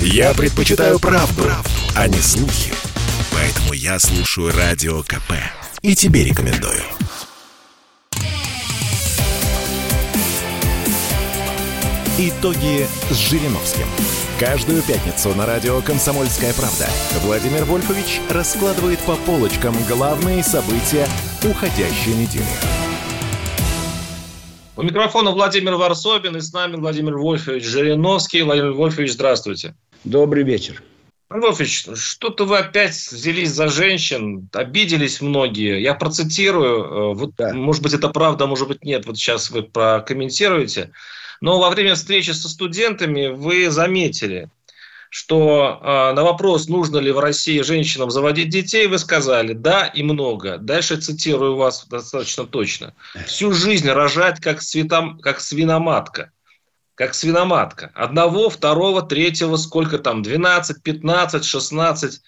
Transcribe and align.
Я 0.00 0.34
предпочитаю 0.34 0.98
правду, 0.98 1.42
правду, 1.42 1.70
а 1.94 2.08
не 2.08 2.18
слухи. 2.18 2.72
Поэтому 3.32 3.72
я 3.72 3.98
слушаю 3.98 4.52
Радио 4.56 5.02
КП. 5.02 5.32
И 5.82 5.94
тебе 5.94 6.24
рекомендую. 6.24 6.82
Итоги 12.18 12.86
с 13.10 13.14
Жириновским. 13.14 13.86
Каждую 14.40 14.82
пятницу 14.82 15.34
на 15.34 15.44
радио 15.44 15.82
«Комсомольская 15.82 16.54
правда» 16.54 16.88
Владимир 17.22 17.64
Вольфович 17.64 18.20
раскладывает 18.30 18.98
по 19.00 19.16
полочкам 19.16 19.74
главные 19.86 20.42
события 20.42 21.06
уходящей 21.44 22.14
недели. 22.14 22.95
У 24.78 24.82
микрофона 24.82 25.30
Владимир 25.30 25.76
Варсобин 25.76 26.36
и 26.36 26.40
с 26.42 26.52
нами 26.52 26.76
Владимир 26.76 27.16
Вольфович 27.16 27.64
Жириновский. 27.64 28.42
Владимир 28.42 28.72
Вольфович, 28.72 29.12
здравствуйте. 29.12 29.74
Добрый 30.04 30.44
вечер. 30.44 30.82
Владимир 31.30 31.48
Вольфович, 31.48 31.86
что-то 31.94 32.44
вы 32.44 32.58
опять 32.58 32.94
взялись 32.94 33.52
за 33.52 33.68
женщин, 33.68 34.50
обиделись 34.52 35.22
многие. 35.22 35.80
Я 35.80 35.94
процитирую, 35.94 36.84
э, 36.84 37.14
вот, 37.14 37.30
да. 37.38 37.54
может 37.54 37.82
быть, 37.82 37.94
это 37.94 38.10
правда, 38.10 38.46
может 38.46 38.68
быть, 38.68 38.84
нет. 38.84 39.06
Вот 39.06 39.16
сейчас 39.16 39.50
вы 39.50 39.62
прокомментируете. 39.62 40.92
Но 41.40 41.58
во 41.58 41.70
время 41.70 41.94
встречи 41.94 42.32
со 42.32 42.50
студентами 42.50 43.28
вы 43.28 43.70
заметили, 43.70 44.50
что 45.10 45.80
э, 45.82 46.12
на 46.14 46.22
вопрос, 46.22 46.68
нужно 46.68 46.98
ли 46.98 47.10
в 47.10 47.18
России 47.18 47.60
женщинам 47.62 48.10
заводить 48.10 48.50
детей, 48.50 48.86
вы 48.86 48.98
сказали 48.98 49.52
«да» 49.52 49.86
и 49.86 50.02
много. 50.02 50.58
Дальше 50.58 50.96
цитирую 50.96 51.56
вас 51.56 51.86
достаточно 51.86 52.44
точно. 52.44 52.94
«Всю 53.26 53.52
жизнь 53.52 53.88
рожать, 53.88 54.40
как, 54.40 54.60
цветом, 54.60 55.18
как 55.20 55.40
свиноматка». 55.40 56.30
Как 56.94 57.12
свиноматка. 57.12 57.90
Одного, 57.94 58.48
второго, 58.48 59.02
третьего, 59.02 59.56
сколько 59.56 59.98
там, 59.98 60.22
12, 60.22 60.82
15, 60.82 61.44
16. 61.44 62.22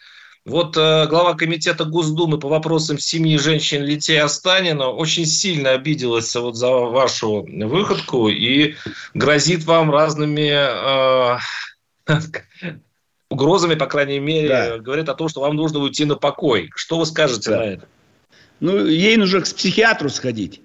Вот 0.45 0.77
э, 0.77 1.07
глава 1.07 1.35
комитета 1.35 1.85
Госдумы 1.85 2.39
по 2.39 2.49
вопросам 2.49 2.99
семьи, 2.99 3.37
женщин, 3.39 3.87
детей 3.87 4.21
Останина 4.21 4.89
очень 4.89 5.27
сильно 5.27 5.71
обиделась 5.71 6.35
вот 6.37 6.57
за 6.57 6.71
вашу 6.71 7.47
выходку 7.51 8.29
и 8.29 8.75
грозит 9.15 9.65
вам 9.65 9.91
разными 9.91 10.51
э, 10.51 11.39
угрозами, 13.31 13.75
по 13.75 13.87
крайней 13.87 14.19
мере, 14.19 14.49
да. 14.49 14.79
говорит 14.79 15.09
о 15.09 15.15
том, 15.15 15.29
что 15.29 15.41
вам 15.41 15.57
нужно 15.57 15.81
уйти 15.81 16.05
на 16.05 16.17
покой. 16.17 16.71
Что 16.75 16.99
вы 16.99 17.07
скажете 17.07 17.51
да. 17.51 17.59
на 17.59 17.63
это? 17.63 17.89
Ну, 18.61 18.87
ей 18.87 19.17
нужно 19.17 19.41
к 19.41 19.45
психиатру 19.45 20.09
сходить, 20.09 20.61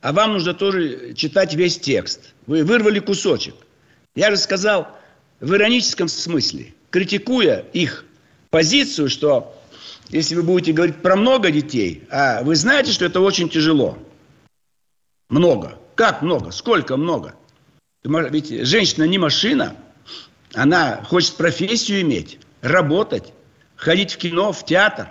а 0.00 0.12
вам 0.12 0.34
нужно 0.34 0.54
тоже 0.54 1.14
читать 1.14 1.54
весь 1.54 1.78
текст. 1.78 2.34
Вы 2.46 2.64
вырвали 2.64 3.00
кусочек. 3.00 3.54
Я 4.14 4.30
же 4.30 4.36
сказал 4.36 4.88
в 5.40 5.52
ироническом 5.54 6.08
смысле, 6.08 6.74
критикуя 6.90 7.64
их 7.72 8.04
позицию, 8.50 9.08
что 9.08 9.58
если 10.10 10.34
вы 10.34 10.42
будете 10.42 10.72
говорить 10.72 10.96
про 10.96 11.16
много 11.16 11.50
детей, 11.50 12.04
а 12.10 12.42
вы 12.42 12.54
знаете, 12.54 12.92
что 12.92 13.06
это 13.06 13.20
очень 13.20 13.48
тяжело. 13.48 13.98
Много. 15.28 15.78
Как 15.94 16.22
много? 16.22 16.50
Сколько 16.50 16.96
много? 16.96 17.34
Ведь 18.04 18.66
женщина 18.66 19.04
не 19.04 19.18
машина– 19.18 19.76
она 20.54 21.02
хочет 21.04 21.34
профессию 21.36 22.02
иметь, 22.02 22.38
работать, 22.60 23.32
ходить 23.76 24.12
в 24.12 24.18
кино, 24.18 24.52
в 24.52 24.64
театр. 24.64 25.08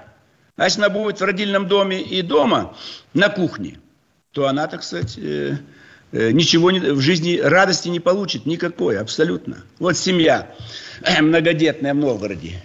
А 0.55 0.65
если 0.65 0.81
она 0.81 0.89
будет 0.89 1.19
в 1.19 1.23
родильном 1.23 1.67
доме 1.67 2.01
и 2.01 2.21
дома 2.21 2.75
на 3.13 3.29
кухне, 3.29 3.79
то 4.31 4.47
она, 4.47 4.67
так 4.67 4.83
сказать, 4.83 5.17
э, 5.17 5.57
э, 6.11 6.31
ничего 6.31 6.71
не, 6.71 6.79
в 6.79 7.01
жизни 7.01 7.37
радости 7.37 7.89
не 7.89 7.99
получит 7.99 8.45
никакой, 8.45 8.97
абсолютно. 8.97 9.63
Вот 9.79 9.97
семья 9.97 10.53
э, 11.01 11.21
многодетная 11.21 11.93
в 11.93 11.97
Новгороде. 11.97 12.61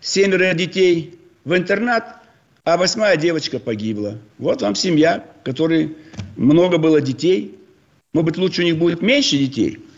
Семеро 0.00 0.54
детей 0.54 1.18
в 1.44 1.56
интернат, 1.56 2.16
а 2.64 2.76
восьмая 2.76 3.16
девочка 3.16 3.58
погибла. 3.58 4.18
Вот 4.38 4.62
вам 4.62 4.74
семья, 4.74 5.24
которой 5.44 5.96
много 6.36 6.78
было 6.78 7.00
детей. 7.00 7.58
Может 8.12 8.26
быть, 8.26 8.38
лучше 8.38 8.62
у 8.62 8.64
них 8.64 8.78
будет 8.78 9.02
меньше 9.02 9.36
детей– 9.36 9.84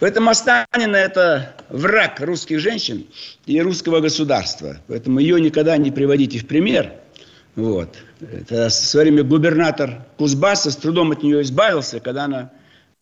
Поэтому 0.00 0.30
Останина– 0.30 0.96
это 0.96 1.54
враг 1.68 2.20
русских 2.20 2.58
женщин 2.58 3.06
и 3.44 3.60
русского 3.60 4.00
государства. 4.00 4.78
Поэтому 4.88 5.20
ее 5.20 5.38
никогда 5.38 5.76
не 5.76 5.90
приводите 5.90 6.38
в 6.38 6.46
пример. 6.46 6.94
Вот. 7.54 7.96
Это 8.20 8.70
в 8.70 8.72
свое 8.72 9.10
время 9.10 9.24
губернатор 9.24 10.06
Кузбасса 10.16 10.70
с 10.70 10.76
трудом 10.76 11.10
от 11.10 11.22
нее 11.22 11.42
избавился, 11.42 12.00
когда 12.00 12.24
она 12.24 12.50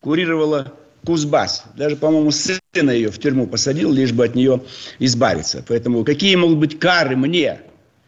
курировала 0.01 0.73
Кузбасс. 1.07 1.63
Даже, 1.77 1.95
по-моему, 1.95 2.33
сына 2.33 2.91
ее 2.91 3.13
в 3.13 3.19
тюрьму 3.21 3.47
посадил, 3.47 3.93
лишь 3.93 4.13
бы 4.13 4.25
от 4.25 4.35
нее 4.35 4.65
избавиться. 4.99 5.65
Поэтому 5.69 6.03
какие 6.03 6.35
могут 6.35 6.59
быть 6.59 6.81
кары 6.81 7.15
мне? 7.15 7.61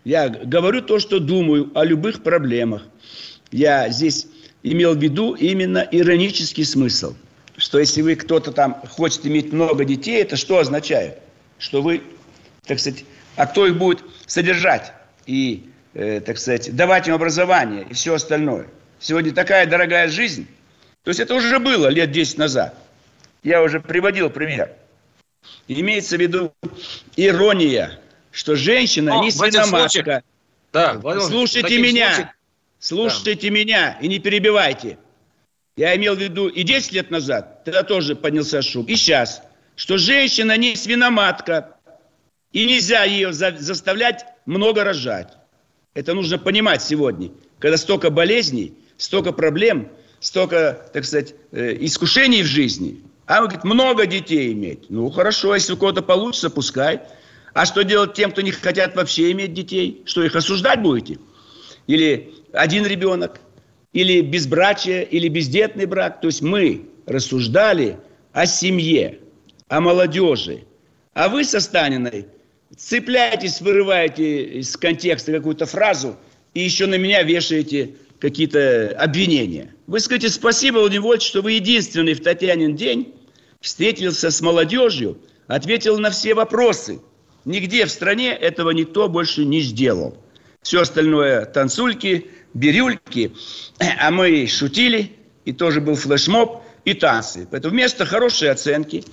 Я 0.02 0.28
говорю 0.28 0.82
то, 0.82 0.98
что 0.98 1.20
думаю 1.20 1.70
о 1.74 1.84
любых 1.84 2.24
проблемах. 2.24 2.82
Я 3.52 3.88
здесь 3.90 4.26
имел 4.64 4.96
в 4.96 4.98
виду 5.00 5.34
именно 5.34 5.86
иронический 5.92 6.64
смысл– 6.64 7.14
что 7.70 7.78
если 7.78 8.02
вы 8.02 8.16
кто-то 8.16 8.50
там 8.50 8.82
хочет 8.88 9.24
иметь 9.26 9.52
много 9.52 9.84
детей, 9.84 10.20
это 10.20 10.34
что 10.34 10.58
означает? 10.58 11.18
Что 11.56 11.82
вы, 11.82 12.02
так 12.66 12.80
сказать, 12.80 13.04
а 13.36 13.46
кто 13.46 13.64
их 13.64 13.78
будет 13.78 14.02
содержать 14.26 14.92
и, 15.24 15.70
э, 15.94 16.20
так 16.20 16.38
сказать, 16.38 16.74
давать 16.74 17.06
им 17.06 17.14
образование 17.14 17.86
и 17.88 17.94
все 17.94 18.14
остальное? 18.14 18.66
Сегодня 18.98 19.32
такая 19.32 19.66
дорогая 19.66 20.08
жизнь. 20.08 20.48
То 21.04 21.10
есть 21.10 21.20
это 21.20 21.32
уже 21.32 21.60
было 21.60 21.86
лет 21.86 22.10
10 22.10 22.38
назад. 22.38 22.74
Я 23.44 23.62
уже 23.62 23.78
приводил 23.78 24.30
пример. 24.30 24.72
Имеется 25.68 26.16
в 26.16 26.20
виду 26.20 26.52
ирония, 27.14 28.00
что 28.32 28.56
женщина 28.56 29.20
О, 29.20 29.22
не 29.22 29.30
свиноматка. 29.30 30.24
Да, 30.72 31.00
слушайте 31.20 31.78
меня, 31.78 32.14
случаях... 32.14 32.34
слушайте 32.80 33.48
да. 33.48 33.54
меня 33.54 33.98
и 34.00 34.08
не 34.08 34.18
перебивайте. 34.18 34.98
Я 35.80 35.96
имел 35.96 36.14
в 36.14 36.18
виду 36.18 36.46
и 36.46 36.62
10 36.62 36.92
лет 36.92 37.10
назад, 37.10 37.64
тогда 37.64 37.82
тоже 37.82 38.14
поднялся 38.14 38.60
шум, 38.60 38.84
и 38.84 38.96
сейчас, 38.96 39.42
что 39.76 39.96
женщина 39.96 40.58
не 40.58 40.76
свиноматка, 40.76 41.74
и 42.52 42.66
нельзя 42.66 43.04
ее 43.04 43.32
за, 43.32 43.56
заставлять 43.56 44.26
много 44.44 44.84
рожать. 44.84 45.38
Это 45.94 46.12
нужно 46.12 46.36
понимать 46.36 46.82
сегодня, 46.82 47.30
когда 47.58 47.78
столько 47.78 48.10
болезней, 48.10 48.74
столько 48.98 49.32
проблем, 49.32 49.88
столько, 50.20 50.86
так 50.92 51.06
сказать, 51.06 51.34
э, 51.52 51.78
искушений 51.80 52.42
в 52.42 52.46
жизни. 52.46 53.00
А 53.24 53.38
он 53.38 53.44
говорит, 53.44 53.64
много 53.64 54.04
детей 54.04 54.52
иметь. 54.52 54.90
Ну, 54.90 55.08
хорошо, 55.08 55.54
если 55.54 55.72
у 55.72 55.78
кого-то 55.78 56.02
получится, 56.02 56.50
пускай. 56.50 57.00
А 57.54 57.64
что 57.64 57.84
делать 57.84 58.12
тем, 58.12 58.32
кто 58.32 58.42
не 58.42 58.50
хотят 58.50 58.96
вообще 58.96 59.30
иметь 59.30 59.54
детей? 59.54 60.02
Что, 60.04 60.22
их 60.24 60.36
осуждать 60.36 60.82
будете? 60.82 61.18
Или 61.86 62.34
один 62.52 62.84
ребенок? 62.84 63.40
Или 63.92 64.20
безбрачие, 64.20 65.04
или 65.04 65.28
бездетный 65.28 65.86
брак. 65.86 66.20
То 66.20 66.28
есть 66.28 66.42
мы 66.42 66.88
рассуждали 67.06 67.98
о 68.32 68.46
семье, 68.46 69.18
о 69.68 69.80
молодежи. 69.80 70.64
А 71.14 71.28
вы 71.28 71.44
со 71.44 71.60
Станиной 71.60 72.26
цепляетесь, 72.76 73.60
вырываете 73.60 74.60
из 74.60 74.76
контекста 74.76 75.32
какую-то 75.32 75.66
фразу 75.66 76.16
и 76.54 76.60
еще 76.60 76.86
на 76.86 76.96
меня 76.96 77.22
вешаете 77.22 77.94
какие-то 78.20 78.96
обвинения. 78.98 79.74
Вы 79.86 80.00
скажите 80.00 80.28
спасибо, 80.28 80.78
Владимир 80.78 81.02
Вольфович, 81.02 81.26
что 81.26 81.42
вы 81.42 81.52
единственный 81.52 82.14
в 82.14 82.22
Татьянин 82.22 82.76
день 82.76 83.14
встретился 83.60 84.30
с 84.30 84.40
молодежью, 84.40 85.18
ответил 85.46 85.98
на 85.98 86.10
все 86.10 86.34
вопросы. 86.34 87.00
Нигде 87.44 87.86
в 87.86 87.90
стране 87.90 88.30
этого 88.30 88.70
никто 88.70 89.08
больше 89.08 89.44
не 89.44 89.60
сделал. 89.60 90.16
Все 90.62 90.80
остальное 90.82 91.44
танцульки– 91.46 92.30
бирюльки, 92.54 93.32
а 93.78 94.10
мы 94.10 94.46
шутили, 94.46 95.16
и 95.44 95.52
тоже 95.52 95.80
был 95.80 95.94
флешмоб, 95.94 96.62
и 96.84 96.94
танцы. 96.94 97.46
Поэтому 97.50 97.74
вместо 97.74 98.06
хорошей 98.06 98.50
оценки 98.50 99.04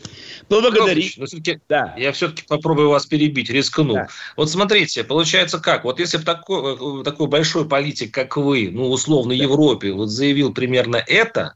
поблагодарить. 0.47 1.19
да. 1.67 1.93
Я 1.97 2.13
все-таки 2.13 2.43
попробую 2.47 2.89
вас 2.89 3.05
перебить, 3.05 3.49
рискну. 3.49 3.93
Да. 3.93 4.07
Вот 4.37 4.49
смотрите, 4.49 5.03
получается 5.03 5.59
как? 5.59 5.83
Вот 5.83 5.99
если 5.99 6.17
бы 6.17 6.23
такой, 6.23 7.03
такой 7.03 7.27
большой 7.27 7.67
политик, 7.67 8.13
как 8.13 8.37
вы, 8.37 8.69
ну, 8.71 8.89
условно, 8.89 9.35
да. 9.35 9.43
Европе, 9.43 9.91
вот 9.91 10.07
заявил 10.07 10.53
примерно 10.53 10.95
это, 10.95 11.55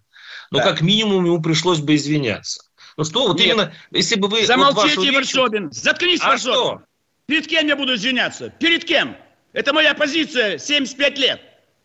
ну, 0.51 0.57
да. 0.57 0.65
как 0.65 0.81
минимум 0.81 1.25
ему 1.25 1.41
пришлось 1.41 1.79
бы 1.79 1.95
извиняться. 1.95 2.63
Ну 2.97 3.05
что, 3.05 3.29
вот 3.29 3.39
Нет. 3.39 3.47
именно, 3.47 3.73
если 3.91 4.15
бы 4.15 4.27
вы... 4.27 4.45
Замолчите, 4.45 4.97
вот 4.97 5.15
Варсобин! 5.15 5.71
Заткнись, 5.71 6.19
а 6.21 6.29
Варсобин! 6.29 6.55
Что? 6.55 6.81
Перед 7.25 7.47
кем 7.47 7.67
я 7.67 7.77
буду 7.77 7.95
извиняться? 7.95 8.49
Перед 8.59 8.83
кем? 8.83 9.15
Это 9.53 9.74
моя 9.74 9.94
позиция 9.94 10.57
75 10.57 11.18
лет. 11.18 11.42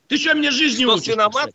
Ты 0.08 0.18
что 0.18 0.34
мне 0.34 0.50
жизни 0.50 0.84
что, 0.84 0.94
учишь? 0.94 1.08
Виноват? 1.08 1.50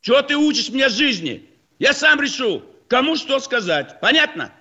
Чего 0.00 0.22
ты 0.22 0.36
учишь 0.36 0.68
мне 0.68 0.88
жизни? 0.88 1.48
Я 1.78 1.92
сам 1.92 2.20
решу, 2.20 2.62
кому 2.86 3.16
что 3.16 3.40
сказать. 3.40 4.00
Понятно? 4.00 4.52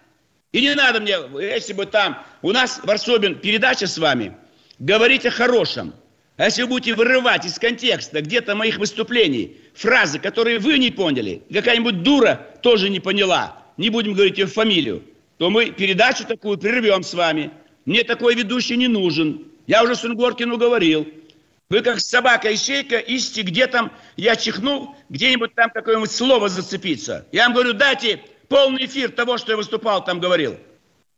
И 0.51 0.61
не 0.61 0.73
надо 0.73 0.99
мне, 0.99 1.17
если 1.39 1.73
бы 1.73 1.85
там, 1.85 2.25
у 2.41 2.51
нас, 2.51 2.79
Варсобин, 2.83 3.35
передача 3.35 3.85
с 3.85 3.97
вами, 3.97 4.35
говорить 4.79 5.25
о 5.25 5.31
хорошем. 5.31 5.93
А 6.37 6.45
если 6.45 6.63
вы 6.63 6.69
будете 6.69 6.93
вырывать 6.93 7.45
из 7.45 7.57
контекста 7.57 8.21
где-то 8.21 8.55
моих 8.55 8.77
выступлений 8.77 9.57
фразы, 9.73 10.19
которые 10.19 10.59
вы 10.59 10.77
не 10.77 10.91
поняли, 10.91 11.41
какая-нибудь 11.51 12.03
дура 12.03 12.47
тоже 12.61 12.89
не 12.89 12.99
поняла, 12.99 13.63
не 13.77 13.89
будем 13.89 14.13
говорить 14.13 14.37
ее 14.37 14.45
фамилию, 14.45 15.03
то 15.37 15.49
мы 15.49 15.71
передачу 15.71 16.25
такую 16.25 16.57
прервем 16.57 17.03
с 17.03 17.13
вами. 17.13 17.51
Мне 17.85 18.03
такой 18.03 18.35
ведущий 18.35 18.77
не 18.77 18.87
нужен. 18.87 19.45
Я 19.67 19.83
уже 19.83 19.95
Сунгоркину 19.95 20.57
говорил. 20.57 21.07
Вы 21.69 21.81
как 21.81 21.99
собака-ищейка 21.99 22.97
ищите, 22.97 23.41
где 23.41 23.67
там 23.67 23.91
я 24.15 24.37
чихнул, 24.37 24.95
где-нибудь 25.09 25.53
там 25.53 25.69
какое-нибудь 25.69 26.09
слово 26.09 26.47
зацепиться. 26.47 27.27
Я 27.33 27.43
вам 27.43 27.53
говорю, 27.53 27.73
дайте 27.73 28.21
полный 28.47 28.85
эфир 28.85 29.11
того, 29.11 29.37
что 29.37 29.51
я 29.51 29.57
выступал, 29.57 30.03
там 30.03 30.21
говорил. 30.21 30.57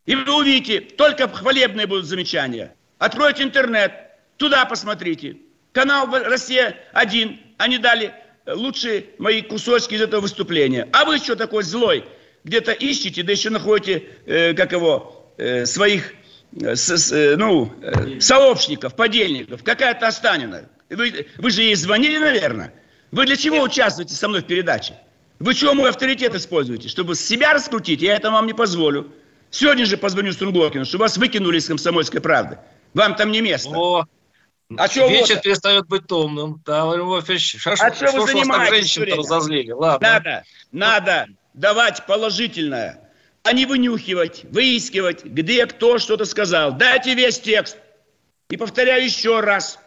И 0.06 0.16
вы 0.16 0.36
увидите, 0.36 0.80
только 0.80 1.28
хвалебные 1.28 1.86
будут 1.86 2.06
замечания. 2.06 2.74
Откройте 2.98 3.44
интернет, 3.44 3.92
туда 4.36 4.64
посмотрите. 4.64 5.36
Канал 5.70 6.08
«Россия-1», 6.10 7.38
они 7.58 7.78
дали 7.78 8.12
лучшие 8.46 9.06
мои 9.18 9.42
кусочки 9.42 9.94
из 9.94 10.02
этого 10.02 10.22
выступления. 10.22 10.88
А 10.92 11.04
вы 11.04 11.18
что 11.18 11.36
такой 11.36 11.62
злой? 11.62 12.04
Где-то 12.42 12.72
ищете, 12.72 13.22
да 13.22 13.30
еще 13.30 13.50
находите, 13.50 14.08
э, 14.26 14.54
как 14.54 14.72
его, 14.72 15.32
э, 15.38 15.64
своих 15.66 16.10
э, 16.10 16.14
э, 16.14 16.19
ну, 16.52 17.72
э, 17.82 18.20
сообщников, 18.20 18.94
подельников. 18.96 19.62
Какая-то 19.62 20.08
Останина. 20.08 20.68
Вы, 20.88 21.26
вы 21.38 21.50
же 21.50 21.62
ей 21.62 21.74
звонили, 21.74 22.18
наверное? 22.18 22.74
Вы 23.12 23.26
для 23.26 23.36
чего 23.36 23.60
участвуете 23.60 24.14
со 24.14 24.28
мной 24.28 24.42
в 24.42 24.46
передаче? 24.46 24.94
Вы 25.38 25.54
чего 25.54 25.74
мой 25.74 25.90
авторитет 25.90 26.34
используете? 26.34 26.88
Чтобы 26.88 27.14
себя 27.14 27.54
раскрутить? 27.54 28.02
Я 28.02 28.16
это 28.16 28.30
вам 28.30 28.46
не 28.46 28.52
позволю. 28.52 29.12
Сегодня 29.50 29.86
же 29.86 29.96
позвоню 29.96 30.32
Струнгоркину, 30.32 30.84
чтобы 30.84 31.02
вас 31.02 31.16
выкинули 31.16 31.58
из 31.58 31.66
комсомольской 31.66 32.20
правды. 32.20 32.58
Вам 32.94 33.16
там 33.16 33.30
не 33.30 33.40
место. 33.40 33.70
О, 33.70 34.06
а 34.76 34.88
что 34.88 35.08
Вечер 35.08 35.36
вот? 35.36 35.42
перестает 35.42 35.88
быть 35.88 36.06
томным. 36.06 36.62
Да, 36.64 36.84
Львович, 36.94 37.56
а 37.66 37.76
что, 37.76 37.94
что 37.94 38.20
вы 38.20 38.26
занимаетесь? 38.26 38.94
женщин 38.94 39.18
разозлили? 39.18 39.72
Ладно. 39.72 40.08
Надо, 40.08 40.44
надо 40.70 41.26
давать 41.54 42.06
положительное, 42.06 42.99
а 43.42 43.52
не 43.52 43.66
вынюхивать, 43.66 44.44
выискивать, 44.44 45.24
где 45.24 45.66
кто 45.66 45.98
что-то 45.98 46.24
сказал. 46.24 46.72
Дайте 46.72 47.14
весь 47.14 47.40
текст. 47.40 47.76
И 48.50 48.56
повторяю 48.56 49.04
еще 49.04 49.40
раз. 49.40 49.78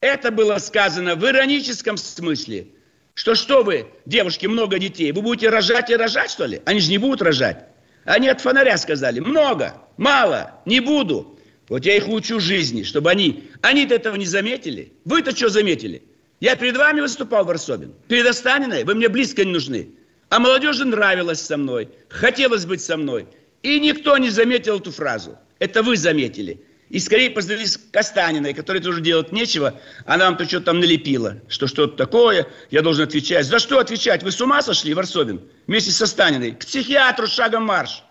Это 0.00 0.30
было 0.30 0.58
сказано 0.58 1.14
в 1.14 1.24
ироническом 1.26 1.96
смысле. 1.96 2.68
Что 3.14 3.34
что 3.34 3.62
вы, 3.62 3.86
девушки, 4.06 4.46
много 4.46 4.78
детей, 4.78 5.12
вы 5.12 5.22
будете 5.22 5.50
рожать 5.50 5.90
и 5.90 5.96
рожать, 5.96 6.30
что 6.30 6.46
ли? 6.46 6.62
Они 6.64 6.80
же 6.80 6.90
не 6.90 6.98
будут 6.98 7.22
рожать. 7.22 7.66
Они 8.04 8.28
от 8.28 8.40
фонаря 8.40 8.78
сказали, 8.78 9.20
много, 9.20 9.74
мало, 9.96 10.60
не 10.64 10.80
буду. 10.80 11.38
Вот 11.68 11.84
я 11.84 11.96
их 11.96 12.08
учу 12.08 12.40
жизни, 12.40 12.82
чтобы 12.82 13.10
они... 13.10 13.44
Они-то 13.62 13.94
этого 13.94 14.16
не 14.16 14.26
заметили. 14.26 14.92
Вы-то 15.04 15.36
что 15.36 15.50
заметили? 15.50 16.02
Я 16.40 16.56
перед 16.56 16.76
вами 16.76 17.00
выступал, 17.00 17.44
Варсобин. 17.44 17.94
Перед 18.08 18.26
Останиной 18.26 18.84
вы 18.84 18.94
мне 18.94 19.08
близко 19.08 19.44
не 19.44 19.52
нужны. 19.52 19.90
А 20.30 20.38
молодежи 20.38 20.84
нравилось 20.84 21.40
со 21.40 21.56
мной. 21.56 21.90
Хотелось 22.08 22.64
быть 22.64 22.80
со 22.80 22.96
мной. 22.96 23.26
И 23.62 23.78
никто 23.80 24.16
не 24.16 24.30
заметил 24.30 24.78
эту 24.78 24.92
фразу. 24.92 25.36
Это 25.58 25.82
вы 25.82 25.96
заметили. 25.96 26.64
И 26.88 26.98
скорее 26.98 27.30
позвонились 27.30 27.76
к 27.76 27.96
Останиной, 27.96 28.54
которой 28.54 28.80
тоже 28.80 29.00
делать 29.00 29.32
нечего. 29.32 29.74
Она 30.06 30.26
вам 30.26 30.36
то 30.36 30.44
что-то 30.46 30.66
там 30.66 30.80
налепила. 30.80 31.36
Что 31.48 31.66
что-то 31.66 31.96
такое, 31.96 32.46
я 32.70 32.82
должен 32.82 33.04
отвечать. 33.04 33.44
За 33.44 33.58
что 33.58 33.78
отвечать? 33.78 34.22
Вы 34.22 34.30
с 34.30 34.40
ума 34.40 34.62
сошли, 34.62 34.94
Варсобин? 34.94 35.40
Вместе 35.66 35.90
с 35.90 36.00
Останиной. 36.00 36.52
К 36.52 36.60
психиатру 36.60 37.26
шагом 37.26 37.64
марш. 37.64 38.02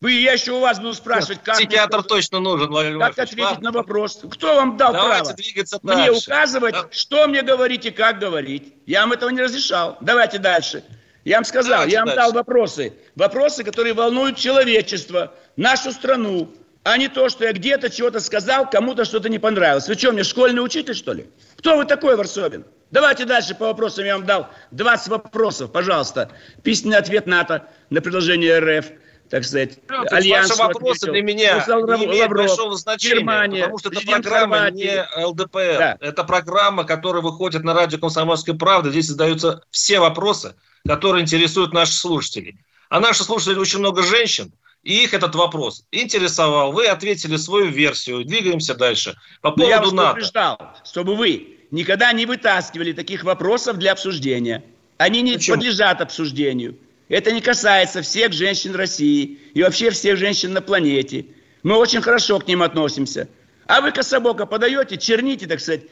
Вы, 0.00 0.12
я 0.12 0.32
еще 0.32 0.52
у 0.52 0.60
вас 0.60 0.78
буду 0.78 0.94
спрашивать, 0.94 1.40
как... 1.42 1.56
Психиатр 1.56 1.98
мне, 1.98 2.06
точно 2.08 2.40
нужен, 2.40 2.68
Владимир 2.68 3.00
Как 3.00 3.18
ответить 3.18 3.44
ладно. 3.44 3.70
на 3.70 3.72
вопрос? 3.72 4.22
Кто 4.30 4.54
вам 4.54 4.76
дал 4.76 4.92
Давайте 4.92 5.24
право 5.24 5.36
двигаться 5.36 5.78
мне 5.82 5.94
дальше. 5.94 6.12
указывать, 6.26 6.72
да. 6.72 6.88
что 6.90 7.28
мне 7.28 7.42
говорить 7.42 7.84
и 7.84 7.90
как 7.90 8.18
говорить? 8.18 8.74
Я 8.86 9.02
вам 9.02 9.12
этого 9.12 9.28
не 9.28 9.42
разрешал. 9.42 9.98
Давайте 10.00 10.38
дальше. 10.38 10.82
Я 11.24 11.36
вам 11.36 11.44
сказал, 11.44 11.72
Давайте 11.72 11.92
я 11.92 12.00
вам 12.00 12.06
дальше. 12.06 12.20
дал 12.22 12.32
вопросы. 12.32 12.92
Вопросы, 13.14 13.64
которые 13.64 13.94
волнуют 13.94 14.36
человечество, 14.36 15.34
нашу 15.56 15.92
страну, 15.92 16.50
а 16.82 16.96
не 16.96 17.08
то, 17.08 17.28
что 17.28 17.44
я 17.44 17.52
где-то 17.52 17.90
чего-то 17.90 18.20
сказал, 18.20 18.68
кому-то 18.68 19.04
что-то 19.04 19.28
не 19.28 19.38
понравилось. 19.38 19.86
Вы 19.86 19.94
что, 19.94 20.12
мне 20.12 20.24
школьный 20.24 20.64
учитель, 20.64 20.94
что 20.94 21.12
ли? 21.12 21.26
Кто 21.58 21.76
вы 21.76 21.84
такой, 21.84 22.16
Варсобин? 22.16 22.64
Давайте 22.90 23.24
дальше 23.26 23.54
по 23.54 23.66
вопросам. 23.66 24.04
Я 24.04 24.16
вам 24.16 24.26
дал 24.26 24.48
20 24.70 25.08
вопросов, 25.08 25.70
пожалуйста. 25.70 26.30
Письменный 26.62 26.96
ответ 26.96 27.26
НАТО 27.26 27.66
на 27.90 28.00
предложение 28.00 28.58
РФ 28.58 28.86
так 29.30 29.44
сказать, 29.44 29.78
ну, 29.88 30.04
альянс. 30.10 30.48
Ваши 30.48 30.60
вопросы 30.60 31.08
для 31.08 31.22
меня 31.22 31.64
не 31.64 32.04
имеют 32.04 32.32
большого 32.32 32.76
значения, 32.76 33.20
Германия, 33.20 33.62
потому 33.62 33.78
что 33.78 33.90
это 33.90 34.00
программа 34.04 34.56
Хорватии. 34.56 35.06
не 35.16 35.24
ЛДПР. 35.24 35.78
Да. 35.78 35.96
Это 36.00 36.24
программа, 36.24 36.82
которая 36.82 37.22
выходит 37.22 37.62
на 37.62 37.72
радио 37.72 38.00
«Комсомольская 38.00 38.56
правда». 38.56 38.90
Здесь 38.90 39.06
задаются 39.06 39.62
все 39.70 40.00
вопросы, 40.00 40.56
которые 40.86 41.22
интересуют 41.22 41.72
наших 41.72 41.94
слушателей. 41.94 42.58
А 42.88 43.00
наши 43.00 43.24
слушатели 43.24 43.58
очень 43.58 43.78
много 43.78 44.02
женщин, 44.02 44.52
и 44.82 45.04
их 45.04 45.14
этот 45.14 45.34
вопрос 45.34 45.84
интересовал. 45.92 46.72
Вы 46.72 46.86
ответили 46.86 47.36
свою 47.36 47.66
версию. 47.66 48.24
Двигаемся 48.24 48.74
дальше. 48.74 49.14
По 49.42 49.50
поводу 49.50 49.70
я 49.70 49.80
вас 49.80 49.92
НАТО. 49.92 50.12
предупреждал, 50.14 50.76
чтобы 50.84 51.16
вы 51.16 51.58
никогда 51.70 52.12
не 52.12 52.26
вытаскивали 52.26 52.92
таких 52.92 53.24
вопросов 53.24 53.78
для 53.78 53.92
обсуждения. 53.92 54.64
Они 54.98 55.22
не 55.22 55.34
Почему? 55.34 55.56
подлежат 55.56 56.00
обсуждению. 56.00 56.76
Это 57.08 57.32
не 57.32 57.40
касается 57.40 58.02
всех 58.02 58.32
женщин 58.32 58.74
России 58.74 59.38
и 59.54 59.62
вообще 59.62 59.90
всех 59.90 60.16
женщин 60.16 60.52
на 60.52 60.62
планете. 60.62 61.26
Мы 61.62 61.76
очень 61.76 62.00
хорошо 62.00 62.38
к 62.38 62.46
ним 62.46 62.62
относимся. 62.62 63.28
А 63.66 63.80
вы 63.80 63.92
кособоко 63.92 64.46
подаете, 64.46 64.96
черните, 64.96 65.46
так 65.46 65.60
сказать, 65.60 65.82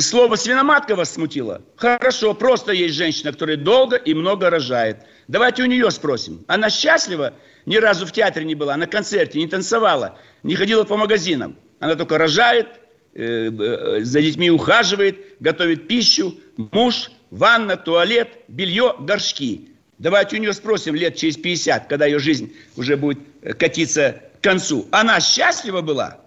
слово 0.00 0.36
свиноматка 0.36 0.94
вас 0.94 1.14
смутило? 1.14 1.62
Хорошо, 1.76 2.34
просто 2.34 2.72
есть 2.72 2.94
женщина, 2.94 3.32
которая 3.32 3.56
долго 3.56 3.96
и 3.96 4.14
много 4.14 4.50
рожает. 4.50 4.98
Давайте 5.28 5.62
у 5.62 5.66
нее 5.66 5.90
спросим. 5.90 6.44
Она 6.48 6.70
счастлива? 6.70 7.34
Ни 7.64 7.76
разу 7.76 8.06
в 8.06 8.12
театре 8.12 8.44
не 8.44 8.54
была, 8.54 8.76
на 8.76 8.86
концерте, 8.86 9.38
не 9.38 9.46
танцевала, 9.46 10.18
не 10.42 10.54
ходила 10.56 10.84
по 10.84 10.96
магазинам. 10.96 11.56
Она 11.78 11.94
только 11.94 12.18
рожает, 12.18 12.66
э, 13.14 13.50
э, 13.50 14.00
за 14.02 14.20
детьми 14.20 14.50
ухаживает, 14.50 15.16
готовит 15.40 15.86
пищу, 15.86 16.34
муж, 16.56 17.10
ванна, 17.30 17.76
туалет, 17.76 18.28
белье, 18.48 18.94
горшки. 18.98 19.68
Давайте 19.98 20.36
у 20.36 20.40
нее 20.40 20.52
спросим 20.52 20.96
лет 20.96 21.16
через 21.16 21.36
50, 21.36 21.86
когда 21.86 22.06
ее 22.06 22.18
жизнь 22.18 22.52
уже 22.76 22.96
будет 22.96 23.20
э, 23.42 23.52
катиться 23.54 24.20
к 24.40 24.44
концу. 24.44 24.88
Она 24.90 25.20
счастлива 25.20 25.80
была? 25.80 26.20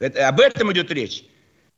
Это, 0.00 0.26
об 0.26 0.40
этом 0.40 0.72
идет 0.72 0.90
речь. 0.90 1.24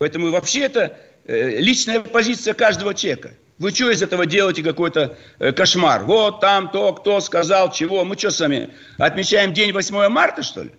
Поэтому 0.03 0.33
вообще 0.33 0.63
это 0.63 0.99
э, 1.27 1.61
личная 1.61 2.01
позиция 2.01 2.55
каждого 2.55 2.93
человека. 2.93 3.35
Вы 3.59 3.71
что 3.71 3.89
из 3.89 4.03
этого 4.03 4.27
делаете 4.27 4.65
какой-то 4.65 5.17
э, 5.39 5.53
кошмар? 5.53 6.03
Вот 6.03 6.41
там 6.41 6.73
то, 6.73 6.93
кто 6.93 7.21
сказал, 7.21 7.71
чего. 7.71 8.05
Мы 8.05 8.19
что 8.19 8.33
с 8.33 8.41
вами 8.41 8.71
отмечаем 8.99 9.55
день 9.55 9.73
8 9.73 10.09
марта, 10.09 10.43
что 10.43 10.65
ли? 10.65 10.73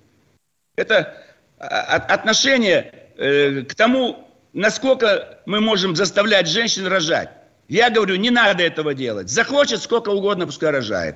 Это 0.76 1.24
а, 1.58 1.68
а, 1.68 1.96
отношение 2.14 2.94
э, 3.16 3.62
к 3.62 3.74
тому, 3.76 4.28
насколько 4.52 5.40
мы 5.46 5.62
можем 5.62 5.96
заставлять 5.96 6.50
женщин 6.50 6.86
рожать. 6.86 7.30
Я 7.70 7.90
говорю, 7.90 8.18
не 8.18 8.30
надо 8.30 8.62
этого 8.64 8.94
делать. 8.94 9.30
Захочет 9.30 9.82
сколько 9.82 10.10
угодно, 10.10 10.48
пускай 10.48 10.72
рожает. 10.72 11.16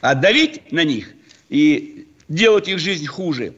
А 0.00 0.16
давить 0.16 0.72
на 0.72 0.82
них 0.82 1.10
и 1.48 2.08
делать 2.28 2.66
их 2.66 2.80
жизнь 2.80 3.06
хуже, 3.06 3.54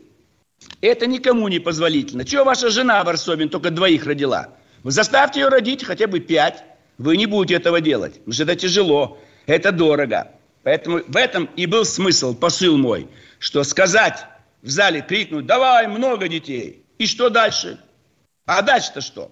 это 0.81 1.07
никому 1.07 1.49
не 1.49 1.59
позволительно. 1.59 2.25
Чего 2.25 2.45
ваша 2.45 2.71
жена, 2.71 3.03
Варсобин, 3.05 3.49
только 3.49 3.71
двоих 3.71 4.07
родила? 4.07 4.55
Вы 4.83 4.93
заставьте 4.93 5.41
ее 5.41 5.49
родить 5.49 5.85
хотя 5.85 6.07
бы 6.07 6.21
пять. 6.21 6.65
Вы 6.99 7.17
не 7.17 7.27
будете 7.27 7.55
этого 7.55 7.81
делать, 7.81 8.15
потому 8.15 8.33
что 8.33 8.43
это 8.45 8.57
тяжело, 8.57 9.19
это 9.47 9.73
дорого. 9.73 10.33
Поэтому 10.63 11.01
в 11.07 11.17
этом 11.17 11.49
и 11.57 11.67
был 11.67 11.85
смысл, 11.85 12.35
посыл 12.35 12.77
мой, 12.77 13.09
что 13.39 13.63
сказать 13.63 14.25
в 14.63 14.69
зале, 14.69 15.05
крикнуть, 15.07 15.47
давай, 15.47 15.87
много 15.87 16.29
детей. 16.29 16.83
И 16.99 17.07
что 17.07 17.31
дальше? 17.31 17.79
А 18.47 18.63
дальше-то 18.63 19.01
что? 19.01 19.31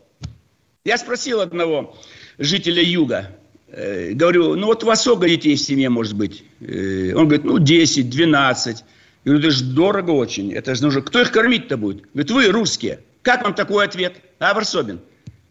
Я 0.85 0.99
спросил 0.99 1.41
одного 1.41 1.97
жителя 2.39 2.83
юга. 2.83 3.37
Э, 3.69 4.13
говорю, 4.13 4.55
ну 4.55 4.67
вот 4.67 4.85
у 4.85 4.87
вас 4.87 5.01
сколько 5.01 5.29
детей 5.29 5.57
в 5.57 5.61
семье 5.61 5.89
может 5.89 6.15
быть? 6.15 6.45
Э, 6.61 7.13
он 7.15 7.27
говорит, 7.27 7.45
ну 7.45 7.59
10, 7.59 8.09
12. 8.09 8.85
Я 9.27 9.33
говорю, 9.33 9.49
это 9.49 9.57
же 9.57 9.65
дорого 9.65 10.11
очень. 10.13 10.53
Это 10.53 10.77
же 10.77 10.85
нужно. 10.85 11.03
Кто 11.03 11.21
их 11.21 11.33
кормить-то 11.33 11.77
будет? 11.77 12.03
Говорит, 12.13 12.31
вы 12.31 12.47
русские. 12.47 13.01
Как 13.23 13.43
вам 13.43 13.55
такой 13.55 13.85
ответ? 13.85 14.23
А, 14.39 14.55
Варсобин? 14.55 15.01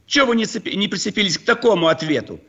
Чего 0.07 0.27
вы 0.27 0.37
не, 0.37 0.45
цепи, 0.45 0.69
не 0.69 0.87
прицепились 0.87 1.37
к 1.37 1.43
такому 1.43 1.87
ответу? 1.87 2.39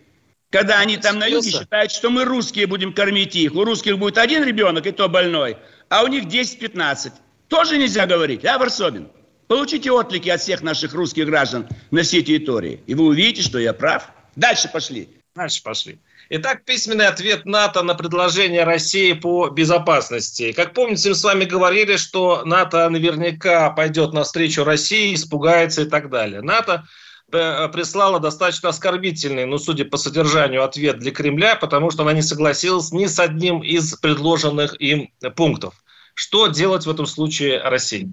Когда 0.50 0.78
они 0.78 0.97
там 0.97 1.18
на 1.18 1.26
юге 1.26 1.50
считают, 1.50 1.90
что 1.90 2.11
мы 2.11 2.25
русские 2.25 2.68
будем 2.68 2.92
кормить 2.92 3.35
их. 3.35 3.56
У 3.56 3.64
русских 3.64 3.99
будет 3.99 4.18
один 4.18 4.45
ребенок, 4.45 4.87
и 4.87 4.92
то 4.92 5.09
больной, 5.09 5.56
а 5.88 6.04
у 6.04 6.06
них 6.06 6.26
10-15. 6.26 7.11
Тоже 7.49 7.76
нельзя 7.76 8.06
говорить, 8.06 8.45
а, 8.45 8.56
Варсобин? 8.56 9.09
Получите 9.49 9.90
отклики 9.90 10.28
от 10.28 10.40
всех 10.40 10.62
наших 10.62 10.95
русских 10.95 11.26
граждан 11.26 11.66
на 11.90 12.02
всей 12.02 12.23
территории, 12.23 12.80
и 12.87 12.95
вы 12.95 13.04
увидите, 13.04 13.42
что 13.42 13.59
я 13.59 13.73
прав. 13.73 14.12
Дальше 14.37 14.68
пошли. 14.73 15.09
Дальше 15.35 15.61
пошли. 15.64 15.99
Итак, 16.28 16.64
письменный 16.64 17.06
ответ 17.06 17.45
НАТО 17.45 17.85
на 17.85 17.95
предложение 17.95 18.64
России 18.64 19.12
по 19.12 19.49
безопасности. 19.49 20.50
Как 20.50 20.75
помните, 20.75 21.11
мы 21.11 21.14
с 21.14 21.23
вами 21.23 21.45
говорили, 21.45 21.97
что 21.97 22.42
НАТО 22.45 22.88
наверняка 22.88 23.71
пойдет 23.71 24.12
навстречу 24.12 24.64
России, 24.64 25.14
испугается 25.14 25.83
и 25.83 25.85
так 25.85 26.11
далее. 26.11 26.42
НАТО 26.42 26.85
э, 27.30 27.68
прислала 27.68 28.18
достаточно 28.18 28.71
оскорбительный, 28.71 29.47
ну, 29.47 29.59
судя 29.59 29.85
по 29.85 29.99
содержанию, 29.99 30.64
ответ 30.64 30.99
для 30.99 31.12
Кремля, 31.12 31.54
потому 31.54 31.92
что 31.92 32.02
она 32.02 32.12
не 32.12 32.23
согласилась 32.23 32.90
ни 32.90 33.06
с 33.06 33.21
одним 33.21 33.62
из 33.62 33.95
предложенных 33.95 34.80
им 34.80 35.12
пунктов. 35.37 35.75
Что 36.14 36.49
делать 36.49 36.87
в 36.87 36.90
этом 36.90 37.06
случае 37.06 37.62
России? 37.62 38.11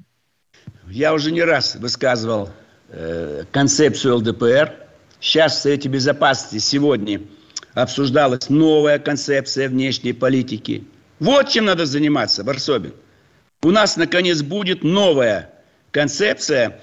Я 0.87 1.15
уже 1.15 1.31
не 1.31 1.41
раз 1.41 1.77
высказывал 1.77 2.51
э, 2.89 3.45
концепцию 3.51 4.17
ЛДПР. 4.17 4.71
Сейчас 5.19 5.57
в 5.57 5.61
Совете 5.63 5.89
Безопасности 5.89 6.59
сегодня 6.59 7.21
обсуждалась 7.73 8.49
новая 8.49 8.99
концепция 8.99 9.69
внешней 9.69 10.13
политики. 10.13 10.83
Вот 11.19 11.49
чем 11.49 11.65
надо 11.65 11.85
заниматься, 11.85 12.43
Варсобин. 12.43 12.93
У 13.61 13.71
нас, 13.71 13.97
наконец, 13.97 14.41
будет 14.41 14.83
новая 14.83 15.49
концепция 15.91 16.81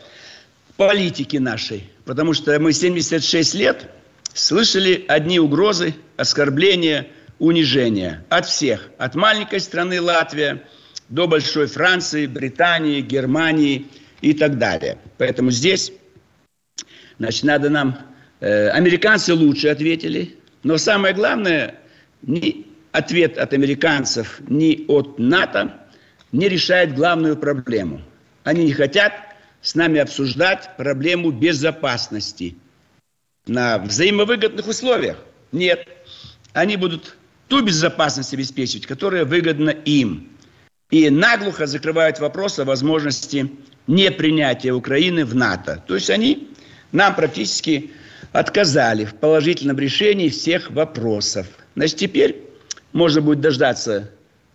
политики 0.76 1.36
нашей. 1.36 1.90
Потому 2.04 2.32
что 2.32 2.58
мы 2.58 2.72
76 2.72 3.54
лет 3.54 3.90
слышали 4.32 5.04
одни 5.08 5.38
угрозы, 5.38 5.94
оскорбления, 6.16 7.08
унижения. 7.38 8.24
От 8.30 8.46
всех. 8.46 8.88
От 8.98 9.14
маленькой 9.14 9.60
страны 9.60 10.00
Латвия 10.00 10.62
до 11.08 11.26
большой 11.26 11.66
Франции, 11.66 12.26
Британии, 12.26 13.00
Германии 13.00 13.88
и 14.22 14.32
так 14.32 14.58
далее. 14.58 14.98
Поэтому 15.18 15.50
здесь, 15.50 15.92
значит, 17.18 17.44
надо 17.44 17.68
нам... 17.68 17.98
Э, 18.40 18.70
американцы 18.70 19.34
лучше 19.34 19.68
ответили. 19.68 20.39
Но 20.62 20.78
самое 20.78 21.14
главное, 21.14 21.76
ни 22.22 22.66
ответ 22.92 23.38
от 23.38 23.52
американцев, 23.52 24.40
ни 24.48 24.84
от 24.88 25.18
НАТО 25.18 25.80
не 26.32 26.48
решает 26.48 26.94
главную 26.94 27.36
проблему. 27.36 28.02
Они 28.44 28.64
не 28.64 28.72
хотят 28.72 29.12
с 29.62 29.74
нами 29.74 30.00
обсуждать 30.00 30.76
проблему 30.76 31.30
безопасности 31.30 32.56
на 33.46 33.78
взаимовыгодных 33.78 34.66
условиях. 34.66 35.18
Нет. 35.52 35.88
Они 36.52 36.76
будут 36.76 37.16
ту 37.48 37.62
безопасность 37.62 38.32
обеспечивать, 38.32 38.86
которая 38.86 39.24
выгодна 39.24 39.70
им. 39.70 40.28
И 40.90 41.08
наглухо 41.10 41.66
закрывают 41.66 42.18
вопрос 42.18 42.58
о 42.58 42.64
возможности 42.64 43.50
непринятия 43.86 44.72
Украины 44.72 45.24
в 45.24 45.34
НАТО. 45.34 45.82
То 45.86 45.94
есть 45.94 46.10
они 46.10 46.48
нам 46.92 47.14
практически 47.14 47.92
отказали 48.32 49.04
в 49.04 49.14
положительном 49.14 49.78
решении 49.78 50.28
всех 50.28 50.70
вопросов. 50.70 51.46
Значит, 51.74 51.98
теперь 51.98 52.36
можно 52.92 53.20
будет 53.20 53.40
дождаться, 53.40 54.10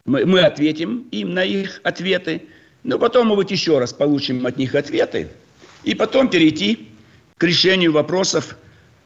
мы, 0.06 0.26
мы 0.26 0.42
ответим 0.42 1.08
им 1.12 1.34
на 1.34 1.44
их 1.44 1.82
ответы, 1.84 2.44
но 2.84 3.00
потом, 3.00 3.28
мы 3.28 3.36
быть, 3.36 3.52
еще 3.52 3.80
раз 3.80 3.94
получим 3.94 4.46
от 4.46 4.58
них 4.58 4.76
ответы, 4.76 5.30
и 5.84 5.96
потом 5.96 6.30
перейти 6.30 6.90
к 7.38 7.44
решению 7.44 7.92
вопросов 7.92 8.58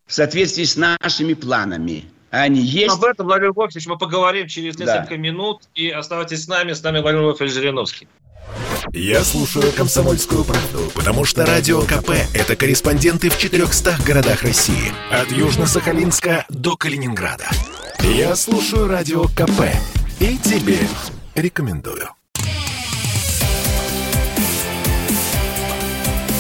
в 0.06 0.14
соответствии 0.14 0.64
с 0.64 0.76
нашими 0.76 1.34
планами. 1.34 2.06
Они 2.32 2.62
есть. 2.62 2.94
Об 2.94 3.04
этом, 3.04 3.26
Владимир 3.26 3.54
Вольфович, 3.54 3.88
мы 3.88 3.98
поговорим 3.98 4.48
через 4.48 4.78
несколько 4.78 5.10
да. 5.10 5.18
минут. 5.18 5.64
И 5.74 5.90
оставайтесь 5.90 6.44
с 6.44 6.48
нами. 6.48 6.74
С 6.74 6.84
нами 6.84 7.00
Владимир 7.00 7.26
Вольфович 7.26 7.54
Жириновский. 7.54 8.08
Я 8.94 9.24
слушаю 9.24 9.72
«Комсомольскую 9.74 10.44
правду», 10.44 10.92
потому 10.96 11.24
что 11.24 11.46
«Радио 11.46 11.82
КП»— 11.82 12.10
это 12.34 12.56
корреспонденты 12.56 13.30
в 13.30 13.38
400 13.38 13.98
городах 14.04 14.42
России. 14.42 14.92
От 15.12 15.32
Южно-Сахалинска 15.32 16.46
до 16.50 16.76
Калининграда. 16.76 17.48
Я 18.02 18.36
слушаю 18.36 18.88
«Радио 18.88 19.26
КП» 19.26 19.62
и 20.20 20.38
тебе 20.38 20.80
рекомендую. 21.36 22.10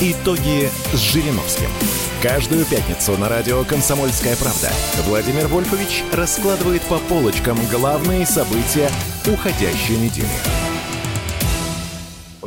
Итоги 0.02 0.72
с 0.94 0.98
Жириновским. 0.98 1.70
Каждую 2.24 2.66
пятницу 2.66 3.16
на 3.18 3.30
радио 3.30 3.64
«Комсомольская 3.64 4.36
правда» 4.38 4.72
Владимир 5.06 5.48
Вольфович 5.48 6.04
раскладывает 6.14 6.82
по 6.84 6.98
полочкам 6.98 7.60
главные 7.68 8.26
события 8.26 8.90
уходящей 9.28 9.98
недели. 9.98 10.69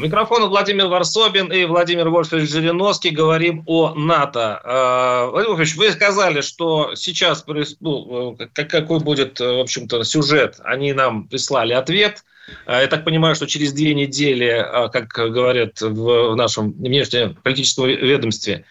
Микрофона 0.02 0.46
Владимир 0.46 0.86
Варсобин 0.86 1.52
и 1.52 1.64
Владимир 1.64 2.08
Вольфович 2.08 2.50
Жириновский. 2.50 3.10
Говорим 3.10 3.62
о 3.66 3.94
НАТО. 3.94 4.60
А, 4.64 5.26
Владимир 5.26 5.56
Вольфович, 5.56 5.76
вы 5.76 5.92
сказали, 5.92 6.40
что 6.40 6.94
сейчас 6.94 7.44
ну, 7.80 8.36
какой 8.54 9.00
будет, 9.00 9.40
в 9.40 9.60
общем-то, 9.60 10.04
сюжет. 10.04 10.60
Они 10.64 10.92
нам 10.92 11.28
прислали 11.28 11.72
ответ. 11.72 12.24
Я 12.66 12.86
так 12.88 13.04
понимаю, 13.04 13.34
что 13.34 13.46
через 13.46 13.72
две 13.72 13.94
недели, 13.94 14.66
как 14.92 15.08
говорят 15.08 15.80
в 15.80 16.34
нашем 16.34 16.72
внешнеполитическом 16.72 17.86
ведомстве, 17.86 18.64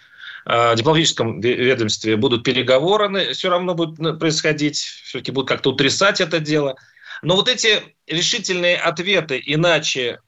Э, 0.46 0.76
дипломатическом 0.76 1.40
ведомстве 1.40 2.18
будут 2.18 2.44
переговоры, 2.44 3.34
все 3.34 3.50
равно 3.50 3.76
будет 3.76 4.20
происходить, 4.20 4.78
все-таки 4.78 5.32
будут 5.32 5.50
как-то 5.50 5.72
утрясать 5.72 6.20
это 6.20 6.40
дело. 6.40 6.76
Но 7.22 7.36
вот 7.36 7.48
эти 7.48 7.82
решительные 8.08 8.78
ответы, 8.78 9.42
иначе 9.46 10.20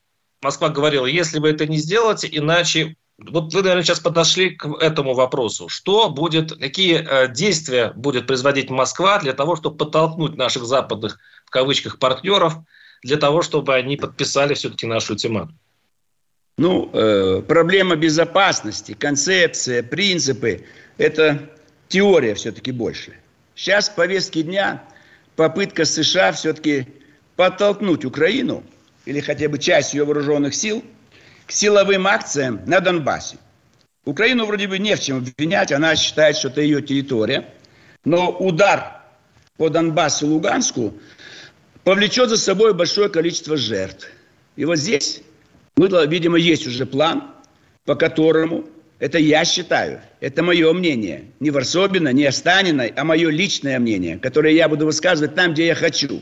Москва 0.43 0.69
говорила, 0.69 1.05
если 1.05 1.39
вы 1.39 1.49
это 1.49 1.65
не 1.65 1.77
сделаете, 1.77 2.27
иначе 2.31 2.95
вот 3.17 3.53
вы, 3.53 3.61
наверное, 3.61 3.83
сейчас 3.83 3.99
подошли 3.99 4.51
к 4.51 4.65
этому 4.81 5.13
вопросу. 5.13 5.69
Что 5.69 6.09
будет, 6.09 6.53
какие 6.53 6.97
э, 6.97 7.31
действия 7.31 7.93
будет 7.95 8.27
производить 8.27 8.69
Москва 8.69 9.19
для 9.19 9.33
того, 9.33 9.55
чтобы 9.55 9.77
подтолкнуть 9.77 10.35
наших 10.35 10.65
западных, 10.65 11.19
в 11.45 11.49
кавычках, 11.51 11.99
партнеров, 11.99 12.55
для 13.03 13.17
того, 13.17 13.41
чтобы 13.41 13.75
они 13.75 13.97
подписали 13.97 14.55
все-таки 14.55 14.87
нашу 14.87 15.13
ультиматум? 15.13 15.57
Ну, 16.57 16.89
э, 16.93 17.41
проблема 17.47 17.95
безопасности, 17.95 18.93
концепция, 18.93 19.83
принципы– 19.83 20.65
это 20.97 21.49
теория 21.87 22.33
все-таки 22.35 22.71
больше. 22.71 23.13
Сейчас 23.55 23.89
в 23.89 23.95
повестке 23.95 24.43
дня 24.43 24.83
попытка 25.35 25.85
США 25.85 26.31
все-таки 26.31 26.87
подтолкнуть 27.35 28.05
Украину 28.05 28.63
или 29.05 29.19
хотя 29.19 29.49
бы 29.49 29.57
часть 29.57 29.93
ее 29.93 30.05
вооруженных 30.05 30.55
сил 30.55 30.83
к 31.45 31.51
силовым 31.51 32.07
акциям 32.07 32.61
на 32.65 32.79
Донбассе. 32.79 33.37
Украину 34.05 34.45
вроде 34.45 34.67
бы 34.67 34.79
не 34.79 34.95
в 34.95 34.99
чем 34.99 35.17
обвинять, 35.17 35.71
она 35.71 35.95
считает, 35.95 36.35
что 36.35 36.49
это 36.49 36.61
ее 36.61 36.81
территория. 36.81 37.49
Но 38.03 38.31
удар 38.31 39.01
по 39.57 39.69
Донбассу 39.69 40.25
и 40.25 40.29
Луганску 40.29 40.93
повлечет 41.83 42.29
за 42.29 42.37
собой 42.37 42.73
большое 42.73 43.09
количество 43.09 43.55
жертв. 43.55 44.07
И 44.55 44.65
вот 44.65 44.77
здесь 44.77 45.21
было, 45.75 46.05
видимо, 46.05 46.37
есть 46.37 46.67
уже 46.67 46.85
план, 46.85 47.31
по 47.85 47.95
которому, 47.95 48.65
это 48.99 49.17
я 49.17 49.43
считаю, 49.45 50.01
это 50.19 50.43
мое 50.43 50.71
мнение, 50.73 51.25
не 51.39 51.49
Варсобина, 51.49 52.09
не 52.09 52.25
Останина, 52.25 52.89
а 52.95 53.03
мое 53.03 53.29
личное 53.29 53.79
мнение, 53.79 54.17
которое 54.17 54.53
я 54.53 54.69
буду 54.69 54.85
высказывать 54.85 55.35
там, 55.35 55.53
где 55.53 55.67
я 55.67 55.75
хочу. 55.75 56.21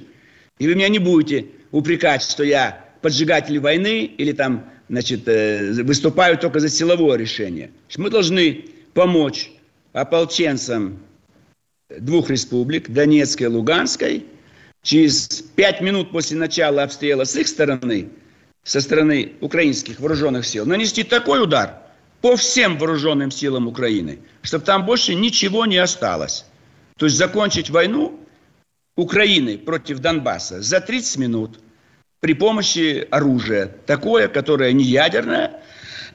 И 0.60 0.67
вы 0.67 0.75
меня 0.75 0.89
не 0.89 1.00
будете 1.00 1.48
упрекать, 1.72 2.24
что 2.24 2.43
я 2.43 2.86
поджигатель 3.01 3.60
войны 3.60 4.05
или 4.05 4.31
там, 4.31 4.70
значит, 4.89 5.27
э, 5.27 5.84
выступаю 5.84 6.38
только 6.38 6.60
за 6.60 6.70
силовое 6.70 7.17
решение. 7.17 7.72
Мы 7.98 8.10
должны 8.10 8.65
помочь 8.93 9.51
ополченцам 9.93 11.00
двух 11.89 12.29
республик, 12.29 12.89
Донецкой 12.89 13.48
и 13.48 13.50
Луганской, 13.50 14.25
через 14.84 15.27
пять 15.55 15.81
минут 15.81 16.12
после 16.12 16.38
начала 16.38 16.84
обстрела 16.84 17.24
с 17.24 17.36
их 17.36 17.48
стороны– 17.48 18.10
со 18.63 18.81
стороны 18.81 19.34
украинских 19.41 20.00
вооруженных 20.00 20.46
сил 20.46 20.65
нанести 20.65 21.03
такой 21.03 21.43
удар 21.43 21.81
по 22.22 22.36
всем 22.36 22.77
вооруженным 22.77 23.31
силам 23.31 23.67
Украины, 23.67 24.20
чтобы 24.43 24.63
там 24.65 24.86
больше 24.86 25.15
ничего 25.15 25.65
не 25.65 25.77
осталось. 25.77 26.46
То 26.98 27.05
есть 27.05 27.17
закончить 27.17 27.72
войну 27.72 28.20
Украины 28.95 29.57
против 29.57 30.00
Донбасса 30.00 30.62
за 30.62 30.81
30 30.81 31.17
минут 31.17 31.60
при 32.19 32.33
помощи 32.33 33.07
оружия. 33.10 33.67
Такое, 33.86 34.27
которое 34.27 34.74
не 34.74 34.83
ядерное, 34.83 35.62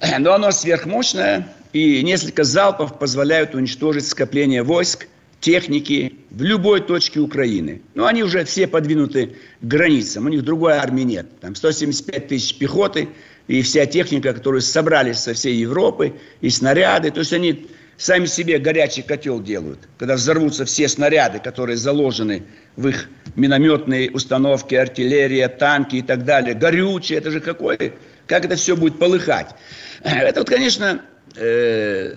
но 0.18 0.34
оно 0.34 0.50
сверхмощное, 0.50 1.48
и 1.72 2.02
несколько 2.02 2.44
залпов 2.44 2.98
позволяют 2.98 3.54
уничтожить 3.54 4.06
скопление 4.06 4.62
войск 4.62 5.08
техники 5.40 6.14
в 6.30 6.42
любой 6.42 6.80
точке 6.80 7.20
Украины. 7.20 7.82
Но 7.94 8.06
они 8.06 8.22
уже 8.22 8.44
все 8.44 8.66
подвинуты 8.66 9.36
к 9.60 9.64
границам, 9.64 10.26
у 10.26 10.28
них 10.28 10.42
другой 10.44 10.74
армии 10.74 11.02
нет. 11.02 11.40
Там 11.40 11.54
175 11.54 12.28
тысяч 12.28 12.56
пехоты 12.58 13.08
и 13.46 13.62
вся 13.62 13.86
техника, 13.86 14.32
которую 14.32 14.60
собрались 14.60 15.18
со 15.18 15.34
всей 15.34 15.56
Европы, 15.56 16.14
и 16.40 16.50
снаряды. 16.50 17.10
То 17.10 17.20
есть 17.20 17.32
они 17.32 17.68
сами 17.96 18.26
себе 18.26 18.58
горячий 18.58 19.02
котел 19.02 19.42
делают. 19.42 19.80
Когда 19.98 20.14
взорвутся 20.14 20.64
все 20.64 20.88
снаряды, 20.88 21.38
которые 21.38 21.76
заложены 21.76 22.42
в 22.76 22.88
их 22.88 23.08
минометные 23.34 24.10
установки, 24.10 24.74
артиллерия, 24.74 25.48
танки 25.48 25.96
и 25.96 26.02
так 26.02 26.24
далее. 26.24 26.54
Горючее, 26.54 27.18
это 27.18 27.30
же 27.30 27.40
какое? 27.40 27.92
Как 28.26 28.44
это 28.44 28.56
все 28.56 28.76
будет 28.76 28.98
полыхать? 28.98 29.54
Это 30.02 30.40
вот, 30.40 30.48
конечно, 30.48 31.02
э, 31.36 32.14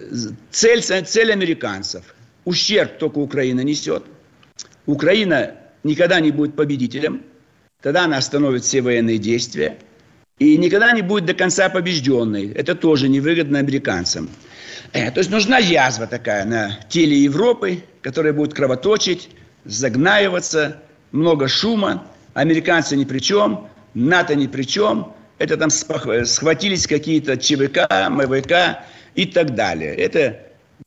цель, 0.52 0.82
цель 0.82 1.32
американцев– 1.32 2.04
ущерб 2.46 2.98
только 2.98 3.20
Украина 3.20 3.62
несет. 3.62 4.04
Украина 4.86 5.56
никогда 5.84 6.20
не 6.20 6.32
будет 6.32 6.56
победителем, 6.56 7.24
тогда 7.82 8.06
она 8.06 8.18
остановит 8.18 8.64
все 8.64 8.82
военные 8.82 9.18
действия 9.18 9.78
и 10.40 10.58
никогда 10.58 10.92
не 10.94 11.02
будет 11.02 11.26
до 11.26 11.34
конца 11.34 11.70
побежденной. 11.70 12.52
Это 12.54 12.74
тоже 12.74 13.10
невыгодно 13.10 13.60
американцам. 13.60 14.30
Э, 14.94 15.12
то 15.12 15.20
есть 15.20 15.30
нужна 15.30 15.58
язва 15.58 16.08
такая 16.08 16.46
на 16.46 16.80
теле 16.90 17.18
Европы, 17.18 17.84
которая 18.02 18.34
будет 18.34 18.54
кровоточить, 18.54 19.30
загнаиваться, 19.66 20.82
много 21.12 21.48
шума, 21.48 22.06
американцы 22.34 22.96
ни 22.96 23.04
при 23.04 23.20
чем, 23.20 23.68
НАТО 23.94 24.36
ни 24.36 24.48
при 24.48 24.64
чем. 24.64 25.14
Это 25.38 25.58
там 25.58 25.70
схватились 25.70 26.88
какие-то 26.88 27.38
ЧВК, 27.38 27.90
МВК 28.10 28.84
и 29.16 29.26
так 29.26 29.56
далее. 29.56 29.96
Это 29.96 30.40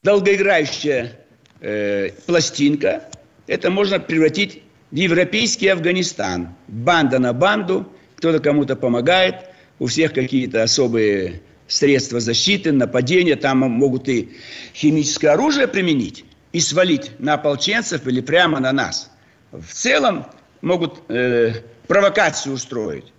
долгоиграющая 0.03 1.13
э, 1.61 2.11
пластинка. 2.27 3.05
Это 3.47 3.71
можно 3.71 3.99
превратить 3.99 4.63
в 4.91 4.97
европейский 4.97 5.69
Афганистан. 5.69 6.55
Банда 6.69 7.19
на 7.19 7.33
банду, 7.33 7.91
кто-то 8.23 8.38
кому-то 8.38 8.76
помогает, 8.76 9.35
у 9.81 9.87
всех 9.87 10.12
какие-то 10.12 10.62
особые 10.62 11.43
средства 11.67 12.21
защиты, 12.21 12.71
нападения, 12.71 13.35
там 13.35 13.59
могут 13.59 14.09
и 14.09 14.29
химическое 14.73 15.31
оружие 15.31 15.67
применить 15.67 16.25
и 16.52 16.61
свалить 16.61 17.11
на 17.19 17.35
ополченцев 17.35 18.07
или 18.07 18.21
прямо 18.21 18.61
на 18.61 18.71
нас. 18.71 19.11
В 19.50 19.73
целом 19.73 20.26
могут 20.61 21.02
э, 21.09 21.55
провокацию 21.88 22.55
устроить, 22.55 23.12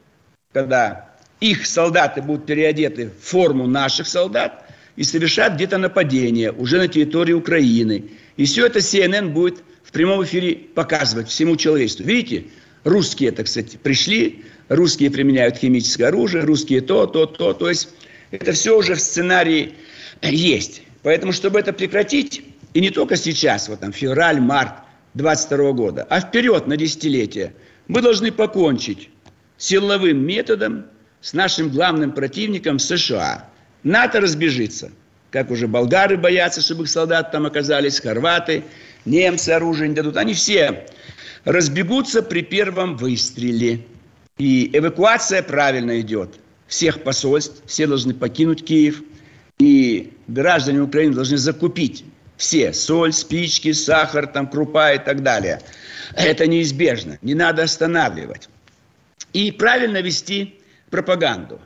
когда 0.53 1.09
их 1.41 1.65
солдаты 1.65 2.21
будут 2.21 2.45
переодеты 2.45 3.09
в 3.09 3.25
форму 3.25 3.67
наших 3.67 4.07
солдат 4.07 4.65
и 4.95 5.03
совершат 5.03 5.55
где-то 5.55 5.77
нападение 5.77 6.53
уже 6.53 6.77
на 6.77 6.87
территории 6.87 7.33
Украины. 7.33 8.05
И 8.37 8.45
все 8.45 8.67
это 8.67 8.79
CNN 8.79 9.31
будет 9.31 9.63
в 9.83 9.91
прямом 9.91 10.23
эфире 10.23 10.55
показывать 10.55 11.27
всему 11.27 11.57
человечеству. 11.57 12.05
Видите, 12.05 12.45
русские, 12.83 13.31
так 13.31 13.47
сказать, 13.47 13.79
пришли, 13.79 14.43
русские 14.75 15.11
применяют 15.11 15.57
химическое 15.57 16.05
оружие, 16.05 16.43
русские 16.43 16.81
то, 16.81 17.05
то, 17.05 17.25
то. 17.25 17.53
То 17.53 17.69
есть 17.69 17.89
это 18.31 18.53
все 18.53 18.77
уже 18.77 18.95
в 18.95 18.99
сценарии 18.99 19.73
есть. 20.21 20.83
Поэтому, 21.03 21.33
чтобы 21.33 21.59
это 21.59 21.73
прекратить, 21.73 22.43
и 22.73 22.81
не 22.81 22.89
только 22.89 23.15
сейчас, 23.15 23.69
вот 23.69 23.81
там 23.81 23.91
февраль, 23.91 24.39
март 24.39 24.73
22 25.15 25.71
года, 25.73 26.07
а 26.09 26.21
вперед 26.21 26.67
на 26.67 26.77
десятилетие, 26.77 27.53
мы 27.87 28.01
должны 28.01 28.31
покончить 28.31 29.09
силовым 29.57 30.25
методом 30.25 30.85
с 31.21 31.33
нашим 31.33 31.69
главным 31.69 32.11
противником 32.11 32.79
США. 32.79 33.49
НАТО 33.83 34.21
разбежится, 34.21 34.91
как 35.29 35.51
уже 35.51 35.67
болгары 35.67 36.17
боятся, 36.17 36.61
чтобы 36.61 36.83
их 36.83 36.89
солдаты 36.89 37.31
там 37.31 37.45
оказались, 37.45 37.99
хорваты, 37.99 38.63
немцы 39.05 39.49
оружие 39.49 39.89
не 39.89 39.95
дадут. 39.95 40.17
Они 40.17 40.33
все 40.33 40.85
разбегутся 41.43 42.23
при 42.23 42.41
первом 42.41 42.97
выстреле. 42.97 43.81
И 44.37 44.69
эвакуация 44.73 45.43
правильно 45.43 45.99
идет 46.01 46.39
всех 46.67 47.03
посольств, 47.03 47.61
все 47.65 47.85
должны 47.85 48.13
покинуть 48.13 48.65
Киев, 48.65 49.03
и 49.59 50.13
граждане 50.27 50.81
Украины 50.81 51.13
должны 51.13 51.37
закупить 51.37 52.03
все, 52.37 52.73
соль, 52.73 53.13
спички, 53.13 53.71
сахар, 53.73 54.27
там, 54.27 54.47
крупа 54.47 54.93
и 54.93 54.97
так 54.97 55.21
далее. 55.21 55.61
Это 56.15 56.47
неизбежно, 56.47 57.19
не 57.21 57.35
надо 57.35 57.63
останавливать. 57.63 58.49
И 59.33 59.51
правильно 59.51 60.01
вести 60.01 60.59
пропаганду. 60.89 61.61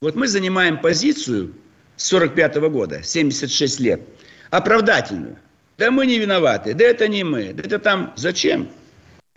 Вот 0.00 0.16
мы 0.16 0.26
занимаем 0.26 0.80
позицию 0.80 1.54
с 1.96 2.06
45 2.06 2.56
-го 2.56 2.70
года, 2.70 3.02
76 3.02 3.80
лет, 3.80 4.00
оправдательную. 4.50 5.38
Да 5.78 5.90
мы 5.90 6.06
не 6.06 6.18
виноваты, 6.18 6.74
да 6.74 6.84
это 6.84 7.08
не 7.08 7.24
мы, 7.24 7.52
да 7.52 7.62
это 7.62 7.78
там 7.78 8.12
зачем? 8.16 8.68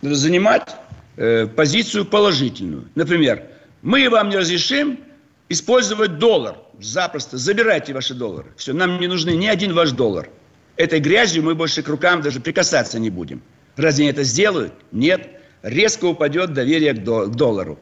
Занимать 0.02 0.68
э, 1.16 1.46
позицию 1.46 2.04
положительную. 2.04 2.88
Например, 2.94 3.42
мы 3.82 4.08
вам 4.10 4.28
не 4.28 4.36
разрешим 4.36 5.00
использовать 5.48 6.18
доллар. 6.18 6.56
Запросто. 6.80 7.36
Забирайте 7.36 7.92
ваши 7.92 8.14
доллары. 8.14 8.52
Все, 8.56 8.72
нам 8.72 9.00
не 9.00 9.06
нужны 9.06 9.30
ни 9.30 9.46
один 9.46 9.74
ваш 9.74 9.92
доллар. 9.92 10.28
Этой 10.76 11.00
грязью 11.00 11.42
мы 11.42 11.54
больше 11.54 11.82
к 11.82 11.88
рукам 11.88 12.22
даже 12.22 12.40
прикасаться 12.40 12.98
не 12.98 13.10
будем. 13.10 13.42
Разве 13.76 14.08
это 14.08 14.22
сделают? 14.22 14.72
Нет. 14.92 15.28
Резко 15.62 16.06
упадет 16.06 16.54
доверие 16.54 16.94
к 16.94 17.02
доллару. 17.02 17.78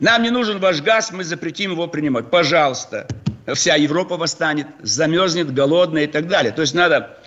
Нам 0.00 0.24
не 0.24 0.30
нужен 0.30 0.58
ваш 0.58 0.82
газ, 0.82 1.12
мы 1.12 1.22
запретим 1.22 1.72
его 1.72 1.86
принимать. 1.86 2.30
Пожалуйста. 2.30 3.06
Вся 3.54 3.76
Европа 3.76 4.16
восстанет, 4.16 4.66
замерзнет, 4.82 5.52
голодная 5.52 6.04
и 6.04 6.06
так 6.06 6.28
далее. 6.28 6.52
То 6.52 6.62
есть 6.62 6.74
надо 6.74 7.18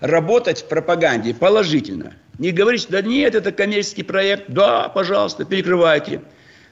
работать 0.00 0.62
в 0.62 0.68
пропаганде 0.68 1.34
положительно. 1.34 2.14
Не 2.38 2.50
говорить, 2.50 2.86
да 2.88 3.00
нет, 3.02 3.34
это 3.34 3.52
коммерческий 3.52 4.02
проект. 4.02 4.44
Да, 4.48 4.88
пожалуйста, 4.88 5.44
перекрывайте. 5.44 6.22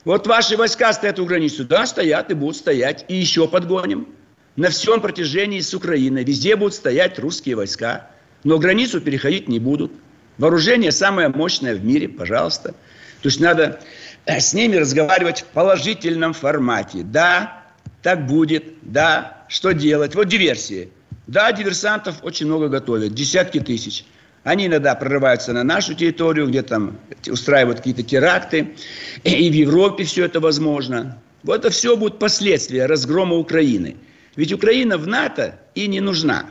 Вот 0.05 0.27
ваши 0.27 0.57
войска 0.57 0.93
стоят 0.93 1.21
у 1.21 1.25
границы. 1.25 1.65
Да, 1.65 1.87
стоят 1.87 2.31
и 2.31 2.35
будут 2.35 2.57
стоять. 2.57 3.05
И 3.09 3.15
еще 3.15 3.47
подгоним. 3.47 4.09
На 4.57 4.71
всем 4.71 5.01
протяжении 5.01 5.61
с 5.61 5.73
Украины. 5.73 6.25
Везде 6.25 6.57
будут 6.57 6.75
стоять 6.75 7.19
русские 7.19 7.57
войска. 7.57 8.11
Но 8.43 8.59
границу 8.59 9.01
переходить 9.01 9.49
не 9.49 9.61
будут. 9.61 9.93
Вооружение 10.39 10.91
самое 10.91 11.29
мощное 11.29 11.75
в 11.75 11.85
мире, 11.85 12.09
пожалуйста. 12.09 12.75
То 13.23 13.29
есть 13.29 13.41
надо 13.41 13.81
э, 14.27 14.41
с 14.41 14.53
ними 14.53 14.77
разговаривать 14.77 15.43
в 15.43 15.47
положительном 15.47 16.33
формате. 16.33 17.03
Да, 17.05 17.63
так 18.03 18.27
будет. 18.27 18.65
Да, 18.83 19.45
что 19.49 19.73
делать? 19.73 20.17
Вот 20.17 20.27
диверсии. 20.27 20.91
Да, 21.27 21.53
диверсантов 21.53 22.17
очень 22.23 22.47
много 22.47 22.69
готовят. 22.69 23.15
Десятки 23.15 23.61
тысяч. 23.61 24.05
Они 24.43 24.67
иногда 24.67 24.95
прорываются 24.97 25.53
на 25.53 25.63
нашу 25.63 25.95
территорию, 25.95 26.49
где 26.49 26.63
там 26.63 26.99
устраивают 27.29 27.79
какие-то 27.79 28.03
теракты. 28.03 28.75
И 29.23 29.51
в 29.51 29.55
Европе 29.55 30.05
все 30.05 30.25
это 30.25 30.41
возможно. 30.41 31.23
Вот 31.45 31.61
это 31.61 31.71
все 31.71 31.97
будут 31.97 32.19
последствия 32.19 32.87
разгрома 32.87 33.37
Украины. 33.37 33.97
Ведь 34.35 34.53
Украина 34.53 34.99
в 34.99 35.07
НАТО 35.07 35.61
и 35.75 35.87
не 35.87 36.01
нужна. 36.01 36.47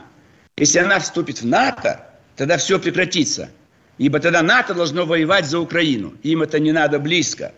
Если 0.56 0.78
она 0.78 1.00
вступит 1.00 1.42
в 1.42 1.46
НАТО, 1.46 2.06
тогда 2.36 2.56
все 2.56 2.78
прекратится. 2.78 3.50
Ибо 3.98 4.20
тогда 4.20 4.42
НАТО 4.42 4.74
должно 4.74 5.04
воевать 5.04 5.44
за 5.44 5.58
Украину. 5.58 6.14
Им 6.22 6.42
это 6.42 6.58
не 6.58 6.72
надо 6.72 6.98
близко. 6.98 7.52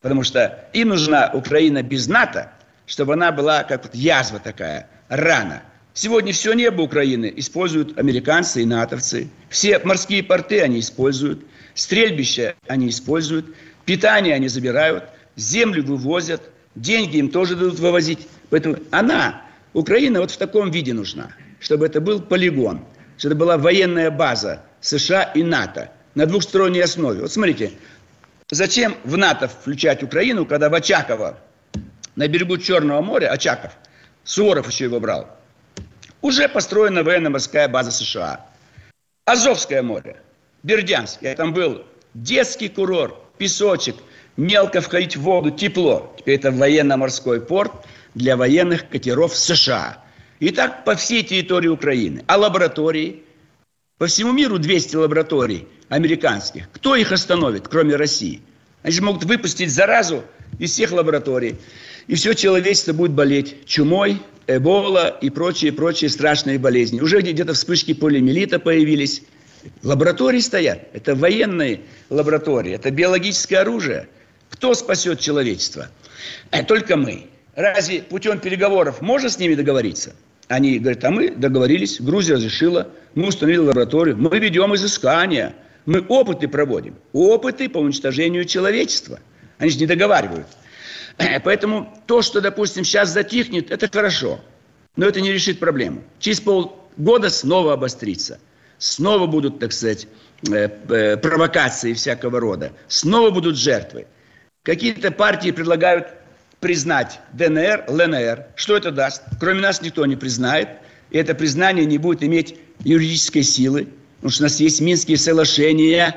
Потому 0.00 0.22
что 0.22 0.66
им 0.72 0.88
нужна 0.88 1.30
Украина 1.34 1.82
без 1.82 2.08
НАТО, 2.08 2.50
чтобы 2.86 3.14
она 3.14 3.32
была 3.32 3.64
как 3.64 3.84
вот 3.84 3.94
язва 3.94 4.38
такая, 4.38 4.88
рана– 5.08 5.62
Сегодня 5.96 6.32
все 6.32 6.54
небо 6.54 6.82
Украины 6.82 7.32
используют 7.36 7.96
американцы 7.96 8.62
и 8.62 8.66
натовцы. 8.66 9.28
Все 9.48 9.78
морские 9.78 10.24
порты 10.24 10.60
они 10.60 10.80
используют. 10.80 11.46
Стрельбища 11.74 12.56
они 12.66 12.88
используют. 12.88 13.46
Питание 13.84 14.34
они 14.34 14.48
забирают. 14.48 15.04
Землю 15.36 15.84
вывозят. 15.84 16.42
Деньги 16.74 17.18
им 17.18 17.28
тоже 17.28 17.54
дадут 17.54 17.78
вывозить. 17.78 18.26
Поэтому 18.50 18.78
она, 18.90 19.42
Украина, 19.72 20.20
вот 20.20 20.32
в 20.32 20.36
таком 20.36 20.72
виде 20.72 20.92
нужна. 20.92 21.30
Чтобы 21.60 21.86
это 21.86 22.00
был 22.00 22.20
полигон. 22.20 22.84
Чтобы 23.16 23.34
это 23.34 23.38
была 23.38 23.56
военная 23.56 24.10
база 24.10 24.64
США 24.80 25.22
и 25.22 25.44
НАТО 25.44 25.92
на 26.16 26.26
двухсторонней 26.26 26.82
основе. 26.82 27.20
Вот 27.20 27.30
смотрите, 27.30 27.70
зачем 28.50 28.96
в 29.04 29.16
НАТО 29.16 29.46
включать 29.46 30.02
Украину, 30.02 30.44
когда 30.44 30.68
в 30.70 30.74
Очаково, 30.74 31.38
на 32.16 32.26
берегу 32.26 32.58
Черного 32.58 33.00
моря, 33.00 33.28
Очаков, 33.28 33.70
Суворов 34.24 34.68
еще 34.68 34.84
его 34.84 34.98
брал, 34.98 35.38
уже 36.24 36.48
построена 36.48 37.02
военно-морская 37.02 37.68
база 37.68 37.90
США. 37.90 38.46
Азовское 39.26 39.82
море, 39.82 40.16
Бердянск. 40.62 41.18
Я 41.20 41.34
там 41.34 41.52
был. 41.52 41.84
Детский 42.14 42.70
курорт, 42.70 43.14
песочек, 43.36 43.96
мелко 44.38 44.80
входить 44.80 45.16
в 45.16 45.20
воду, 45.20 45.50
тепло. 45.50 46.14
Теперь 46.18 46.36
это 46.36 46.50
военно-морской 46.50 47.42
порт 47.42 47.72
для 48.14 48.38
военных 48.38 48.88
катеров 48.88 49.36
США. 49.36 50.02
И 50.40 50.48
так 50.48 50.86
по 50.86 50.94
всей 50.96 51.22
территории 51.24 51.68
Украины. 51.68 52.24
А 52.26 52.38
лаборатории? 52.38 53.22
По 53.98 54.06
всему 54.06 54.32
миру 54.32 54.58
200 54.58 54.96
лабораторий 54.96 55.68
американских. 55.90 56.70
Кто 56.72 56.96
их 56.96 57.12
остановит, 57.12 57.68
кроме 57.68 57.96
России? 57.96 58.40
Они 58.82 58.94
же 58.94 59.02
могут 59.02 59.24
выпустить 59.24 59.70
заразу 59.70 60.24
из 60.58 60.72
всех 60.72 60.92
лабораторий. 60.92 61.56
И 62.06 62.14
все 62.14 62.34
человечество 62.34 62.92
будет 62.92 63.12
болеть 63.12 63.66
чумой, 63.66 64.20
эбола 64.46 65.08
и 65.20 65.30
прочие-прочие 65.30 66.10
страшные 66.10 66.58
болезни. 66.58 67.00
Уже 67.00 67.20
где-то 67.20 67.54
вспышки 67.54 67.94
полиомиелита 67.94 68.58
появились. 68.58 69.22
Лаборатории 69.82 70.40
стоят. 70.40 70.88
Это 70.92 71.14
военные 71.14 71.80
лаборатории, 72.10 72.72
это 72.72 72.90
биологическое 72.90 73.60
оружие. 73.60 74.08
Кто 74.50 74.74
спасет 74.74 75.20
человечество? 75.20 75.88
А 76.50 76.62
только 76.62 76.96
мы. 76.96 77.26
Разве 77.54 78.02
путем 78.02 78.38
переговоров 78.40 79.00
можно 79.00 79.30
с 79.30 79.38
ними 79.38 79.54
договориться? 79.54 80.14
Они 80.48 80.78
говорят, 80.78 81.04
а 81.04 81.10
мы 81.10 81.30
договорились, 81.30 82.00
Грузия 82.00 82.34
разрешила, 82.34 82.88
мы 83.14 83.28
установили 83.28 83.60
лабораторию, 83.60 84.16
мы 84.16 84.38
ведем 84.38 84.74
изыскания, 84.74 85.54
мы 85.86 86.00
опыты 86.00 86.48
проводим. 86.48 86.96
Опыты 87.12 87.68
по 87.68 87.78
уничтожению 87.78 88.44
человечества. 88.44 89.20
Они 89.58 89.70
же 89.70 89.78
не 89.78 89.86
договаривают. 89.86 90.46
Поэтому 91.44 91.92
то, 92.06 92.22
что, 92.22 92.40
допустим, 92.40 92.84
сейчас 92.84 93.10
затихнет, 93.10 93.70
это 93.70 93.88
хорошо. 93.88 94.40
Но 94.96 95.06
это 95.06 95.20
не 95.20 95.32
решит 95.32 95.58
проблему. 95.58 96.02
Через 96.18 96.40
полгода 96.40 97.30
снова 97.30 97.72
обострится. 97.74 98.38
Снова 98.78 99.26
будут, 99.26 99.58
так 99.58 99.72
сказать, 99.72 100.06
э, 100.50 100.68
э, 100.88 101.16
провокации 101.16 101.92
всякого 101.94 102.40
рода. 102.40 102.72
Снова 102.88 103.30
будут 103.30 103.56
жертвы. 103.56 104.06
Какие-то 104.62 105.10
партии 105.10 105.50
предлагают 105.50 106.08
признать 106.60 107.20
ДНР, 107.32 107.84
ЛНР. 107.88 108.46
Что 108.56 108.76
это 108.76 108.90
даст? 108.90 109.22
Кроме 109.40 109.60
нас 109.60 109.82
никто 109.82 110.06
не 110.06 110.16
признает. 110.16 110.68
И 111.10 111.18
это 111.18 111.34
признание 111.34 111.84
не 111.84 111.98
будет 111.98 112.22
иметь 112.22 112.56
юридической 112.80 113.42
силы. 113.42 113.88
Потому 114.16 114.30
что 114.32 114.42
у 114.42 114.46
нас 114.46 114.60
есть 114.60 114.80
Минские 114.80 115.18
соглашения. 115.18 116.16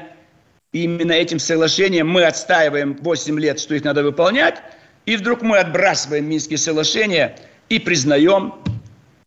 именно 0.71 1.11
этим 1.11 1.39
соглашением 1.39 2.07
мы 2.07 2.23
отстаиваем 2.23 2.95
8 3.01 3.39
лет, 3.39 3.59
что 3.59 3.75
их 3.75 3.83
надо 3.83 4.03
выполнять, 4.03 4.61
и 5.07 5.15
вдруг 5.15 5.41
мы 5.41 5.57
отбрасываем 5.57 6.29
Минские 6.29 6.57
соглашения 6.57 7.37
и 7.69 7.79
признаем 7.79 8.53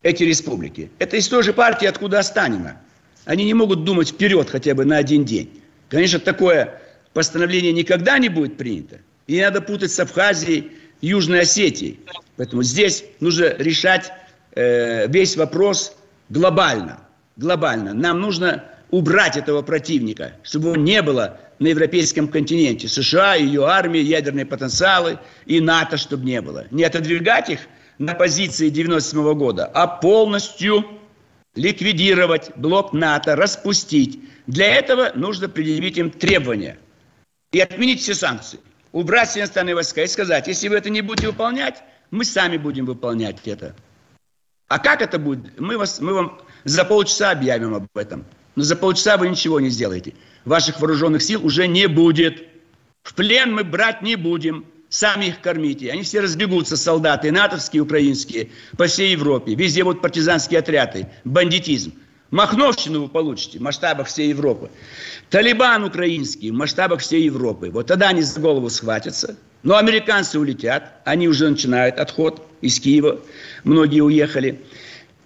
эти 0.03 0.23
республики. 0.23 0.91
Это 0.99 1.17
из 1.17 1.27
той 1.27 1.43
же 1.43 1.53
партии, 1.53 1.87
откуда 1.87 2.19
Останина. 2.19 2.79
Они 3.25 3.43
не 3.45 3.55
могут 3.55 3.83
думать 3.83 4.09
вперед 4.09 4.49
хотя 4.49 4.75
бы 4.75 4.85
на 4.85 4.97
один 4.97 5.25
день. 5.25 5.61
Конечно, 5.89 6.19
такое 6.19 6.79
постановление 7.13 7.73
никогда 7.73 8.19
не 8.19 8.29
будет 8.29 8.57
принято. 8.57 8.99
И 9.25 9.33
не 9.33 9.41
надо 9.41 9.59
путать 9.59 9.91
с 9.91 9.99
Абхазией, 9.99 10.71
Южной 11.01 11.41
Осетией. 11.41 11.99
Поэтому 12.37 12.61
здесь 12.61 13.03
нужно 13.19 13.55
решать 13.57 14.11
э, 14.53 15.07
весь 15.07 15.35
вопрос 15.35 15.95
глобально. 16.29 16.99
Глобально. 17.37 17.95
Нам 17.95 18.21
нужно 18.21 18.65
убрать 18.91 19.35
этого 19.35 19.63
противника, 19.63 20.33
чтобы 20.43 20.69
его 20.69 20.75
не 20.75 21.01
было 21.01 21.39
на 21.61 21.67
европейском 21.67 22.27
континенте. 22.27 22.87
США, 22.87 23.35
ее 23.35 23.65
армии, 23.67 23.99
ядерные 23.99 24.47
потенциалы 24.47 25.19
и 25.45 25.61
НАТО, 25.61 25.97
чтобы 25.97 26.25
не 26.25 26.41
было. 26.41 26.65
Не 26.71 26.83
отодвигать 26.83 27.49
их 27.49 27.59
на 27.99 28.15
позиции 28.15 28.69
97 28.69 29.33
года, 29.35 29.67
а 29.67 29.85
полностью 29.85 30.83
ликвидировать 31.53 32.51
блок 32.55 32.93
НАТО, 32.93 33.35
распустить. 33.35 34.19
Для 34.47 34.73
этого 34.73 35.11
нужно 35.13 35.49
предъявить 35.49 35.99
им 35.99 36.09
требования 36.09 36.79
и 37.51 37.59
отменить 37.59 38.01
все 38.01 38.15
санкции. 38.15 38.59
Убрать 38.91 39.29
все 39.29 39.41
иностранные 39.41 39.75
войска 39.75 40.01
и 40.01 40.07
сказать, 40.07 40.47
если 40.47 40.67
вы 40.67 40.77
это 40.77 40.89
не 40.89 41.01
будете 41.01 41.27
выполнять, 41.27 41.83
мы 42.09 42.25
сами 42.25 42.57
будем 42.57 42.87
выполнять 42.87 43.37
это. 43.45 43.75
А 44.67 44.79
как 44.79 45.03
это 45.03 45.19
будет? 45.19 45.59
Мы, 45.59 45.77
вас, 45.77 46.01
мы 46.01 46.15
вам 46.15 46.41
за 46.63 46.85
полчаса 46.85 47.29
объявим 47.29 47.75
об 47.75 47.85
этом. 47.93 48.25
Но 48.55 48.63
за 48.63 48.75
полчаса 48.75 49.17
вы 49.17 49.29
ничего 49.29 49.59
не 49.59 49.69
сделаете. 49.69 50.15
Ваших 50.45 50.79
вооруженных 50.79 51.21
сил 51.21 51.45
уже 51.45 51.67
не 51.67 51.87
будет. 51.87 52.43
В 53.03 53.13
плен 53.13 53.53
мы 53.53 53.63
брать 53.63 54.01
не 54.01 54.15
будем. 54.15 54.65
Сами 54.89 55.25
их 55.25 55.39
кормите. 55.39 55.89
Они 55.91 56.03
все 56.03 56.19
разбегутся, 56.19 56.75
солдаты, 56.75 57.31
натовские, 57.31 57.81
украинские, 57.81 58.49
по 58.77 58.87
всей 58.87 59.11
Европе. 59.13 59.55
Везде 59.55 59.85
будут 59.85 60.01
партизанские 60.01 60.59
отряды, 60.59 61.07
бандитизм. 61.23 61.93
Махновщину 62.29 63.03
вы 63.03 63.07
получите 63.07 63.59
в 63.59 63.61
масштабах 63.61 64.07
всей 64.07 64.29
Европы. 64.29 64.69
Талибан 65.29 65.83
украинский 65.83 66.51
в 66.51 66.53
масштабах 66.53 67.01
всей 67.01 67.23
Европы. 67.23 67.69
Вот 67.71 67.87
тогда 67.87 68.09
они 68.09 68.21
за 68.21 68.39
голову 68.39 68.69
схватятся. 68.69 69.37
Но 69.63 69.77
американцы 69.77 70.39
улетят. 70.39 71.01
Они 71.05 71.27
уже 71.27 71.49
начинают 71.49 71.97
отход 71.97 72.45
из 72.61 72.79
Киева. 72.79 73.19
Многие 73.63 74.01
уехали. 74.01 74.61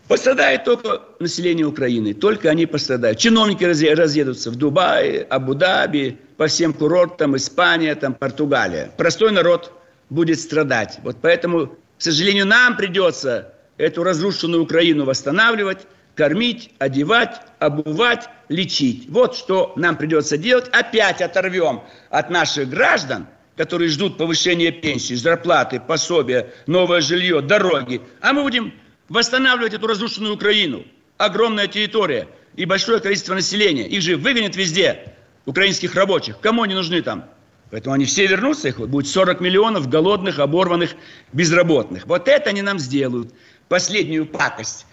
Пострадает 0.08 0.64
только 0.66 1.02
население 1.20 1.66
Украины, 1.66 2.14
только 2.14 2.50
они 2.50 2.68
пострадают. 2.68 3.18
Чиновники 3.18 3.64
разъедутся 3.64 4.52
в 4.52 4.56
Дубае, 4.56 5.24
Абу-Даби, 5.24 6.20
по 6.38 6.46
всем 6.48 6.74
курортам, 6.74 7.36
Испания, 7.36 7.96
там, 7.96 8.14
Португалия. 8.14 8.92
Простой 8.98 9.32
народ 9.32 9.72
будет 10.12 10.40
страдать. 10.40 11.00
Вот 11.04 11.18
поэтому, 11.22 11.68
к 11.68 12.02
сожалению, 12.02 12.46
нам 12.46 12.78
придется 12.78 13.54
эту 13.78 14.04
разрушенную 14.04 14.64
Украину 14.64 15.06
восстанавливать, 15.06 15.88
кормить, 16.14 16.72
одевать, 16.78 17.42
обувать, 17.60 18.30
лечить. 18.48 19.08
Вот 19.10 19.36
что 19.36 19.74
нам 19.76 19.98
придется 19.98 20.38
делать. 20.38 20.68
Опять 20.72 21.22
оторвем 21.22 21.82
от 22.12 22.30
наших 22.30 22.70
граждан, 22.70 23.26
которые 23.58 23.90
ждут 23.90 24.18
повышения 24.18 24.72
пенсии, 24.72 25.16
зарплаты, 25.16 25.80
пособия, 25.80 26.54
новое 26.68 27.02
жилье, 27.02 27.42
дороги. 27.42 28.02
А 28.22 28.34
мы 28.34 28.44
будем 28.44 28.74
восстанавливать 29.10 29.74
эту 29.74 29.88
разрушенную 29.88 30.36
Украину. 30.36 30.84
Огромная 31.18 31.68
территория 31.68 32.28
и 32.56 32.66
большое 32.66 33.00
количество 33.00 33.34
населения. 33.34 33.88
Их 33.88 34.02
же 34.02 34.18
выгонят 34.18 34.56
везде, 34.56 35.14
украинских 35.46 35.96
рабочих. 35.96 36.40
Кому 36.40 36.64
они 36.64 36.74
нужны 36.74 37.02
там? 37.02 37.26
Поэтому 37.72 37.96
они 37.96 38.06
все 38.06 38.28
вернутся, 38.28 38.68
их 38.68 38.80
будет 38.80 39.08
40 39.08 39.42
миллионов 39.42 39.90
голодных, 39.90 40.40
оборванных, 40.40 40.96
безработных. 41.34 42.06
Вот 42.06 42.28
это 42.28 42.50
они 42.50 42.62
нам 42.62 42.80
сделают. 42.80 43.34
Последнюю 43.68 44.26
пакость 44.26 44.86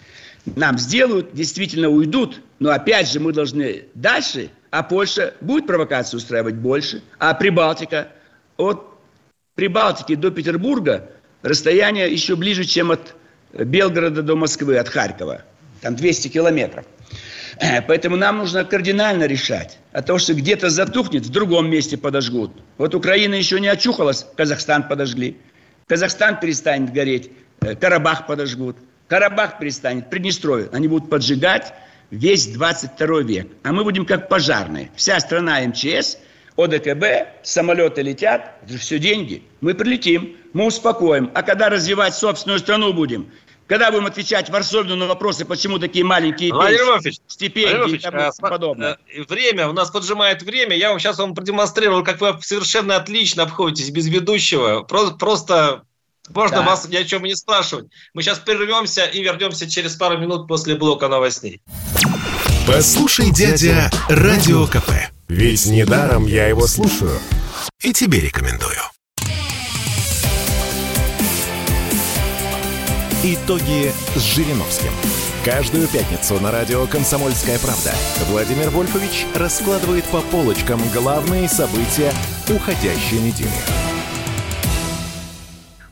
нам 0.45 0.77
сделают, 0.77 1.33
действительно 1.33 1.89
уйдут. 1.89 2.41
Но 2.59 2.71
опять 2.71 3.11
же 3.11 3.19
мы 3.19 3.31
должны 3.31 3.85
дальше, 3.93 4.49
а 4.71 4.83
Польша 4.83 5.33
будет 5.41 5.67
провокацию 5.67 6.17
устраивать 6.17 6.55
больше, 6.55 7.03
а 7.19 7.33
Прибалтика, 7.33 8.09
от 8.57 8.87
Прибалтики 9.55 10.15
до 10.15 10.31
Петербурга 10.31 11.11
расстояние 11.41 12.11
еще 12.11 12.35
ближе, 12.35 12.63
чем 12.63 12.91
от 12.91 13.15
Белгорода 13.53 14.21
до 14.21 14.35
Москвы, 14.35 14.77
от 14.77 14.89
Харькова. 14.89 15.43
Там 15.81 15.95
200 15.95 16.29
километров. 16.29 16.85
Э, 17.59 17.81
поэтому 17.81 18.15
нам 18.15 18.39
нужно 18.39 18.65
кардинально 18.65 19.25
решать. 19.25 19.77
А 19.91 20.01
то, 20.01 20.17
что 20.17 20.33
где-то 20.33 20.69
затухнет, 20.69 21.25
в 21.25 21.29
другом 21.29 21.69
месте 21.69 21.97
подожгут. 21.97 22.51
Вот 22.77 22.95
Украина 22.95 23.35
еще 23.35 23.59
не 23.59 23.67
очухалась, 23.67 24.25
Казахстан 24.35 24.87
подожгли. 24.87 25.37
Казахстан 25.87 26.39
перестанет 26.39 26.91
гореть, 26.93 27.31
э, 27.61 27.75
Карабах 27.75 28.25
подожгут. 28.25 28.77
Карабах 29.07 29.59
перестанет, 29.59 30.09
Приднестровье. 30.09 30.69
Они 30.71 30.87
будут 30.87 31.09
поджигать 31.09 31.73
весь 32.09 32.47
22 32.47 33.21
век. 33.21 33.47
А 33.63 33.71
мы 33.71 33.83
будем 33.83 34.05
как 34.05 34.29
пожарные. 34.29 34.89
Вся 34.95 35.19
страна 35.19 35.61
МЧС, 35.61 36.17
ОДКБ, 36.57 37.43
самолеты 37.43 38.01
летят, 38.01 38.55
это 38.63 38.77
все 38.77 38.99
деньги. 38.99 39.43
Мы 39.61 39.73
прилетим, 39.73 40.37
мы 40.53 40.65
успокоим. 40.65 41.31
А 41.33 41.43
когда 41.43 41.69
развивать 41.69 42.13
собственную 42.15 42.59
страну 42.59 42.93
будем? 42.93 43.31
Когда 43.67 43.91
будем 43.91 44.05
отвечать 44.05 44.49
Варсовину 44.49 44.95
на 44.95 45.07
вопросы, 45.07 45.45
почему 45.45 45.79
такие 45.79 46.03
маленькие 46.03 46.53
Владимир 46.53 46.85
Львович, 46.85 47.19
стипендии 47.27 47.75
Владимир 47.75 47.99
и 47.99 48.01
тому 48.01 48.19
а, 48.19 48.31
подобное? 48.39 48.97
Э, 49.11 49.23
время, 49.23 49.69
у 49.69 49.73
нас 49.73 49.89
поджимает 49.89 50.43
время. 50.43 50.75
Я 50.75 50.89
вам 50.89 50.99
сейчас 50.99 51.17
вам 51.17 51.33
продемонстрировал, 51.33 52.03
как 52.03 52.19
вы 52.19 52.37
совершенно 52.41 52.97
отлично 52.97 53.43
обходитесь 53.43 53.89
без 53.89 54.07
ведущего. 54.07 54.83
Просто, 54.83 55.15
просто 55.15 55.83
можно 56.29 56.57
да. 56.57 56.63
вас 56.63 56.87
ни 56.87 56.95
о 56.95 57.03
чем 57.05 57.23
не 57.23 57.35
спрашивать. 57.35 57.87
Мы 58.13 58.21
сейчас 58.21 58.39
прервемся 58.39 59.05
и 59.05 59.23
вернемся 59.23 59.69
через 59.69 59.95
пару 59.95 60.17
минут 60.17 60.47
после 60.47 60.75
блока 60.75 61.07
новостей. 61.07 61.61
Послушай, 62.67 63.31
дядя, 63.31 63.89
Радио 64.09 64.67
КП. 64.67 65.12
Ведь 65.27 65.65
недаром 65.67 66.25
я 66.25 66.47
его 66.47 66.67
слушаю. 66.67 67.17
И 67.81 67.93
тебе 67.93 68.19
рекомендую. 68.19 68.77
Итоги 73.23 73.93
с 74.15 74.21
Жириновским. 74.21 74.91
Каждую 75.45 75.87
пятницу 75.87 76.39
на 76.41 76.51
радио 76.51 76.85
«Комсомольская 76.87 77.57
правда» 77.59 77.93
Владимир 78.27 78.69
Вольфович 78.69 79.25
раскладывает 79.33 80.03
по 80.05 80.21
полочкам 80.21 80.81
главные 80.93 81.47
события 81.47 82.13
уходящей 82.49 83.19
недели. 83.19 83.49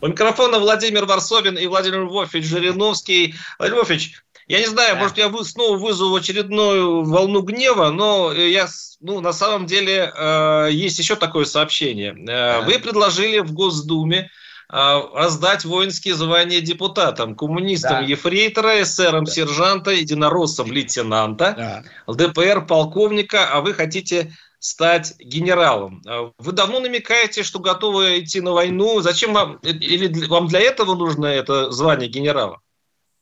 У 0.01 0.07
микрофона 0.07 0.59
Владимир 0.59 1.05
Варсобин 1.05 1.57
и 1.57 1.67
Владимир 1.67 2.05
Вольфович 2.05 2.45
Жириновский. 2.45 3.35
Владимир 3.59 3.77
Вольфович, 3.79 4.23
я 4.51 4.59
не 4.59 4.65
знаю, 4.65 4.97
может, 4.97 5.17
я 5.17 5.31
снова 5.43 5.77
вызову 5.77 6.13
очередную 6.13 7.05
волну 7.05 7.41
гнева, 7.41 7.89
но 7.89 8.33
я, 8.33 8.67
ну, 8.99 9.21
на 9.21 9.31
самом 9.31 9.65
деле, 9.65 10.11
э, 10.13 10.67
есть 10.71 10.99
еще 10.99 11.15
такое 11.15 11.45
сообщение. 11.45 12.13
Э, 12.27 12.61
вы 12.65 12.77
предложили 12.79 13.39
в 13.39 13.53
Госдуме 13.53 14.29
а, 14.67 15.09
раздать 15.13 15.63
воинские 15.63 16.15
звания 16.15 16.59
депутатам, 16.59 17.35
коммунистам 17.35 18.01
да. 18.01 18.01
ефрейтора, 18.01 18.81
эсерам 18.81 19.23
да. 19.23 19.31
сержанта, 19.31 19.91
единороссам 19.91 20.71
лейтенанта, 20.71 21.53
да. 21.57 21.83
ЛДПР 22.07 22.65
полковника, 22.65 23.49
а 23.51 23.61
вы 23.61 23.73
хотите 23.73 24.33
стать 24.59 25.15
генералом. 25.19 26.01
Вы 26.37 26.51
давно 26.51 26.79
намекаете, 26.79 27.43
что 27.43 27.59
готовы 27.59 28.19
идти 28.19 28.41
на 28.41 28.51
войну. 28.51 29.01
Зачем 29.01 29.33
вам, 29.33 29.55
или 29.63 30.27
вам 30.27 30.47
для 30.47 30.59
этого 30.59 30.95
нужно 30.95 31.25
это 31.25 31.71
звание 31.71 32.07
генерала? 32.09 32.61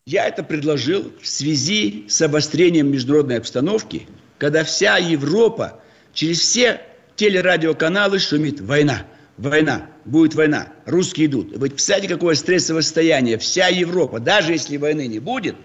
Я 0.09 0.27
это 0.27 0.41
предложил 0.41 1.13
в 1.21 1.27
связи 1.27 2.05
с 2.07 2.19
обострением 2.23 2.91
международной 2.91 3.37
обстановки, 3.37 4.07
когда 4.39 4.63
вся 4.63 4.97
Европа 4.97 5.83
через 6.15 6.39
все 6.39 6.81
телерадиоканалы 7.15 8.17
шумит 8.17 8.59
«война» 8.59 9.05
война, 9.37 9.85
будет 10.05 10.33
война, 10.33 10.69
русские 10.87 11.27
идут. 11.27 11.55
Вы 11.55 11.69
представляете, 11.69 12.11
какое 12.11 12.33
стрессовое 12.33 12.81
состояние 12.81 13.37
вся 13.37 13.67
Европа, 13.67 14.19
даже 14.19 14.53
если 14.53 14.77
войны 14.77 15.05
не 15.05 15.19
будет, 15.19 15.55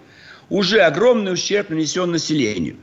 уже 0.50 0.80
огромный 0.82 1.32
ущерб 1.32 1.70
нанесен 1.70 2.10
населению. 2.10 2.76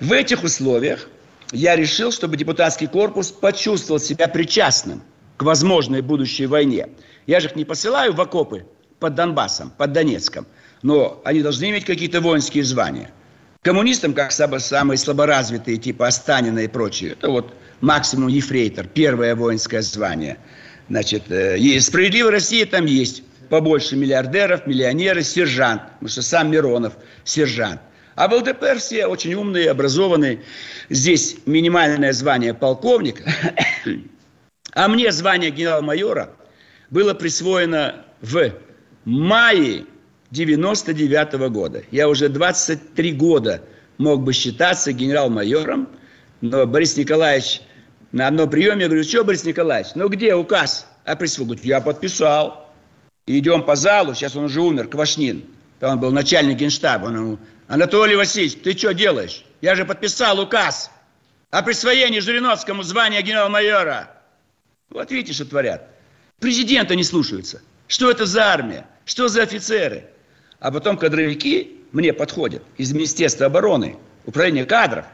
В 0.00 0.12
этих 0.12 0.42
условиях 0.42 1.08
я 1.52 1.76
решил, 1.76 2.10
чтобы 2.10 2.36
депутатский 2.36 2.88
корпус 2.88 3.30
почувствовал 3.30 4.00
себя 4.00 4.26
причастным 4.26 5.04
к 5.36 5.44
возможной 5.44 6.00
будущей 6.00 6.46
войне. 6.46 6.88
Я 7.28 7.38
же 7.38 7.46
их 7.46 7.54
не 7.54 7.64
посылаю 7.64 8.12
в 8.12 8.20
окопы 8.20 8.66
под 8.98 9.14
Донбассом, 9.14 9.70
под 9.70 9.92
Донецком, 9.92 10.48
но 10.86 11.20
они 11.24 11.42
должны 11.42 11.70
иметь 11.70 11.84
какие-то 11.84 12.20
воинские 12.20 12.62
звания. 12.62 13.10
Коммунистам, 13.62 14.14
как 14.14 14.30
самые 14.30 14.98
слаборазвитые, 14.98 15.78
типа 15.78 16.06
Останина 16.06 16.60
и 16.60 16.68
прочие, 16.68 17.10
это 17.12 17.28
вот 17.28 17.52
максимум 17.80 18.28
ефрейтор, 18.28 18.86
первое 18.86 19.34
воинское 19.34 19.82
звание. 19.82 20.38
Значит, 20.88 21.24
э, 21.28 21.80
справедливая 21.80 22.30
Россия 22.30 22.66
там 22.66 22.86
есть. 22.86 23.24
Побольше 23.48 23.96
миллиардеров, 23.96 24.68
миллионеры, 24.68 25.24
сержант. 25.24 25.82
Потому 25.94 26.08
что 26.08 26.22
сам 26.22 26.52
Миронов 26.52 26.92
сержант. 27.24 27.80
А 28.14 28.28
в 28.28 28.34
ЛДПР 28.34 28.78
все 28.78 29.06
очень 29.06 29.34
умные, 29.34 29.72
образованные. 29.72 30.42
Здесь 30.88 31.38
минимальное 31.46 32.12
звание 32.12 32.54
полковник. 32.54 33.24
А 34.72 34.86
мне 34.86 35.10
звание 35.10 35.50
генерал-майора 35.50 36.30
было 36.90 37.12
присвоено 37.14 38.04
в 38.20 38.52
мае 39.04 39.84
99 40.30 41.34
-го 41.34 41.48
года. 41.48 41.82
Я 41.90 42.08
уже 42.08 42.28
23 42.28 43.12
года 43.12 43.62
мог 43.98 44.22
бы 44.22 44.32
считаться 44.32 44.92
генерал-майором, 44.92 45.88
но 46.40 46.66
Борис 46.66 46.96
Николаевич 46.96 47.62
на 48.12 48.28
одном 48.28 48.48
приеме, 48.48 48.82
я 48.82 48.88
говорю, 48.88 49.04
что, 49.04 49.24
Борис 49.24 49.44
Николаевич, 49.44 49.92
ну 49.94 50.08
где 50.08 50.34
указ 50.34 50.86
о 51.04 51.16
присвоении? 51.16 51.46
Говорит, 51.54 51.64
я 51.64 51.80
подписал. 51.80 52.72
идем 53.26 53.62
по 53.62 53.76
залу, 53.76 54.14
сейчас 54.14 54.36
он 54.36 54.44
уже 54.44 54.60
умер, 54.60 54.88
Квашнин. 54.88 55.44
Он 55.80 56.00
был 56.00 56.10
начальник 56.10 56.56
генштаба. 56.56 57.06
Он 57.06 57.16
ему, 57.16 57.38
Анатолий 57.68 58.16
Васильевич, 58.16 58.58
ты 58.62 58.76
что 58.76 58.94
делаешь? 58.94 59.44
Я 59.60 59.74
же 59.74 59.84
подписал 59.84 60.40
указ 60.40 60.90
о 61.50 61.62
присвоении 61.62 62.20
Жириновскому 62.20 62.82
звания 62.82 63.20
генерал-майора. 63.22 64.10
Вот 64.90 65.10
видите, 65.10 65.32
что 65.32 65.44
творят. 65.44 65.88
Президента 66.40 66.94
не 66.94 67.04
слушаются. 67.04 67.62
Что 67.88 68.10
это 68.10 68.26
за 68.26 68.44
армия? 68.44 68.86
Что 69.04 69.28
за 69.28 69.42
офицеры? 69.42 70.06
А 70.60 70.70
потом 70.70 70.96
кадровики 70.96 71.80
мне 71.92 72.12
подходят 72.12 72.62
из 72.76 72.92
Министерства 72.92 73.46
обороны, 73.46 73.96
управления 74.24 74.64
кадров, 74.64 75.06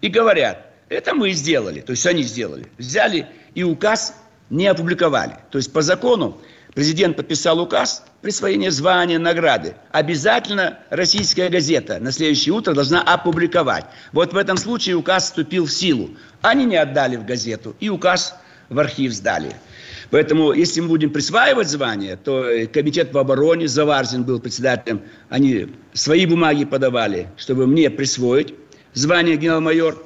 и 0.00 0.08
говорят, 0.08 0.66
это 0.88 1.14
мы 1.14 1.32
сделали, 1.32 1.80
то 1.80 1.92
есть 1.92 2.06
они 2.06 2.22
сделали. 2.22 2.66
Взяли 2.78 3.26
и 3.54 3.62
указ 3.62 4.14
не 4.50 4.66
опубликовали. 4.66 5.36
То 5.50 5.58
есть 5.58 5.72
по 5.72 5.82
закону 5.82 6.40
президент 6.74 7.16
подписал 7.16 7.58
указ 7.60 8.04
присвоения 8.22 8.70
звания, 8.70 9.18
награды. 9.18 9.74
Обязательно 9.90 10.78
российская 10.90 11.48
газета 11.48 11.98
на 11.98 12.12
следующее 12.12 12.54
утро 12.54 12.74
должна 12.74 13.02
опубликовать. 13.02 13.86
Вот 14.12 14.32
в 14.32 14.36
этом 14.36 14.56
случае 14.56 14.96
указ 14.96 15.24
вступил 15.24 15.66
в 15.66 15.72
силу. 15.72 16.10
Они 16.42 16.64
не 16.64 16.76
отдали 16.76 17.16
в 17.16 17.24
газету, 17.24 17.74
и 17.80 17.88
указ 17.88 18.36
в 18.68 18.78
архив 18.78 19.12
сдали. 19.12 19.52
Поэтому, 20.10 20.52
если 20.52 20.80
мы 20.80 20.88
будем 20.88 21.10
присваивать 21.10 21.68
звание, 21.68 22.16
то 22.16 22.46
комитет 22.72 23.10
по 23.10 23.20
обороне, 23.20 23.66
Заварзин 23.66 24.24
был 24.24 24.40
председателем, 24.40 25.02
они 25.28 25.68
свои 25.92 26.26
бумаги 26.26 26.64
подавали, 26.64 27.28
чтобы 27.36 27.66
мне 27.66 27.90
присвоить 27.90 28.54
звание 28.94 29.36
генерал-майор. 29.36 30.02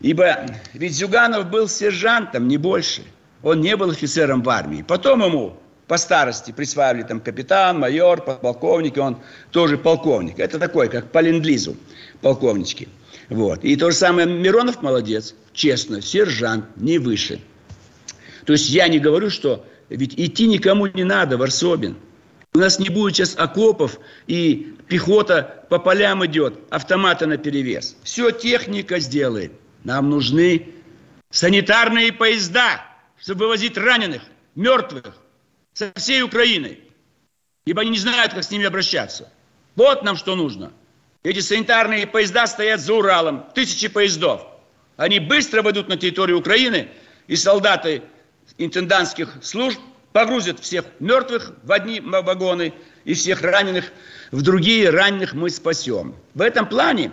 Ибо 0.00 0.46
ведь 0.72 0.94
Зюганов 0.94 1.50
был 1.50 1.68
сержантом, 1.68 2.48
не 2.48 2.58
больше. 2.58 3.02
Он 3.42 3.60
не 3.60 3.76
был 3.76 3.90
офицером 3.90 4.42
в 4.42 4.48
армии. 4.48 4.82
Потом 4.82 5.22
ему 5.22 5.56
по 5.86 5.98
старости 5.98 6.50
присваивали 6.50 7.02
там 7.02 7.20
капитан, 7.20 7.78
майор, 7.78 8.22
полковник, 8.22 8.96
и 8.96 9.00
он 9.00 9.18
тоже 9.50 9.76
полковник. 9.76 10.38
Это 10.38 10.58
такой, 10.58 10.88
как 10.88 11.12
по 11.12 11.18
ленд-лизу, 11.18 11.76
полковнички. 12.22 12.88
Вот. 13.28 13.64
И 13.64 13.76
то 13.76 13.90
же 13.90 13.96
самое 13.96 14.26
Миронов 14.26 14.82
молодец, 14.82 15.34
честно, 15.52 16.00
сержант, 16.00 16.64
не 16.76 16.98
выше. 16.98 17.40
То 18.44 18.52
есть 18.52 18.68
я 18.70 18.88
не 18.88 18.98
говорю, 18.98 19.30
что 19.30 19.64
ведь 19.88 20.14
идти 20.18 20.46
никому 20.46 20.86
не 20.86 21.04
надо, 21.04 21.36
Варсобин. 21.36 21.96
У 22.52 22.58
нас 22.58 22.78
не 22.78 22.88
будет 22.88 23.16
сейчас 23.16 23.34
окопов, 23.36 23.98
и 24.26 24.76
пехота 24.86 25.66
по 25.70 25.78
полям 25.78 26.24
идет, 26.24 26.54
автоматы 26.70 27.26
на 27.26 27.36
перевес. 27.36 27.96
Все 28.04 28.30
техника 28.30 29.00
сделает. 29.00 29.52
Нам 29.82 30.08
нужны 30.08 30.68
санитарные 31.30 32.12
поезда, 32.12 32.84
чтобы 33.18 33.46
вывозить 33.46 33.76
раненых, 33.76 34.22
мертвых 34.54 35.16
со 35.72 35.92
всей 35.96 36.22
Украины. 36.22 36.78
Ибо 37.64 37.82
они 37.82 37.90
не 37.90 37.98
знают, 37.98 38.34
как 38.34 38.44
с 38.44 38.50
ними 38.50 38.64
обращаться. 38.64 39.32
Вот 39.74 40.04
нам 40.04 40.16
что 40.16 40.36
нужно. 40.36 40.72
Эти 41.24 41.40
санитарные 41.40 42.06
поезда 42.06 42.46
стоят 42.46 42.80
за 42.80 42.94
Уралом, 42.94 43.46
тысячи 43.54 43.88
поездов. 43.88 44.46
Они 44.96 45.18
быстро 45.18 45.62
войдут 45.62 45.88
на 45.88 45.96
территорию 45.96 46.38
Украины, 46.38 46.88
и 47.26 47.34
солдаты 47.34 48.02
интендантских 48.58 49.38
служб 49.42 49.80
погрузят 50.12 50.60
всех 50.60 50.84
мертвых 51.00 51.52
в 51.64 51.72
одни 51.72 52.00
вагоны 52.00 52.72
и 53.04 53.14
всех 53.14 53.42
раненых 53.42 53.92
в 54.30 54.42
другие 54.42 54.90
раненых 54.90 55.34
мы 55.34 55.50
спасем. 55.50 56.14
В 56.34 56.40
этом 56.40 56.68
плане 56.68 57.12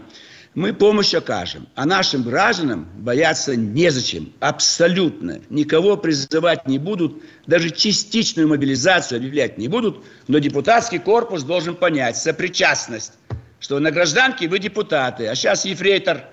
мы 0.54 0.74
помощь 0.74 1.14
окажем. 1.14 1.68
А 1.76 1.86
нашим 1.86 2.24
гражданам 2.24 2.88
бояться 2.96 3.56
незачем. 3.56 4.34
Абсолютно. 4.40 5.40
Никого 5.50 5.98
призывать 5.98 6.68
не 6.68 6.78
будут. 6.78 7.22
Даже 7.48 7.70
частичную 7.70 8.48
мобилизацию 8.48 9.18
объявлять 9.18 9.58
не 9.58 9.68
будут. 9.68 10.04
Но 10.28 10.40
депутатский 10.40 11.00
корпус 11.00 11.44
должен 11.44 11.76
понять 11.76 12.18
сопричастность. 12.18 13.14
Что 13.60 13.80
на 13.80 13.92
гражданке 13.92 14.48
вы 14.48 14.60
депутаты. 14.60 15.28
А 15.28 15.36
сейчас 15.36 15.66
ефрейтор, 15.66 16.24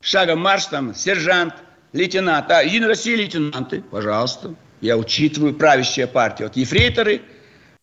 шагом 0.00 0.40
марш 0.40 0.66
там, 0.66 0.94
сержант– 0.94 1.54
лейтенант, 1.92 2.50
а 2.50 2.62
Единой 2.62 2.88
России 2.88 3.14
лейтенанты, 3.14 3.82
пожалуйста. 3.82 4.54
Я 4.80 4.96
учитываю 4.96 5.54
правящая 5.54 6.06
партия. 6.06 6.44
Вот 6.44 6.56
ефрейторы, 6.56 7.22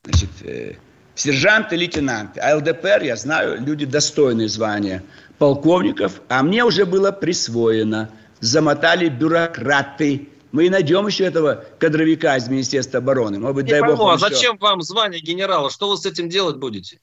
значит, 0.04 0.30
э, 0.44 0.76
сержанты, 1.14 1.76
лейтенанты. 1.76 2.40
А 2.40 2.56
ЛДПР, 2.56 3.04
я 3.04 3.16
знаю, 3.16 3.62
люди 3.62 3.86
достойные 3.86 4.48
звания 4.48 5.04
полковников, 5.38 6.22
а 6.30 6.42
мне 6.44 6.64
уже 6.64 6.86
было 6.86 7.12
присвоено. 7.12 8.10
Замотали 8.40 9.10
бюрократы. 9.10 10.30
Мы 10.52 10.68
и 10.68 10.70
найдем 10.70 11.08
еще 11.08 11.26
этого 11.26 11.66
кадровика 11.80 12.38
из 12.38 12.48
Министерства 12.48 13.00
обороны. 13.00 13.40
Может 13.40 13.56
быть, 13.56 13.66
Не 13.66 13.72
дай 13.72 13.82
пойму, 13.82 13.98
бог. 13.98 14.14
А 14.14 14.18
зачем 14.18 14.58
вам 14.58 14.82
звание 14.82 15.20
генерала? 15.20 15.70
Что 15.70 15.90
вы 15.90 15.98
с 15.98 16.06
этим 16.06 16.30
делать 16.30 16.58
будете? 16.58 17.00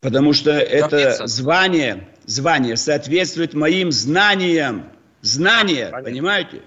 Потому 0.00 0.32
что 0.32 0.52
Гордиться. 0.52 0.96
это 0.96 1.26
звание, 1.26 2.08
звание 2.26 2.76
соответствует 2.76 3.54
моим 3.54 3.90
знаниям. 3.90 4.90
Знания, 5.24 5.86
Понятно. 5.86 6.10
понимаете? 6.10 6.62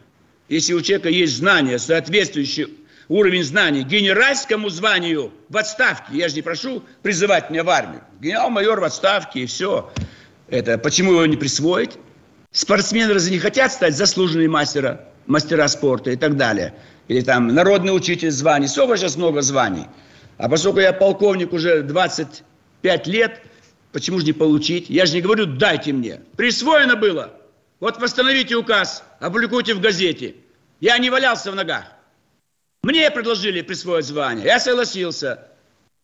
Если 0.50 0.74
у 0.74 0.82
человека 0.82 1.10
есть 1.10 1.38
знания, 1.38 1.78
соответствующий 1.78 2.76
уровень 3.08 3.44
знаний 3.44 3.84
генеральскому 3.84 4.70
званию 4.70 5.32
в 5.48 5.58
отставке, 5.58 6.18
я 6.18 6.28
же 6.28 6.36
не 6.36 6.42
прошу 6.42 6.84
призывать 7.04 7.52
меня 7.52 7.64
в 7.64 7.70
армию, 7.70 8.02
генерал-майор 8.20 8.80
в 8.80 8.84
отставке 8.84 9.42
и 9.42 9.46
все. 9.46 9.92
Это 10.48 10.80
почему 10.80 11.12
его 11.12 11.26
не 11.28 11.38
присвоить? 11.38 12.00
Спортсмены 12.52 13.14
разве 13.14 13.34
не 13.34 13.40
хотят 13.40 13.72
стать 13.72 13.96
заслуженными 13.96 14.48
мастера, 14.48 15.06
мастера 15.28 15.68
спорта 15.68 16.10
и 16.10 16.16
так 16.16 16.36
далее? 16.36 16.74
Или 17.10 17.22
там 17.22 17.50
народный 17.50 17.96
учитель 17.96 18.32
званий. 18.32 18.68
Сколько 18.68 18.98
сейчас 18.98 19.18
много 19.18 19.44
званий? 19.44 19.86
А 20.38 20.50
поскольку 20.50 20.80
я 20.80 20.94
полковник 20.94 21.54
уже 21.54 21.84
25 21.84 23.08
лет, 23.08 23.40
почему 23.92 24.20
же 24.20 24.26
не 24.26 24.34
получить? 24.34 24.90
Я 24.90 25.06
же 25.06 25.14
не 25.14 25.22
говорю, 25.22 25.46
дайте 25.46 25.94
мне. 25.94 26.22
Присвоено 26.36 26.96
было. 26.96 27.37
Вот 27.80 28.00
восстановите 28.00 28.56
указ, 28.56 29.04
опубликуйте 29.20 29.74
в 29.76 29.82
газете. 29.82 30.36
Я 30.80 30.98
не 30.98 31.10
валялся 31.10 31.52
в 31.52 31.56
ногах. 31.56 31.86
Мне 32.82 33.10
предложили 33.12 33.62
присвоить 33.62 34.06
звание. 34.06 34.46
Я 34.46 34.60
согласился. 34.60 35.48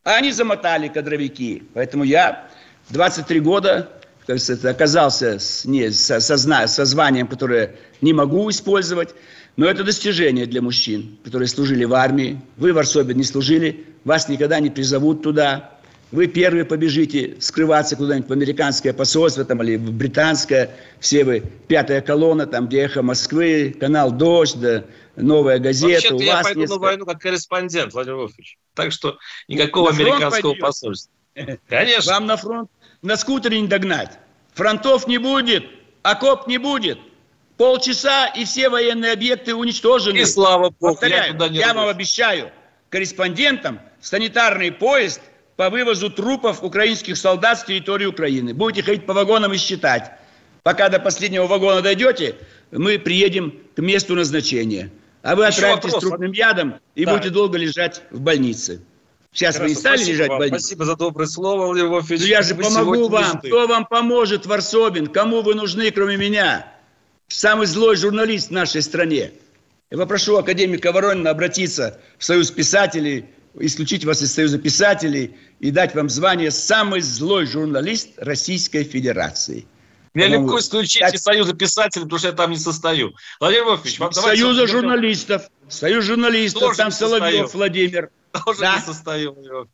А 0.04 0.16
они 0.16 0.32
замотали 0.32 0.88
кадровики. 0.88 1.64
Поэтому 1.74 2.04
я 2.04 2.48
23 2.90 3.40
года 3.40 3.90
как 4.26 4.38
оказался 4.66 5.40
с, 5.40 5.66
не, 5.66 5.92
со, 5.92 6.20
со, 6.20 6.38
со 6.38 6.86
званием, 6.86 7.28
которое 7.28 7.76
не 8.02 8.14
могу 8.14 8.50
использовать. 8.50 9.14
Но 9.56 9.66
это 9.66 9.84
достижение 9.84 10.46
для 10.46 10.62
мужчин, 10.62 11.18
которые 11.24 11.48
служили 11.48 11.84
в 11.86 11.94
армии. 11.94 12.42
Вы, 12.58 12.72
в 12.72 12.76
Варсобе, 12.76 13.14
не 13.14 13.24
служили. 13.24 13.86
Вас 14.04 14.30
никогда 14.30 14.60
не 14.60 14.70
призовут 14.70 15.24
туда 15.24 15.73
вы 16.14 16.28
первые 16.28 16.64
побежите 16.64 17.38
скрываться 17.40 17.96
куда-нибудь 17.96 18.30
в 18.30 18.34
американское 18.34 18.94
посольство 18.94 19.44
там, 19.44 19.64
или 19.64 19.78
в 19.78 19.92
британское, 19.92 20.70
все 21.00 21.24
вы, 21.24 21.44
пятая 21.68 22.02
колонна, 22.02 22.46
там, 22.46 22.68
где 22.68 22.82
эхо 22.82 23.02
Москвы, 23.02 23.76
канал 23.80 24.12
«Дождь», 24.12 24.60
да, 24.60 24.86
новая 25.16 25.58
газета. 25.58 26.14
Вообще-то 26.14 26.24
я 26.24 26.44
пойду 26.44 26.60
несколько... 26.62 26.80
на 26.80 26.86
войну 26.86 27.06
как 27.08 27.20
корреспондент, 27.20 27.94
Владимир 27.94 28.18
Вольфович. 28.18 28.60
Так 28.76 28.92
что 28.92 29.18
никакого 29.48 29.90
на 29.90 29.98
американского 29.98 30.54
посольства. 30.54 31.12
Конечно. 31.68 32.14
Вам 32.14 32.28
на 32.28 32.38
фронт 32.38 32.70
на 33.02 33.18
скутере 33.18 33.60
не 33.60 33.68
догнать. 33.68 34.20
Фронтов 34.54 35.08
не 35.08 35.18
будет, 35.18 35.66
окоп 36.04 36.46
не 36.48 36.60
будет. 36.60 37.00
Полчаса, 37.58 38.28
и 38.28 38.46
все 38.46 38.70
военные 38.70 39.14
объекты 39.14 39.56
уничтожены. 39.56 40.18
И 40.18 40.26
слава 40.26 40.70
богу. 40.70 40.94
Повторяю, 40.94 41.36
я, 41.40 41.48
я 41.48 41.74
вам 41.74 41.88
обещаю, 41.88 42.52
корреспондентам 42.90 43.80
санитарный 44.00 44.72
поезд– 44.72 45.20
по 45.56 45.70
вывозу 45.70 46.10
трупов 46.10 46.64
украинских 46.64 47.18
солдат 47.18 47.60
с 47.60 47.64
территории 47.64 48.06
Украины. 48.06 48.54
Будете 48.54 48.84
ходить 48.84 49.06
по 49.06 49.14
вагонам 49.14 49.54
и 49.54 49.58
считать. 49.58 50.12
Пока 50.64 50.90
до 50.90 51.00
последнего 51.00 51.46
вагона 51.46 51.82
дойдете, 51.82 52.36
мы 52.72 52.98
приедем 52.98 53.60
к 53.76 53.80
месту 53.80 54.16
назначения. 54.16 54.92
А 55.22 55.36
вы 55.36 55.46
отправитесь 55.46 55.92
с 55.92 56.00
трупным 56.00 56.32
ядом 56.32 56.76
и 56.96 57.06
да. 57.06 57.14
будете 57.14 57.30
долго 57.30 57.58
лежать 57.58 58.02
в 58.12 58.20
больнице. 58.20 58.82
Сейчас 59.32 59.56
Хорошо, 59.56 59.64
вы 59.64 59.70
не 59.70 59.80
стали 59.80 60.04
лежать 60.04 60.28
вам. 60.30 60.38
в 60.38 60.40
больнице? 60.40 60.60
Спасибо 60.60 60.86
за 60.86 60.96
доброе 60.96 61.28
слово, 61.28 61.66
Владимир 61.66 61.90
Вольфович. 61.90 62.22
Ну, 62.22 62.28
я 62.28 62.42
же 62.42 62.54
вы 62.54 62.64
помогу 62.64 63.08
вам. 63.10 63.40
Кто 63.40 63.68
вам 63.68 63.86
поможет, 63.86 64.46
Варсобин? 64.46 65.08
Кому 65.08 65.42
вы 65.42 65.56
нужны, 65.56 65.92
кроме 65.92 66.18
меня? 66.18 66.68
Самый 67.28 67.68
злой 67.68 67.96
журналист 67.96 68.50
в 68.50 68.52
нашей 68.52 68.82
стране. 68.82 69.32
Я 69.90 69.98
попрошу 69.98 70.38
академика 70.38 70.92
Воронина 70.92 71.32
обратиться 71.32 72.00
в 72.18 72.24
Союз 72.26 72.52
писателей, 72.52 73.26
исключить 73.60 74.06
вас 74.06 74.22
из 74.22 74.34
Союза 74.34 74.58
писателей 74.58 75.36
и 75.60 75.72
дать 75.72 75.96
вам 75.96 76.10
звание 76.10 76.52
«Самый 76.52 77.02
злой 77.02 77.46
журналист 77.46 78.10
Российской 78.18 78.84
Федерации». 78.84 79.66
Мне 80.14 80.28
легко 80.28 80.60
исключить 80.60 81.02
так... 81.02 81.16
из 81.16 81.24
Союза 81.24 81.54
писателей, 81.54 82.04
потому 82.04 82.20
что 82.20 82.28
я 82.28 82.34
там 82.34 82.52
не 82.52 82.58
состою. 82.58 83.16
Владимир 83.40 83.66
Вольфович, 83.66 84.00
вам 84.00 84.12
Союза 84.12 84.54
давайте... 84.54 84.68
журналистов. 84.68 85.50
Союз 85.68 86.06
журналистов, 86.06 86.62
Тоже 86.62 86.78
там 86.78 86.92
Соловьев 86.92 87.46
состою. 87.46 87.60
Владимир. 87.60 88.12
Тоже 88.46 88.60
да? 88.60 88.76
не 88.76 88.82
состою. 88.82 89.70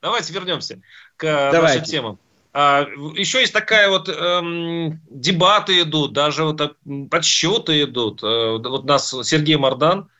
Давайте 0.00 0.32
вернемся 0.32 0.80
к 1.16 1.50
Давайте. 1.52 1.78
нашим 1.78 1.84
темам. 1.84 2.18
А, 2.54 2.86
еще 3.16 3.40
есть 3.40 3.52
такая 3.52 3.88
вот 3.88 4.08
эм, 4.08 5.00
дебаты 5.08 5.80
идут, 5.80 6.12
даже 6.12 6.44
вот 6.44 6.76
подсчеты 7.10 7.82
идут. 7.82 8.22
Э, 8.22 8.58
вот 8.58 8.84
нас 8.84 9.14
Сергей 9.22 9.56
Мардан, 9.56 10.00
э, 10.00 10.11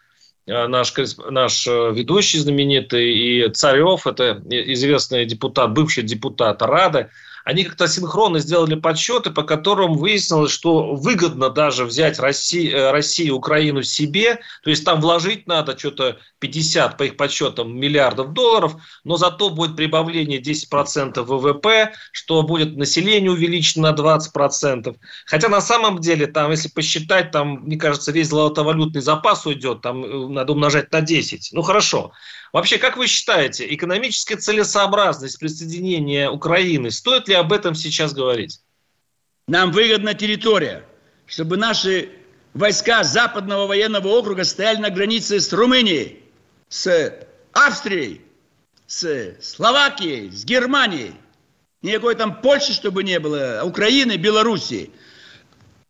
наш, 0.47 0.95
наш 1.31 1.67
э, 1.67 1.93
ведущий 1.93 2.39
знаменитый, 2.39 3.13
и 3.13 3.49
Царев, 3.51 4.07
это 4.07 4.43
известный 4.49 5.25
депутат, 5.25 5.73
бывший 5.73 6.03
депутат 6.03 6.63
Рады, 6.63 7.11
они 7.45 7.65
как-то 7.65 7.89
синхронно 7.89 8.39
сделали 8.39 8.75
подсчеты, 8.75 9.31
по 9.31 9.43
которым 9.43 9.95
выяснилось, 9.95 10.53
что 10.53 10.95
выгодно 10.95 11.51
даже 11.51 11.85
взять 11.85 12.19
Россию, 12.19 12.77
э, 12.77 12.91
Россию 12.91 13.37
Украину 13.37 13.83
себе, 13.83 14.41
то 14.63 14.71
есть 14.71 14.85
там 14.85 15.01
вложить 15.01 15.47
надо 15.47 15.79
что-то 15.79 16.19
50, 16.39 16.97
по 16.97 17.05
их 17.05 17.17
подсчетам, 17.17 17.77
миллиардов 17.77 18.33
долларов, 18.33 18.75
но 19.05 19.17
зато 19.17 19.51
будет 19.51 19.77
прибавление 19.77 20.41
10% 20.41 21.23
ВВП, 21.23 21.93
что 22.13 22.43
будет 22.43 22.77
население 22.77 23.31
увеличено 23.31 23.93
на 23.93 23.97
20%. 23.97 24.97
Хотя 25.27 25.49
на 25.49 25.61
самом 25.61 26.01
деле, 26.01 26.27
там, 26.27 26.51
если 26.51 26.69
посчитать, 26.69 27.31
там, 27.31 27.63
мне 27.65 27.77
кажется, 27.77 28.13
весь 28.13 28.29
золотовалютный 28.29 29.01
запас 29.01 29.47
уйдет, 29.47 29.81
там 29.83 30.05
э, 30.05 30.29
надо 30.29 30.53
умножать 30.53 30.93
на 30.93 31.01
10. 31.01 31.51
Ну 31.53 31.63
хорошо. 31.63 32.13
Вообще, 32.53 32.77
как 32.77 32.99
вы 32.99 33.07
считаете, 33.07 33.75
экономическая 33.75 34.37
целесообразность 34.37 35.39
присоединения 35.39 36.31
Украины, 36.31 36.91
стоит 36.91 37.27
ли 37.27 37.35
об 37.35 37.51
этом 37.51 37.75
сейчас 37.75 38.13
говорить? 38.13 38.61
Нам 39.49 39.73
выгодна 39.73 40.13
территория, 40.13 40.85
чтобы 41.27 41.57
наши 41.57 42.11
войска 42.53 43.05
Западного 43.05 43.67
военного 43.67 44.09
округа 44.09 44.45
стояли 44.45 44.77
на 44.77 44.91
границе 44.91 45.41
с 45.41 45.51
Румынией, 45.51 46.23
с 46.69 47.15
Австрией, 47.55 48.21
с 48.87 49.35
Словакией, 49.41 50.31
с 50.31 50.45
Германией. 50.45 51.15
Никакой 51.81 52.15
там 52.17 52.43
Польши, 52.43 52.75
чтобы 52.75 53.03
не 53.03 53.19
было, 53.19 53.63
Украины, 53.65 54.17
Белоруссии. 54.17 54.91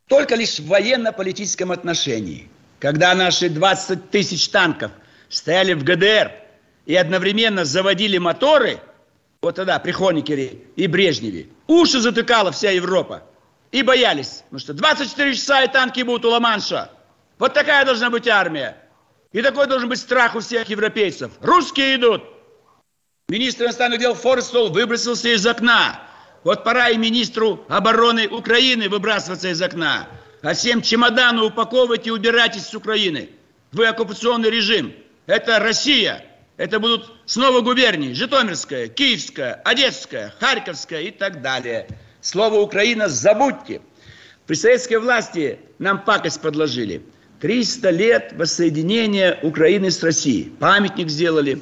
Только 0.06 0.36
лишь 0.36 0.60
в 0.60 0.68
военно-политическом 0.68 1.72
отношении. 1.72 2.48
Когда 2.78 3.14
наши 3.14 3.48
20 3.48 4.10
тысяч 4.10 4.48
танков 4.48 4.92
стояли 5.28 5.72
в 5.72 5.82
ГДР– 5.82 6.36
и 6.86 6.94
одновременно 6.94 7.64
заводили 7.64 8.18
моторы, 8.18 8.80
вот 9.40 9.56
тогда 9.56 9.78
при 9.78 9.92
Хоникере 9.92 10.58
и 10.76 10.86
Брежневе, 10.86 11.48
уши 11.66 12.00
затыкала 12.00 12.52
вся 12.52 12.70
Европа. 12.70 13.22
И 13.70 13.82
боялись, 13.82 14.42
потому 14.44 14.60
что 14.60 14.74
24 14.74 15.34
часа 15.34 15.64
и 15.64 15.68
танки 15.68 16.02
будут 16.02 16.26
у 16.26 16.30
Ла-Манша. 16.30 16.90
Вот 17.38 17.54
такая 17.54 17.84
должна 17.84 18.10
быть 18.10 18.28
армия. 18.28 18.76
И 19.32 19.40
такой 19.40 19.66
должен 19.66 19.88
быть 19.88 19.98
страх 19.98 20.36
у 20.36 20.40
всех 20.40 20.68
европейцев. 20.68 21.32
Русские 21.40 21.96
идут. 21.96 22.22
Министр 23.28 23.64
иностранных 23.64 23.98
дел 23.98 24.14
Форестол 24.14 24.68
выбросился 24.70 25.30
из 25.30 25.46
окна. 25.46 26.02
Вот 26.44 26.64
пора 26.64 26.90
и 26.90 26.98
министру 26.98 27.64
обороны 27.68 28.28
Украины 28.28 28.90
выбрасываться 28.90 29.48
из 29.48 29.62
окна. 29.62 30.06
А 30.42 30.52
всем 30.52 30.82
чемоданы 30.82 31.42
упаковывать 31.42 32.06
и 32.06 32.10
убирайтесь 32.10 32.66
с 32.66 32.74
Украины. 32.74 33.30
Вы 33.70 33.86
оккупационный 33.86 34.50
режим. 34.50 34.92
Это 35.26 35.58
Россия. 35.60 36.26
Это 36.62 36.78
будут 36.78 37.12
снова 37.26 37.60
губернии. 37.60 38.12
Житомирская, 38.12 38.86
Киевская, 38.86 39.54
Одесская, 39.64 40.32
Харьковская 40.38 41.00
и 41.00 41.10
так 41.10 41.42
далее. 41.42 41.88
Слово 42.20 42.60
«Украина» 42.60 43.08
забудьте. 43.08 43.80
При 44.46 44.54
советской 44.54 45.00
власти 45.00 45.58
нам 45.80 46.04
пакость 46.04 46.40
подложили. 46.40 47.02
300 47.40 47.90
лет 47.90 48.32
воссоединения 48.36 49.40
Украины 49.42 49.90
с 49.90 50.00
Россией. 50.04 50.52
Памятник 50.60 51.08
сделали. 51.10 51.60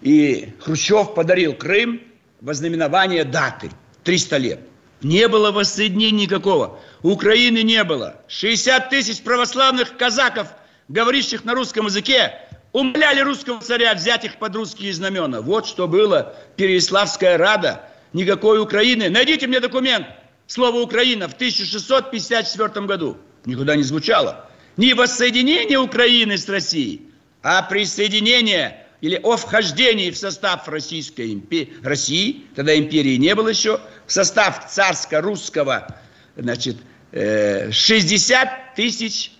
И 0.00 0.54
Хрущев 0.60 1.14
подарил 1.14 1.52
Крым 1.52 2.00
во 2.40 2.54
знаменование 2.54 3.24
даты. 3.24 3.70
300 4.04 4.36
лет. 4.38 4.60
Не 5.02 5.28
было 5.28 5.52
воссоединения 5.52 6.22
никакого. 6.22 6.80
Украины 7.02 7.62
не 7.62 7.84
было. 7.84 8.22
60 8.28 8.88
тысяч 8.88 9.20
православных 9.20 9.98
казаков, 9.98 10.46
говорящих 10.88 11.44
на 11.44 11.52
русском 11.52 11.84
языке, 11.84 12.47
Умоляли 12.72 13.20
русского 13.20 13.60
царя 13.60 13.94
взять 13.94 14.24
их 14.24 14.36
под 14.36 14.54
русские 14.54 14.92
знамена. 14.92 15.40
Вот 15.40 15.66
что 15.66 15.88
было 15.88 16.34
Переяславская 16.56 17.38
Рада. 17.38 17.82
Никакой 18.12 18.60
Украины. 18.60 19.08
Найдите 19.08 19.46
мне 19.46 19.60
документ. 19.60 20.06
Слово 20.46 20.80
«Украина» 20.80 21.28
в 21.28 21.34
1654 21.34 22.86
году. 22.86 23.18
Никуда 23.44 23.76
не 23.76 23.82
звучало. 23.82 24.48
Не 24.76 24.94
воссоединение 24.94 25.78
Украины 25.78 26.38
с 26.38 26.48
Россией, 26.48 27.10
а 27.42 27.62
присоединение 27.62 28.86
или 29.00 29.20
о 29.22 29.36
вхождении 29.36 30.10
в 30.10 30.16
состав 30.16 30.66
Российской 30.68 31.32
империи, 31.32 31.74
России, 31.82 32.46
тогда 32.54 32.76
империи 32.76 33.16
не 33.16 33.34
было 33.34 33.48
еще, 33.48 33.80
в 34.06 34.12
состав 34.12 34.70
царско-русского, 34.70 36.00
значит, 36.36 36.76
60 37.12 38.48
э, 38.48 38.50
тысяч 38.74 39.32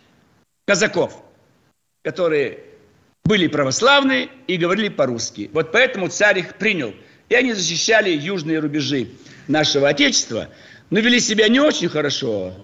казаков, 0.67 1.23
которые 2.03 2.68
были 3.29 3.47
православные 3.47 4.31
и 4.47 4.57
говорили 4.57 4.89
по-русски. 4.89 5.51
Вот 5.53 5.71
поэтому 5.71 6.09
царь 6.09 6.39
их 6.39 6.55
принял. 6.55 6.95
И 7.29 7.35
они 7.35 7.53
защищали 7.53 8.09
южные 8.11 8.59
рубежи 8.59 9.11
нашего 9.49 9.91
Отечества, 9.91 10.49
но 10.89 11.01
вели 11.01 11.21
себя 11.21 11.49
не 11.49 11.61
очень 11.61 11.91
хорошо. 11.91 12.55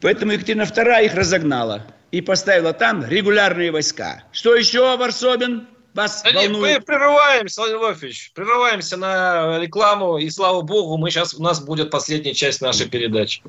Поэтому 0.00 0.32
Екатерина 0.32 0.62
II 0.62 1.04
их 1.04 1.14
разогнала 1.14 1.86
и 2.12 2.22
поставила 2.22 2.72
там 2.72 3.04
регулярные 3.04 3.70
войска. 3.70 4.24
Что 4.32 4.56
еще, 4.56 4.96
Варсобин? 4.96 5.68
Вас 5.92 6.22
да 6.22 6.32
волнует? 6.32 6.78
мы 6.78 6.80
прерываемся, 6.80 7.60
Владимир 7.60 7.80
Вольфович, 7.82 8.32
прерываемся 8.34 8.96
на 8.96 9.58
рекламу, 9.58 10.18
и 10.18 10.28
слава 10.30 10.62
богу, 10.62 10.96
мы 10.98 11.10
сейчас, 11.10 11.34
у 11.34 11.42
нас 11.42 11.60
будет 11.60 11.90
последняя 11.90 12.34
часть 12.34 12.60
нашей 12.62 12.86
передачи. 12.86 13.42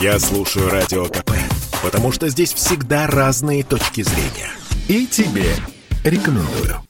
Я 0.00 0.18
слушаю 0.18 0.68
Радио 0.68 1.06
КП, 1.06 1.32
потому 1.82 2.12
что 2.12 2.28
здесь 2.28 2.52
всегда 2.52 3.06
разные 3.06 3.64
точки 3.64 4.02
зрения– 4.02 4.50
и 4.88 5.06
тебе 5.06 5.52
рекомендую. 6.04 6.80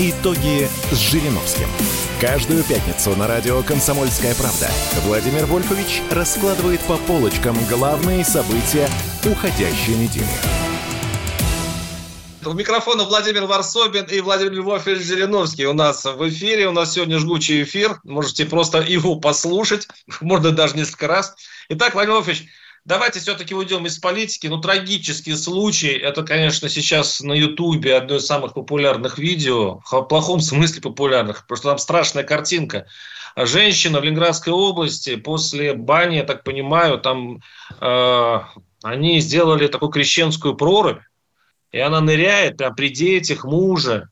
Итоги 0.00 0.68
с 0.90 0.96
Жириновским. 0.96 1.68
Каждую 2.20 2.64
пятницу 2.64 3.14
на 3.16 3.28
радио 3.28 3.62
«Комсомольская 3.62 4.34
правда» 4.34 4.68
Владимир 5.04 5.46
Вольфович 5.46 6.02
раскладывает 6.10 6.80
по 6.80 6.96
полочкам 6.96 7.56
главные 7.68 8.24
события 8.24 8.88
уходящей 9.24 9.94
недели. 9.94 10.26
У 12.44 12.52
микрофона 12.52 13.04
Владимир 13.04 13.44
Варсобин 13.44 14.06
и 14.06 14.20
Владимир 14.20 14.52
Львович 14.52 14.98
Жириновский 14.98 15.66
у 15.66 15.74
нас 15.74 16.04
в 16.04 16.28
эфире. 16.28 16.68
У 16.68 16.72
нас 16.72 16.94
сегодня 16.94 17.18
жгучий 17.18 17.62
эфир. 17.62 18.00
Можете 18.02 18.46
просто 18.46 18.80
его 18.80 19.16
послушать. 19.16 19.86
Можно 20.20 20.50
даже 20.50 20.76
несколько 20.76 21.06
раз. 21.06 21.36
Итак, 21.68 21.94
Владимир 21.94 22.16
Львович, 22.16 22.48
Давайте 22.86 23.20
все-таки 23.20 23.54
уйдем 23.54 23.84
из 23.86 23.98
политики. 23.98 24.46
Ну, 24.46 24.58
трагический 24.58 25.36
случай. 25.36 25.92
Это, 25.92 26.22
конечно, 26.22 26.68
сейчас 26.68 27.20
на 27.20 27.34
Ютубе 27.34 27.94
одно 27.94 28.16
из 28.16 28.26
самых 28.26 28.54
популярных 28.54 29.18
видео. 29.18 29.80
В 29.84 30.02
плохом 30.02 30.40
смысле 30.40 30.80
популярных. 30.80 31.46
Просто 31.46 31.68
там 31.68 31.78
страшная 31.78 32.24
картинка. 32.24 32.86
Женщина 33.36 34.00
в 34.00 34.04
Ленинградской 34.04 34.52
области 34.52 35.16
после 35.16 35.74
бани, 35.74 36.16
я 36.16 36.24
так 36.24 36.42
понимаю, 36.42 36.98
там 36.98 37.40
э, 37.80 38.40
они 38.82 39.20
сделали 39.20 39.68
такую 39.68 39.90
крещенскую 39.90 40.56
прорубь. 40.56 41.02
И 41.72 41.78
она 41.78 42.00
ныряет 42.00 42.56
прям 42.56 42.74
при 42.74 42.88
детях 42.88 43.44
мужа. 43.44 44.08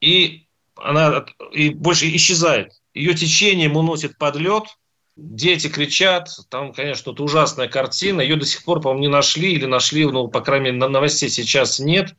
И 0.00 0.46
она 0.76 1.24
и 1.52 1.70
больше 1.70 2.14
исчезает. 2.14 2.72
Ее 2.92 3.14
течением 3.14 3.76
уносит 3.76 4.18
под 4.18 4.36
лед– 4.36 4.64
Дети 5.22 5.68
кричат, 5.68 6.30
там, 6.48 6.72
конечно, 6.72 7.10
это 7.10 7.22
ужасная 7.22 7.68
картина. 7.68 8.22
Ее 8.22 8.36
до 8.36 8.46
сих 8.46 8.64
пор, 8.64 8.80
по-моему, 8.80 9.02
не 9.02 9.08
нашли 9.08 9.52
или 9.52 9.66
нашли, 9.66 10.06
ну, 10.06 10.28
по 10.28 10.40
крайней 10.40 10.66
мере, 10.66 10.78
на 10.78 10.88
новостей 10.88 11.28
сейчас 11.28 11.78
нет. 11.78 12.14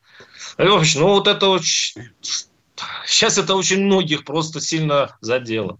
Львович, 0.56 0.94
ну 0.94 1.08
вот 1.08 1.26
это 1.26 1.48
очень... 1.48 2.00
Сейчас 3.04 3.38
это 3.38 3.56
очень 3.56 3.84
многих 3.84 4.24
просто 4.24 4.60
сильно 4.60 5.16
задело. 5.20 5.78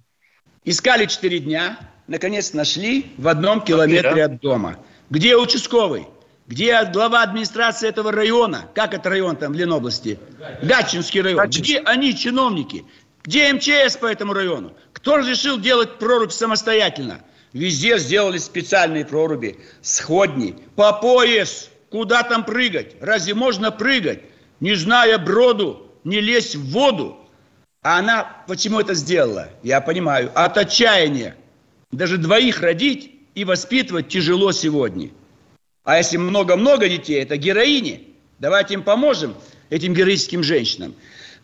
Искали 0.64 1.06
четыре 1.06 1.38
дня, 1.38 1.78
наконец 2.08 2.54
нашли 2.54 3.12
в 3.16 3.28
одном 3.28 3.60
километре 3.60 4.14
да. 4.16 4.24
от 4.24 4.40
дома. 4.40 4.78
Где 5.08 5.36
участковый? 5.36 6.08
Где 6.48 6.84
глава 6.84 7.22
администрации 7.22 7.88
этого 7.88 8.10
района? 8.10 8.68
Как 8.74 8.94
это 8.94 9.08
район 9.08 9.36
там 9.36 9.52
в 9.52 9.56
Ленобласти? 9.56 10.18
Гатчинский 10.60 11.20
район. 11.20 11.38
Гатчинский. 11.38 11.76
Где 11.78 11.84
они, 11.84 12.16
чиновники? 12.16 12.84
Где 13.24 13.52
МЧС 13.52 13.96
по 13.96 14.06
этому 14.06 14.32
району? 14.32 14.72
Кто 14.92 15.16
разрешил 15.16 15.58
делать 15.58 15.98
прорубь 15.98 16.32
самостоятельно? 16.32 17.20
Везде 17.52 17.98
сделали 17.98 18.38
специальные 18.38 19.04
проруби, 19.04 19.58
сходни, 19.80 20.56
по 20.74 20.92
пояс. 20.92 21.68
Куда 21.90 22.22
там 22.22 22.44
прыгать? 22.44 22.96
Разве 23.00 23.34
можно 23.34 23.70
прыгать, 23.70 24.22
не 24.60 24.74
зная 24.74 25.18
броду, 25.18 25.90
не 26.04 26.20
лезть 26.20 26.56
в 26.56 26.70
воду? 26.70 27.18
А 27.82 27.98
она 27.98 28.44
почему 28.48 28.80
это 28.80 28.94
сделала? 28.94 29.50
Я 29.62 29.80
понимаю. 29.80 30.30
От 30.34 30.56
отчаяния. 30.56 31.36
Даже 31.90 32.16
двоих 32.16 32.60
родить 32.62 33.14
и 33.34 33.44
воспитывать 33.44 34.08
тяжело 34.08 34.52
сегодня. 34.52 35.10
А 35.84 35.98
если 35.98 36.16
много-много 36.16 36.88
детей, 36.88 37.22
это 37.22 37.36
героини. 37.36 38.08
Давайте 38.38 38.74
им 38.74 38.82
поможем, 38.82 39.34
этим 39.68 39.92
героическим 39.92 40.42
женщинам. 40.42 40.94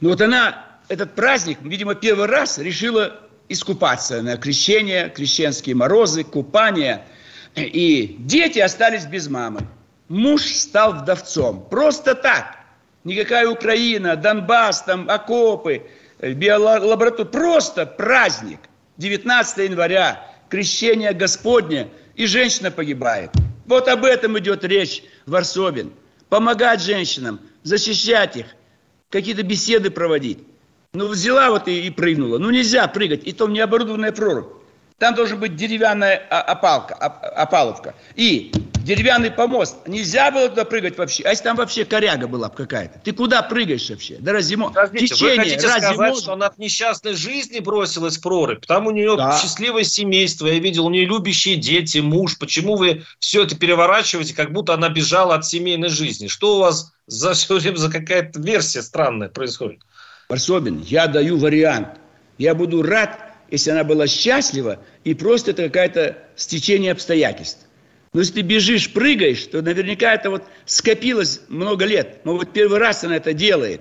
Но 0.01 0.11
вот 0.11 0.21
она 0.23 0.68
этот 0.89 1.15
праздник, 1.15 1.59
видимо, 1.63 1.95
первый 1.95 2.27
раз 2.27 2.59
решила 2.59 3.21
искупаться 3.49 4.23
на 4.23 4.37
крещение, 4.37 5.11
крещенские 5.11 5.75
морозы, 5.75 6.25
купание. 6.25 7.07
И 7.55 8.17
дети 8.19 8.59
остались 8.59 9.07
без 9.07 9.29
мамы. 9.29 9.61
Муж 10.09 10.43
стал 10.43 10.95
вдовцом. 10.95 11.67
Просто 11.69 12.15
так. 12.15 12.57
Никакая 13.05 13.49
Украина, 13.49 14.17
Донбасс, 14.17 14.83
там 14.83 15.09
окопы, 15.09 15.87
биолаборатория. 16.21 17.31
Просто 17.31 17.87
праздник. 17.87 18.61
19 18.97 19.71
января, 19.71 20.27
крещение 20.49 21.13
Господне, 21.13 21.89
и 22.17 22.27
женщина 22.27 22.71
погибает. 22.71 23.31
Вот 23.67 23.87
об 23.87 24.05
этом 24.05 24.39
идет 24.39 24.65
речь 24.65 25.05
Варсобин. 25.27 25.93
Помогать 26.29 26.83
женщинам, 26.83 27.41
защищать 27.63 28.37
их, 28.37 28.47
какие-то 29.09 29.43
беседы 29.45 29.91
проводить. 29.91 30.39
Ну, 30.95 31.09
взяла 31.09 31.51
вот 31.51 31.69
и, 31.69 31.87
и 31.87 31.91
прыгнула. 31.91 32.39
Ну, 32.39 32.51
нельзя 32.51 32.87
прыгать, 32.89 33.27
и 33.27 33.33
то 33.33 33.47
необорудованная 33.47 34.13
прорубь. 34.13 34.49
Там 34.99 35.15
должен 35.15 35.39
быть 35.39 35.55
деревянная 35.55 36.17
опалка, 36.17 36.95
опаловка. 36.95 37.95
И 38.17 38.51
деревянный 38.83 39.31
помост. 39.31 39.87
Нельзя 39.87 40.31
было 40.33 40.49
туда 40.49 40.65
прыгать 40.65 40.99
вообще. 40.99 41.23
А 41.25 41.31
если 41.31 41.45
там 41.45 41.57
вообще 41.57 41.85
коряга 41.85 42.27
была 42.27 42.49
бы 42.49 42.57
какая-то? 42.57 42.99
Ты 43.05 43.13
куда 43.13 43.43
прыгаешь 43.43 43.89
вообще? 43.91 44.17
Да 44.19 44.33
разве 44.33 44.57
Подождите, 44.57 45.15
Течение, 45.15 45.37
вы 45.37 45.43
хотите 45.43 45.67
разве 45.67 45.81
сказать, 45.81 45.97
можно? 45.99 46.23
что 46.23 46.33
она 46.33 46.47
от 46.47 46.59
несчастной 46.59 47.15
жизни 47.15 47.61
бросилась 47.61 48.17
в 48.17 48.23
прорубь? 48.23 48.67
Там 48.67 48.87
у 48.87 48.91
нее 48.91 49.15
да. 49.17 49.39
счастливое 49.39 49.85
семейство, 49.85 50.47
я 50.47 50.59
видел, 50.59 50.87
у 50.87 50.91
нее 50.91 51.05
любящие 51.05 51.57
дети, 51.57 51.99
муж. 51.99 52.37
Почему 52.39 52.75
вы 52.75 53.05
все 53.21 53.45
это 53.45 53.57
переворачиваете, 53.57 54.35
как 54.35 54.53
будто 54.53 54.75
она 54.75 54.89
бежала 54.89 55.37
от 55.37 55.47
семейной 55.47 55.91
жизни? 55.91 56.27
Что 56.27 56.57
у 56.57 56.61
вас 56.61 56.93
за 57.07 57.35
все 57.35 57.59
время 57.59 57.77
за 57.77 57.93
какая-то 57.93 58.41
версия 58.41 58.83
странная 58.83 59.29
происходит? 59.29 59.81
Барсобин, 60.29 60.83
я 60.83 61.07
даю 61.07 61.39
вариант. 61.39 61.89
Я 62.37 62.55
буду 62.55 62.83
рад, 62.83 63.19
если 63.51 63.71
она 63.71 63.83
была 63.83 64.07
счастлива, 64.07 64.79
и 65.03 65.15
просто 65.15 65.53
это 65.53 65.65
какое-то 65.65 66.19
стечение 66.37 66.93
обстоятельств. 66.93 67.67
Но 68.13 68.21
если 68.21 68.35
ты 68.35 68.41
бежишь, 68.43 68.93
прыгаешь, 68.93 69.47
то 69.47 69.63
наверняка 69.63 70.15
это 70.15 70.29
вот 70.29 70.45
скопилось 70.67 71.41
много 71.49 71.87
лет. 71.87 72.21
Но 72.25 72.37
вот 72.37 72.53
первый 72.53 72.79
раз 72.79 73.05
она 73.05 73.17
это 73.17 73.33
делает. 73.33 73.81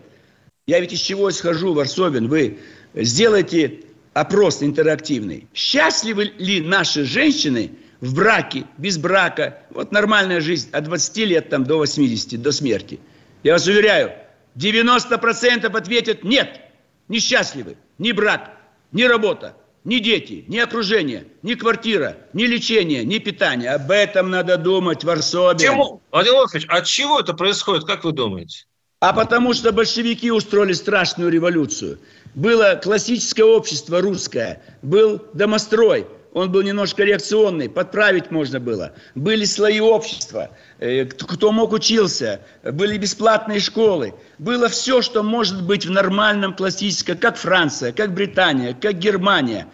Я 0.66 0.80
ведь 0.80 0.94
из 0.94 1.00
чего 1.00 1.30
исхожу, 1.30 1.74
Варсобин, 1.74 2.30
вы 2.30 2.60
сделайте 2.94 3.82
опрос 4.14 4.64
интерактивный. 4.64 5.48
Счастливы 5.54 6.32
ли 6.38 6.62
наши 6.62 7.04
женщины 7.04 7.72
в 8.00 8.16
браке, 8.16 8.64
без 8.78 8.98
брака? 8.98 9.60
Вот 9.72 9.92
нормальная 9.92 10.40
жизнь 10.40 10.70
от 10.72 10.86
20 10.86 11.18
лет 11.18 11.50
там, 11.50 11.66
до 11.66 11.78
80, 11.78 12.42
до 12.42 12.52
смерти. 12.54 13.00
Я 13.44 13.54
вас 13.54 13.68
уверяю, 13.68 14.12
90% 14.58 15.66
ответят 15.66 16.24
нет, 16.24 16.60
несчастливы, 17.08 17.78
ни 17.98 18.12
брак, 18.12 18.52
ни 18.92 19.04
работа, 19.04 19.56
ни 19.84 20.00
дети, 20.00 20.44
ни 20.48 20.58
окружение, 20.58 21.28
ни 21.44 21.54
квартира, 21.54 22.18
ни 22.34 22.44
лечение, 22.44 23.06
ни 23.06 23.20
питание. 23.20 23.72
Об 23.72 23.92
этом 23.92 24.30
надо 24.30 24.58
думать, 24.58 25.04
Варсобин. 25.04 25.60
Чему? 25.60 26.02
Владимир 26.12 26.40
Владимирович, 26.40 26.68
от 26.70 26.86
чего 26.86 27.20
это 27.20 27.34
происходит, 27.34 27.86
как 27.86 28.04
вы 28.04 28.12
думаете? 28.12 28.66
А 29.00 29.14
потому 29.14 29.54
что 29.54 29.72
большевики 29.72 30.32
устроили 30.32 30.74
страшную 30.74 31.30
революцию. 31.30 32.00
Было 32.34 32.80
классическое 32.82 33.46
общество 33.46 34.02
русское, 34.02 34.64
был 34.82 35.22
домострой, 35.34 36.08
он 36.38 36.52
был 36.52 36.62
немножко 36.62 37.04
реакционный, 37.04 37.68
подправить 37.68 38.30
можно 38.30 38.60
было. 38.60 38.94
Были 39.16 39.44
слои 39.46 39.80
общества, 39.80 40.52
э, 40.78 41.06
кто 41.06 41.52
мог 41.52 41.72
учился, 41.72 42.42
были 42.64 42.98
бесплатные 42.98 43.60
школы. 43.60 44.14
Было 44.38 44.70
все, 44.70 45.02
что 45.02 45.24
может 45.24 45.64
быть 45.64 45.86
в 45.86 45.92
нормальном 45.92 46.54
классическом, 46.54 47.18
как 47.18 47.38
Франция, 47.38 47.92
как 47.92 48.14
Британия, 48.14 48.74
как 48.74 48.94
Германия. 49.00 49.68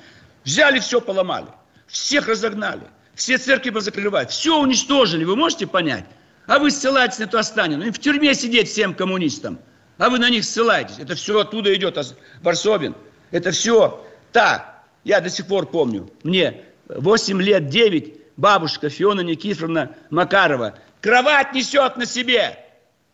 Взяли 0.45 0.80
все, 0.80 1.01
поломали, 1.01 1.47
всех 1.88 2.28
разогнали, 2.28 2.84
все 3.14 3.38
церкви 3.38 3.72
позакрывали, 3.72 4.28
все 4.28 4.59
уничтожили, 4.59 5.24
вы 5.24 5.36
можете 5.36 5.68
понять? 5.68 6.05
А 6.47 6.59
вы 6.59 6.72
ссылаетесь 6.72 7.20
на 7.20 7.24
эту 7.24 7.38
Останину, 7.38 7.86
им 7.86 7.93
в 7.93 7.99
тюрьме 7.99 8.34
сидеть 8.34 8.70
всем 8.70 8.93
коммунистам, 8.93 9.59
а 9.97 10.09
вы 10.09 10.20
на 10.20 10.30
них 10.30 10.43
ссылаетесь. 10.43 10.99
Это 10.99 11.16
все 11.16 11.39
оттуда 11.39 11.74
идет, 11.74 11.97
Варсобин. 12.41 12.95
Это 13.32 13.51
все 13.51 14.05
так. 14.32 14.84
Я 15.03 15.20
до 15.20 15.30
сих 15.30 15.47
пор 15.47 15.66
помню, 15.66 16.09
мне 16.24 16.64
8 16.88 17.41
лет, 17.41 17.68
9, 17.68 18.16
бабушка 18.38 18.89
Фиона 18.89 19.22
Никифоровна 19.22 19.95
Макарова 20.09 20.76
кровать 21.01 21.53
несет 21.53 21.97
на 21.97 22.05
себе. 22.05 22.62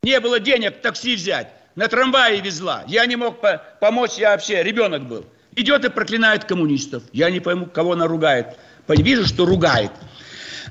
Не 0.03 0.19
было 0.19 0.39
денег 0.39 0.81
такси 0.81 1.15
взять. 1.15 1.47
На 1.75 1.87
трамвае 1.87 2.41
везла. 2.41 2.83
Я 2.87 3.05
не 3.05 3.15
мог 3.15 3.41
по 3.41 3.61
помочь, 3.79 4.17
я 4.17 4.31
вообще 4.31 4.63
ребенок 4.63 5.07
был. 5.07 5.25
Идет 5.55 5.85
и 5.85 5.89
проклинает 5.89 6.45
коммунистов. 6.45 7.03
Я 7.11 7.29
не 7.29 7.39
пойму, 7.39 7.65
кого 7.65 7.93
она 7.93 8.07
ругает. 8.07 8.57
Вижу, 8.87 9.25
что 9.25 9.45
ругает. 9.45 9.91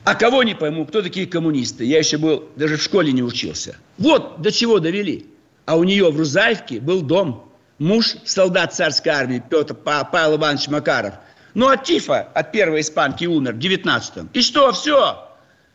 А 0.05 0.15
кого 0.15 0.43
не 0.43 0.55
пойму, 0.55 0.87
кто 0.87 1.03
такие 1.03 1.27
коммунисты. 1.27 1.85
Я 1.85 1.99
еще 1.99 2.19
был, 2.19 2.49
даже 2.57 2.77
в 2.77 2.83
школе 2.83 3.13
не 3.13 3.23
учился. 3.23 3.77
Вот 3.99 4.41
до 4.41 4.51
чего 4.51 4.79
довели. 4.79 5.27
А 5.67 5.77
у 5.77 5.85
нее 5.85 6.11
в 6.11 6.17
Рузаевке 6.17 6.81
был 6.81 7.03
дом 7.03 7.53
муж 7.79 8.17
солдат 8.25 8.75
царской 8.75 9.13
армии 9.13 9.43
Петр 9.49 9.75
Павел 9.75 10.37
Иванович 10.37 10.69
Макаров. 10.69 11.15
Ну, 11.55 11.69
от 11.69 11.85
тифа, 11.85 12.21
от 12.35 12.53
первой 12.53 12.81
испанки 12.81 13.25
умер 13.25 13.55
в 13.55 13.59
19-м. 13.59 14.31
И 14.33 14.43
что, 14.43 14.73
все, 14.73 15.29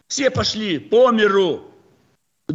все 0.07 0.29
пошли 0.29 0.79
по 0.79 1.11
миру. 1.11 1.72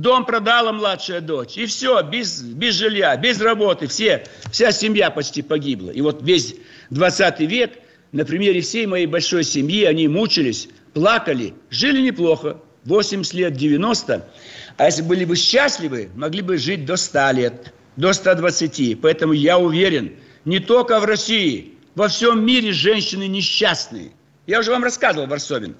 Дом 0.00 0.24
продала 0.24 0.72
младшая 0.72 1.20
дочь. 1.20 1.56
И 1.56 1.66
все, 1.66 2.02
без, 2.02 2.40
без 2.40 2.74
жилья, 2.76 3.16
без 3.16 3.40
работы. 3.40 3.88
Все, 3.88 4.24
вся 4.52 4.70
семья 4.70 5.10
почти 5.10 5.42
погибла. 5.42 5.90
И 5.90 6.00
вот 6.00 6.22
весь 6.22 6.54
20 6.90 7.40
век, 7.40 7.72
на 8.12 8.24
примере 8.24 8.60
всей 8.60 8.86
моей 8.86 9.06
большой 9.06 9.42
семьи, 9.42 9.82
они 9.82 10.06
мучились, 10.06 10.68
плакали, 10.94 11.54
жили 11.70 12.00
неплохо. 12.00 12.58
80 12.84 13.34
лет, 13.34 13.54
90. 13.54 14.28
А 14.76 14.84
если 14.84 15.02
были 15.02 15.24
бы 15.24 15.34
счастливы, 15.34 16.10
могли 16.14 16.42
бы 16.42 16.58
жить 16.58 16.84
до 16.84 16.96
100 16.96 17.30
лет 17.32 17.74
до 17.96 18.12
120. 18.12 19.00
Поэтому 19.00 19.32
я 19.32 19.58
уверен, 19.58 20.12
не 20.44 20.60
только 20.60 21.00
в 21.00 21.04
России, 21.06 21.74
во 21.96 22.06
всем 22.06 22.46
мире 22.46 22.70
женщины 22.70 23.26
несчастные. 23.26 24.12
Я 24.46 24.60
уже 24.60 24.70
вам 24.70 24.84
рассказывал, 24.84 25.26
Варсовин. 25.26 25.74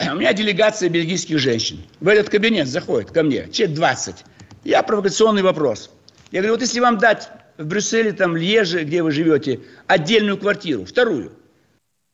У 0.00 0.16
меня 0.16 0.32
делегация 0.32 0.88
бельгийских 0.88 1.38
женщин. 1.38 1.78
В 2.00 2.08
этот 2.08 2.28
кабинет 2.28 2.68
заходит 2.68 3.10
ко 3.10 3.22
мне, 3.22 3.48
человек 3.50 3.76
20. 3.76 4.16
Я 4.64 4.82
провокационный 4.82 5.42
вопрос. 5.42 5.90
Я 6.32 6.40
говорю, 6.40 6.54
вот 6.54 6.60
если 6.60 6.80
вам 6.80 6.98
дать 6.98 7.28
в 7.56 7.66
Брюсселе, 7.66 8.12
там, 8.12 8.36
Леже, 8.36 8.84
где 8.84 9.02
вы 9.02 9.12
живете, 9.12 9.60
отдельную 9.86 10.38
квартиру, 10.38 10.84
вторую, 10.84 11.32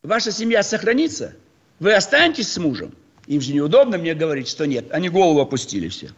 ваша 0.02 0.30
семья 0.30 0.62
сохранится? 0.62 1.34
Вы 1.80 1.94
останетесь 1.94 2.52
с 2.52 2.58
мужем? 2.58 2.94
Им 3.26 3.40
же 3.40 3.52
неудобно 3.52 3.98
мне 3.98 4.14
говорить, 4.14 4.48
что 4.48 4.66
нет. 4.66 4.92
Они 4.92 5.08
голову 5.08 5.40
опустили 5.40 5.88
все. 5.88 6.10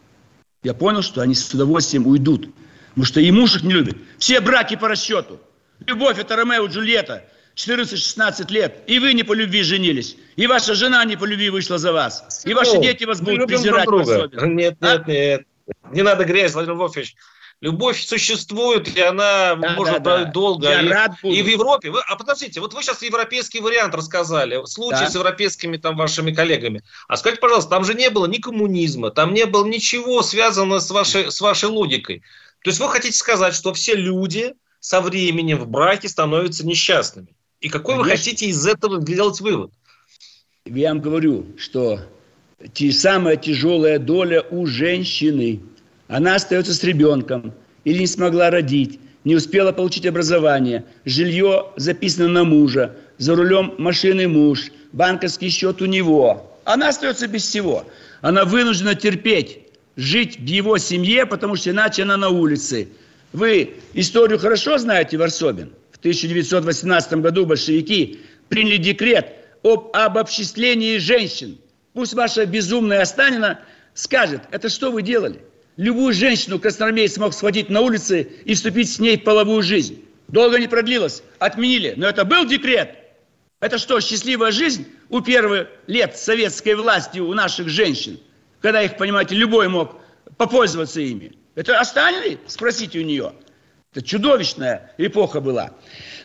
Я 0.63 0.75
понял, 0.75 1.03
что 1.03 1.21
они 1.21 1.35
с 1.35 1.53
удовольствием 1.53 2.07
уйдут. 2.07 2.49
Потому 2.91 3.05
что 3.07 3.21
и 3.21 3.31
муж 3.31 3.57
их 3.57 3.63
не 3.63 3.73
любит. 3.73 3.97
Все 4.19 4.41
браки 4.41 4.77
по 4.77 4.89
расчету. 4.89 5.41
Любовь– 5.87 6.19
это 6.21 6.37
Ромео 6.37 6.67
и 6.67 6.69
Джульетта. 6.69 7.25
14-16 7.55 8.53
лет. 8.53 8.83
И 8.87 8.99
вы 8.99 9.15
не 9.15 9.23
по 9.23 9.33
любви 9.33 9.63
женились. 9.63 10.17
И 10.37 10.47
ваша 10.47 10.75
жена 10.75 11.05
не 11.05 11.17
по 11.17 11.25
любви 11.25 11.51
вышла 11.51 11.79
за 11.79 11.93
вас. 11.93 12.43
И 12.45 12.55
ваши 12.55 12.79
дети 12.81 13.05
вас 13.05 13.21
будут 13.21 13.47
презирать 13.47 13.87
друг 13.87 14.05
друга. 14.05 14.47
Нет, 14.47 14.77
нет, 14.81 15.03
а? 15.07 15.11
нет. 15.11 15.43
Не 15.93 16.03
надо 16.03 16.25
грязь, 16.25 16.53
Владимир 16.53 16.77
Вольфович. 16.77 17.15
Любовь 17.61 18.05
существует, 18.05 18.95
и 18.95 19.01
она 19.01 19.55
да, 19.55 19.71
может 19.71 20.03
да, 20.03 20.19
да. 20.19 20.25
долго. 20.25 20.69
Я 20.69 20.83
и, 20.83 20.89
рад 20.89 21.13
буду. 21.23 21.35
и 21.35 21.41
в 21.41 21.47
Европе. 21.47 21.91
Вы, 21.91 22.03
а 22.07 22.17
подождите, 22.17 22.61
вот 22.61 22.75
вы 22.75 22.83
сейчас 22.83 23.01
европейский 23.03 23.61
вариант 23.61 23.95
рассказали, 23.95 24.63
случай 24.67 25.05
да. 25.05 25.11
с 25.11 25.15
европейскими 25.15 25.79
там 25.79 25.97
вашими 25.97 26.33
коллегами. 26.33 26.83
А 27.09 27.17
скажите, 27.17 27.41
пожалуйста, 27.41 27.71
там 27.71 27.85
же 27.85 27.95
не 27.95 28.11
было 28.11 28.27
ни 28.27 28.37
коммунизма, 28.37 29.11
там 29.11 29.33
не 29.33 29.47
было 29.47 29.65
ничего 29.65 30.23
связанного 30.23 30.81
с 30.81 30.91
вашей, 30.91 31.31
с 31.31 31.41
вашей 31.41 31.71
логикой. 31.71 32.23
То 32.63 32.71
есть 32.71 32.81
вы 32.81 32.91
хотите 32.91 33.17
сказать, 33.17 33.55
что 33.55 33.73
все 33.73 33.95
люди 33.95 34.55
со 34.81 35.01
временем 35.01 35.59
в 35.59 35.67
браке 35.67 36.09
становятся 36.09 36.67
несчастными. 36.67 37.29
И 37.65 37.71
какой 37.71 37.95
Конечно. 37.95 38.13
вы 38.13 38.19
хотите 38.19 38.47
из 38.47 38.67
этого 38.67 39.01
сделать 39.01 39.41
вывод? 39.41 39.71
Я 40.67 40.91
вам 40.91 41.01
говорю, 41.01 41.47
что 41.57 41.99
самая 42.93 43.37
тяжелая 43.37 43.99
доля 43.99 44.43
у 44.51 44.67
женщины. 44.67 45.63
Она 46.07 46.35
остается 46.35 46.75
с 46.75 46.85
ребенком 46.85 47.55
или 47.85 48.01
не 48.01 48.07
смогла 48.07 48.51
родить, 48.51 49.01
не 49.25 49.35
успела 49.35 49.73
получить 49.73 50.05
образование, 50.05 50.85
жилье 51.07 51.73
записано 51.77 52.29
на 52.29 52.45
мужа, 52.45 52.97
за 53.17 53.35
рулем 53.35 53.73
машины 53.79 54.29
муж, 54.29 54.71
банковский 54.93 55.49
счет 55.49 55.81
у 55.81 55.87
него. 55.87 56.59
Она 56.65 56.91
остается 56.91 57.27
без 57.29 57.45
всего. 57.45 57.87
Она 58.21 58.45
вынуждена 58.45 58.95
терпеть 58.95 59.61
жить 59.97 60.39
в 60.39 60.45
его 60.45 60.77
семье, 60.77 61.25
потому 61.25 61.57
что 61.57 61.71
иначе 61.71 62.03
она 62.03 62.19
на 62.19 62.29
улице. 62.29 62.89
Вы 63.33 63.77
историю 63.95 64.39
хорошо 64.39 64.77
знаете, 64.77 65.17
Варсобин? 65.17 65.73
1918 66.05 67.15
году 67.15 67.47
большевики 67.47 68.21
приняли 68.51 68.77
декрет 68.77 69.33
об 69.63 69.89
обобществлении 69.95 70.99
женщин. 70.99 71.57
Пусть 71.95 72.13
ваша 72.13 72.45
безумная 72.45 73.01
Останина 73.01 73.61
скажет, 73.95 74.43
это 74.51 74.69
что 74.69 74.93
вы 74.93 75.01
делали? 75.01 75.41
Любую 75.79 76.13
женщину 76.13 76.59
красноармеец 76.59 77.17
мог 77.17 77.33
схватить 77.33 77.71
на 77.71 77.81
улице 77.81 78.29
и 78.45 78.53
вступить 78.53 78.93
с 78.93 78.99
ней 78.99 79.17
в 79.17 79.25
половую 79.25 79.63
жизнь. 79.63 80.05
Долго 80.29 80.59
не 80.59 80.69
продлилось, 80.69 81.23
отменили. 81.39 81.95
Но 81.97 82.07
это 82.07 82.27
был 82.27 82.45
декрет. 82.45 82.97
Это 83.61 83.79
что, 83.79 83.99
счастливая 84.01 84.53
жизнь 84.53 84.87
у 85.09 85.23
первых 85.23 85.69
лет 85.87 86.19
советской 86.19 86.75
власти 86.75 87.19
у 87.19 87.33
наших 87.33 87.71
женщин? 87.71 88.21
Когда 88.61 88.83
их, 88.83 88.99
понимаете, 88.99 89.37
любой 89.37 89.69
мог 89.69 89.97
попользоваться 90.37 91.01
ими. 91.01 91.33
Это 91.55 91.81
останется? 91.81 92.39
Спросите 92.47 92.99
у 92.99 93.03
нее. 93.05 93.33
Это 93.95 94.05
чудовищная 94.05 94.91
эпоха 94.99 95.41
была. 95.41 95.71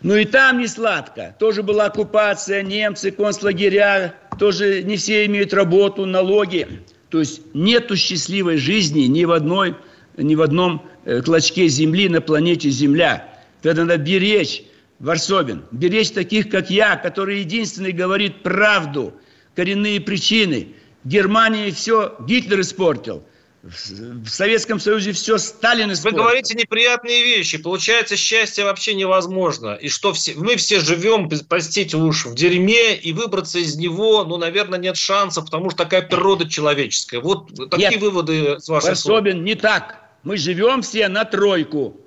Ну 0.02 0.16
и 0.16 0.26
там 0.26 0.58
не 0.58 0.66
сладко. 0.66 1.36
Тоже 1.38 1.62
была 1.62 1.86
оккупация, 1.86 2.64
немцы, 2.64 3.12
концлагеря. 3.12 4.16
Тоже 4.40 4.82
не 4.82 4.98
все 4.98 5.28
имеют 5.28 5.54
работу, 5.54 6.08
налоги. 6.08 6.68
То 7.10 7.20
есть 7.20 7.42
нету 7.54 7.96
счастливой 7.96 8.58
жизни 8.58 9.02
ни 9.02 9.24
в, 9.24 9.32
одной, 9.32 9.76
ни 10.18 10.34
в 10.34 10.42
одном 10.42 10.84
э, 11.06 11.22
клочке 11.22 11.68
земли 11.68 12.10
на 12.10 12.22
планете 12.22 12.72
Земля. 12.72 13.30
Это 13.62 13.84
надо 13.84 13.98
беречь, 13.98 14.64
Варсобин, 14.98 15.64
беречь 15.70 16.10
таких, 16.10 16.50
как 16.50 16.72
я, 16.72 16.96
который 16.96 17.42
единственный 17.42 17.92
говорит 17.92 18.42
правду, 18.42 19.14
коренные 19.56 20.02
причины. 20.02 20.70
В 21.04 21.08
Германии 21.08 21.70
все 21.70 22.16
Гитлер 22.26 22.62
испортил. 22.62 23.24
В 23.62 24.30
Советском 24.30 24.80
Союзе 24.80 25.12
все 25.12 25.38
Сталин 25.38 25.92
испортил. 25.92 26.20
Вы 26.20 26.24
говорите 26.24 26.56
неприятные 26.56 27.24
вещи. 27.24 27.58
Получается, 27.58 28.16
счастье 28.16 28.64
вообще 28.64 28.94
невозможно. 28.94 29.74
И 29.74 29.90
что 29.90 30.14
все, 30.14 30.34
мы 30.36 30.56
все 30.56 30.80
живем, 30.80 31.30
простите 31.50 31.98
уж, 31.98 32.26
в 32.26 32.36
дерьме, 32.36 32.96
и 32.96 33.12
выбраться 33.12 33.60
из 33.60 33.76
него, 33.76 34.24
ну, 34.24 34.38
наверное, 34.38 34.80
нет 34.80 34.96
шансов, 34.96 35.46
потому 35.46 35.70
что 35.72 35.84
такая 35.84 36.04
природа 36.04 36.50
человеческая. 36.50 37.20
Вот 37.20 37.50
такие 37.70 37.90
нет, 37.90 38.02
выводы 38.02 38.60
с 38.60 38.70
вашей 38.70 38.96
слов. 38.96 39.26
не 39.26 39.56
так. 39.56 40.00
Мы 40.24 40.38
живем 40.38 40.82
все 40.82 41.10
на 41.10 41.26
тройку. 41.26 42.00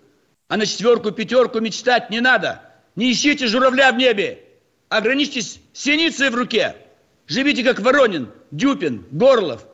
А 0.49 0.57
на 0.57 0.65
четверку, 0.65 1.11
пятерку 1.11 1.61
мечтать 1.61 2.09
не 2.09 2.21
надо. 2.21 2.63
Не 2.97 3.13
ищите 3.13 3.47
журавля 3.47 3.93
в 3.93 3.97
небе. 3.97 4.43
Ограничьтесь 4.89 5.61
синицей 5.75 6.31
в 6.31 6.35
руке. 6.35 6.77
Живите 7.27 7.63
как 7.63 7.81
Воронин, 7.81 8.31
Дюпин, 8.51 9.07
Горлов, 9.11 9.67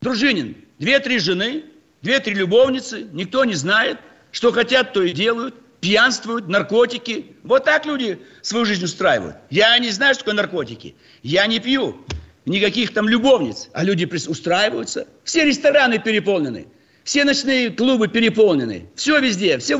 Дружинин. 0.00 0.65
Две-три 0.78 1.18
жены, 1.18 1.64
две-три 2.02 2.34
любовницы, 2.34 3.06
никто 3.12 3.44
не 3.44 3.54
знает. 3.54 3.98
Что 4.30 4.52
хотят, 4.52 4.92
то 4.92 5.02
и 5.02 5.12
делают. 5.12 5.54
Пьянствуют, 5.80 6.48
наркотики. 6.48 7.36
Вот 7.42 7.64
так 7.64 7.86
люди 7.86 8.18
свою 8.42 8.64
жизнь 8.64 8.84
устраивают. 8.84 9.36
Я 9.50 9.78
не 9.78 9.90
знаю, 9.90 10.14
что 10.14 10.24
такое 10.24 10.34
наркотики. 10.34 10.96
Я 11.22 11.46
не 11.46 11.60
пью 11.60 12.04
никаких 12.44 12.92
там 12.92 13.08
любовниц. 13.08 13.68
А 13.72 13.84
люди 13.84 14.04
устраиваются. 14.28 15.06
Все 15.24 15.44
рестораны 15.44 15.98
переполнены. 15.98 16.66
Все 17.04 17.24
ночные 17.24 17.70
клубы 17.70 18.08
переполнены. 18.08 18.88
Все 18.96 19.20
везде. 19.20 19.58
Все 19.58 19.78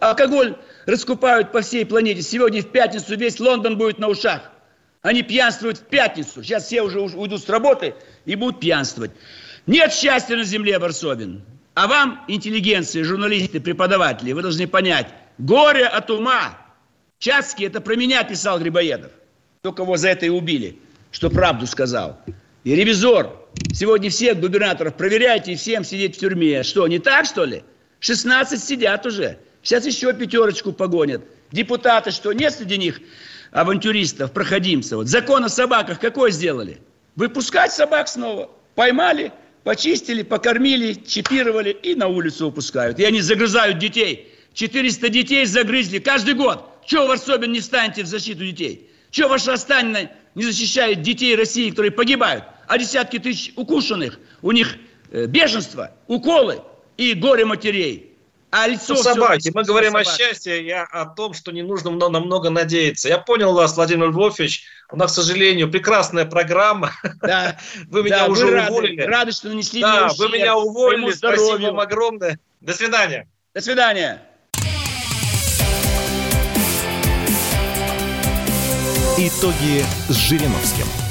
алкоголь 0.00 0.56
раскупают 0.86 1.52
по 1.52 1.60
всей 1.60 1.86
планете. 1.86 2.22
Сегодня 2.22 2.62
в 2.62 2.66
пятницу 2.66 3.16
весь 3.16 3.38
Лондон 3.38 3.78
будет 3.78 3.98
на 3.98 4.08
ушах. 4.08 4.50
Они 5.02 5.22
пьянствуют 5.22 5.78
в 5.78 5.82
пятницу. 5.84 6.42
Сейчас 6.42 6.64
все 6.64 6.82
уже 6.82 7.00
уйдут 7.00 7.42
с 7.42 7.48
работы 7.48 7.94
и 8.24 8.34
будут 8.34 8.60
пьянствовать. 8.60 9.12
Нет 9.66 9.92
счастья 9.92 10.36
на 10.36 10.44
земле, 10.44 10.78
Варсобин. 10.78 11.42
А 11.74 11.86
вам, 11.86 12.24
интеллигенции, 12.28 13.02
журналисты, 13.02 13.60
преподаватели, 13.60 14.32
вы 14.32 14.42
должны 14.42 14.66
понять, 14.66 15.08
горе 15.38 15.86
от 15.86 16.10
ума. 16.10 16.58
Чацкий, 17.18 17.66
это 17.66 17.80
про 17.80 17.96
меня 17.96 18.22
писал 18.24 18.58
Грибоедов. 18.60 19.10
Только 19.62 19.82
его 19.82 19.96
за 19.96 20.10
это 20.10 20.26
и 20.26 20.28
убили, 20.28 20.78
что 21.10 21.30
правду 21.30 21.66
сказал. 21.66 22.20
И 22.64 22.74
ревизор. 22.74 23.32
Сегодня 23.72 24.10
всех 24.10 24.38
губернаторов 24.40 24.94
проверяйте 24.94 25.52
и 25.52 25.56
всем 25.56 25.84
сидеть 25.84 26.16
в 26.16 26.20
тюрьме. 26.20 26.62
Что, 26.62 26.86
не 26.86 26.98
так, 26.98 27.24
что 27.24 27.44
ли? 27.44 27.64
16 28.00 28.62
сидят 28.62 29.06
уже. 29.06 29.38
Сейчас 29.62 29.86
еще 29.86 30.12
пятерочку 30.12 30.72
погонят. 30.72 31.22
Депутаты, 31.50 32.10
что 32.10 32.32
нет 32.32 32.52
среди 32.52 32.76
них 32.76 33.00
авантюристов, 33.52 34.32
проходимцев? 34.32 34.98
Вот 34.98 35.08
закон 35.08 35.44
о 35.44 35.48
собаках 35.48 36.00
какой 36.00 36.30
сделали? 36.30 36.78
Выпускать 37.16 37.72
собак 37.72 38.08
снова. 38.08 38.50
Поймали, 38.74 39.32
почистили, 39.64 40.22
покормили, 40.22 40.92
чипировали 40.92 41.70
и 41.70 41.94
на 41.94 42.06
улицу 42.06 42.46
выпускают. 42.46 43.00
И 43.00 43.04
они 43.04 43.20
загрызают 43.20 43.78
детей. 43.78 44.32
400 44.52 45.08
детей 45.08 45.46
загрызли 45.46 45.98
каждый 45.98 46.34
год. 46.34 46.70
Чего 46.86 47.06
вы 47.06 47.14
особенно 47.14 47.52
не 47.52 47.60
встанете 47.60 48.04
в 48.04 48.06
защиту 48.06 48.44
детей? 48.44 48.88
Чего 49.10 49.30
ваша 49.30 49.54
Останина 49.54 50.10
не 50.34 50.44
защищает 50.44 51.02
детей 51.02 51.34
России, 51.34 51.70
которые 51.70 51.90
погибают? 51.90 52.44
А 52.68 52.78
десятки 52.78 53.18
тысяч 53.18 53.52
укушенных, 53.56 54.18
у 54.42 54.52
них 54.52 54.76
э, 55.10 55.26
беженство, 55.26 55.92
уколы 56.06 56.60
и 56.96 57.14
горе 57.14 57.44
матерей 57.44 58.13
а 58.56 58.68
лицо... 58.68 58.94
Собаки. 58.94 59.50
Мы 59.52 59.64
говорим 59.64 59.90
собаки. 59.90 60.08
о 60.08 60.16
счастье, 60.16 60.64
я 60.64 60.84
о 60.84 61.06
том, 61.06 61.34
что 61.34 61.50
не 61.50 61.62
нужно 61.62 61.90
на 61.90 62.20
много 62.20 62.50
надеяться. 62.50 63.08
Я 63.08 63.18
понял 63.18 63.52
вас, 63.52 63.74
Владимир 63.74 64.10
Львович. 64.10 64.62
У 64.92 64.96
нас, 64.96 65.10
к 65.10 65.14
сожалению, 65.16 65.68
прекрасная 65.68 66.24
программа. 66.24 66.92
Да. 67.20 67.58
Вы 67.88 68.04
меня 68.04 68.20
да, 68.20 68.26
уже 68.26 68.46
вы 68.46 68.66
уволили. 68.68 69.00
Рады, 69.00 69.10
рады, 69.10 69.32
что 69.32 69.48
нанесли 69.48 69.80
Да, 69.80 70.08
вы 70.16 70.28
меня 70.28 70.56
уволили. 70.56 71.10
Спасибо 71.10 71.66
вам 71.66 71.80
огромное. 71.80 72.38
До 72.60 72.72
свидания. 72.72 73.26
До 73.54 73.60
свидания. 73.60 74.22
Итоги 79.18 79.84
с 80.08 80.14
Жириновским. 80.14 81.03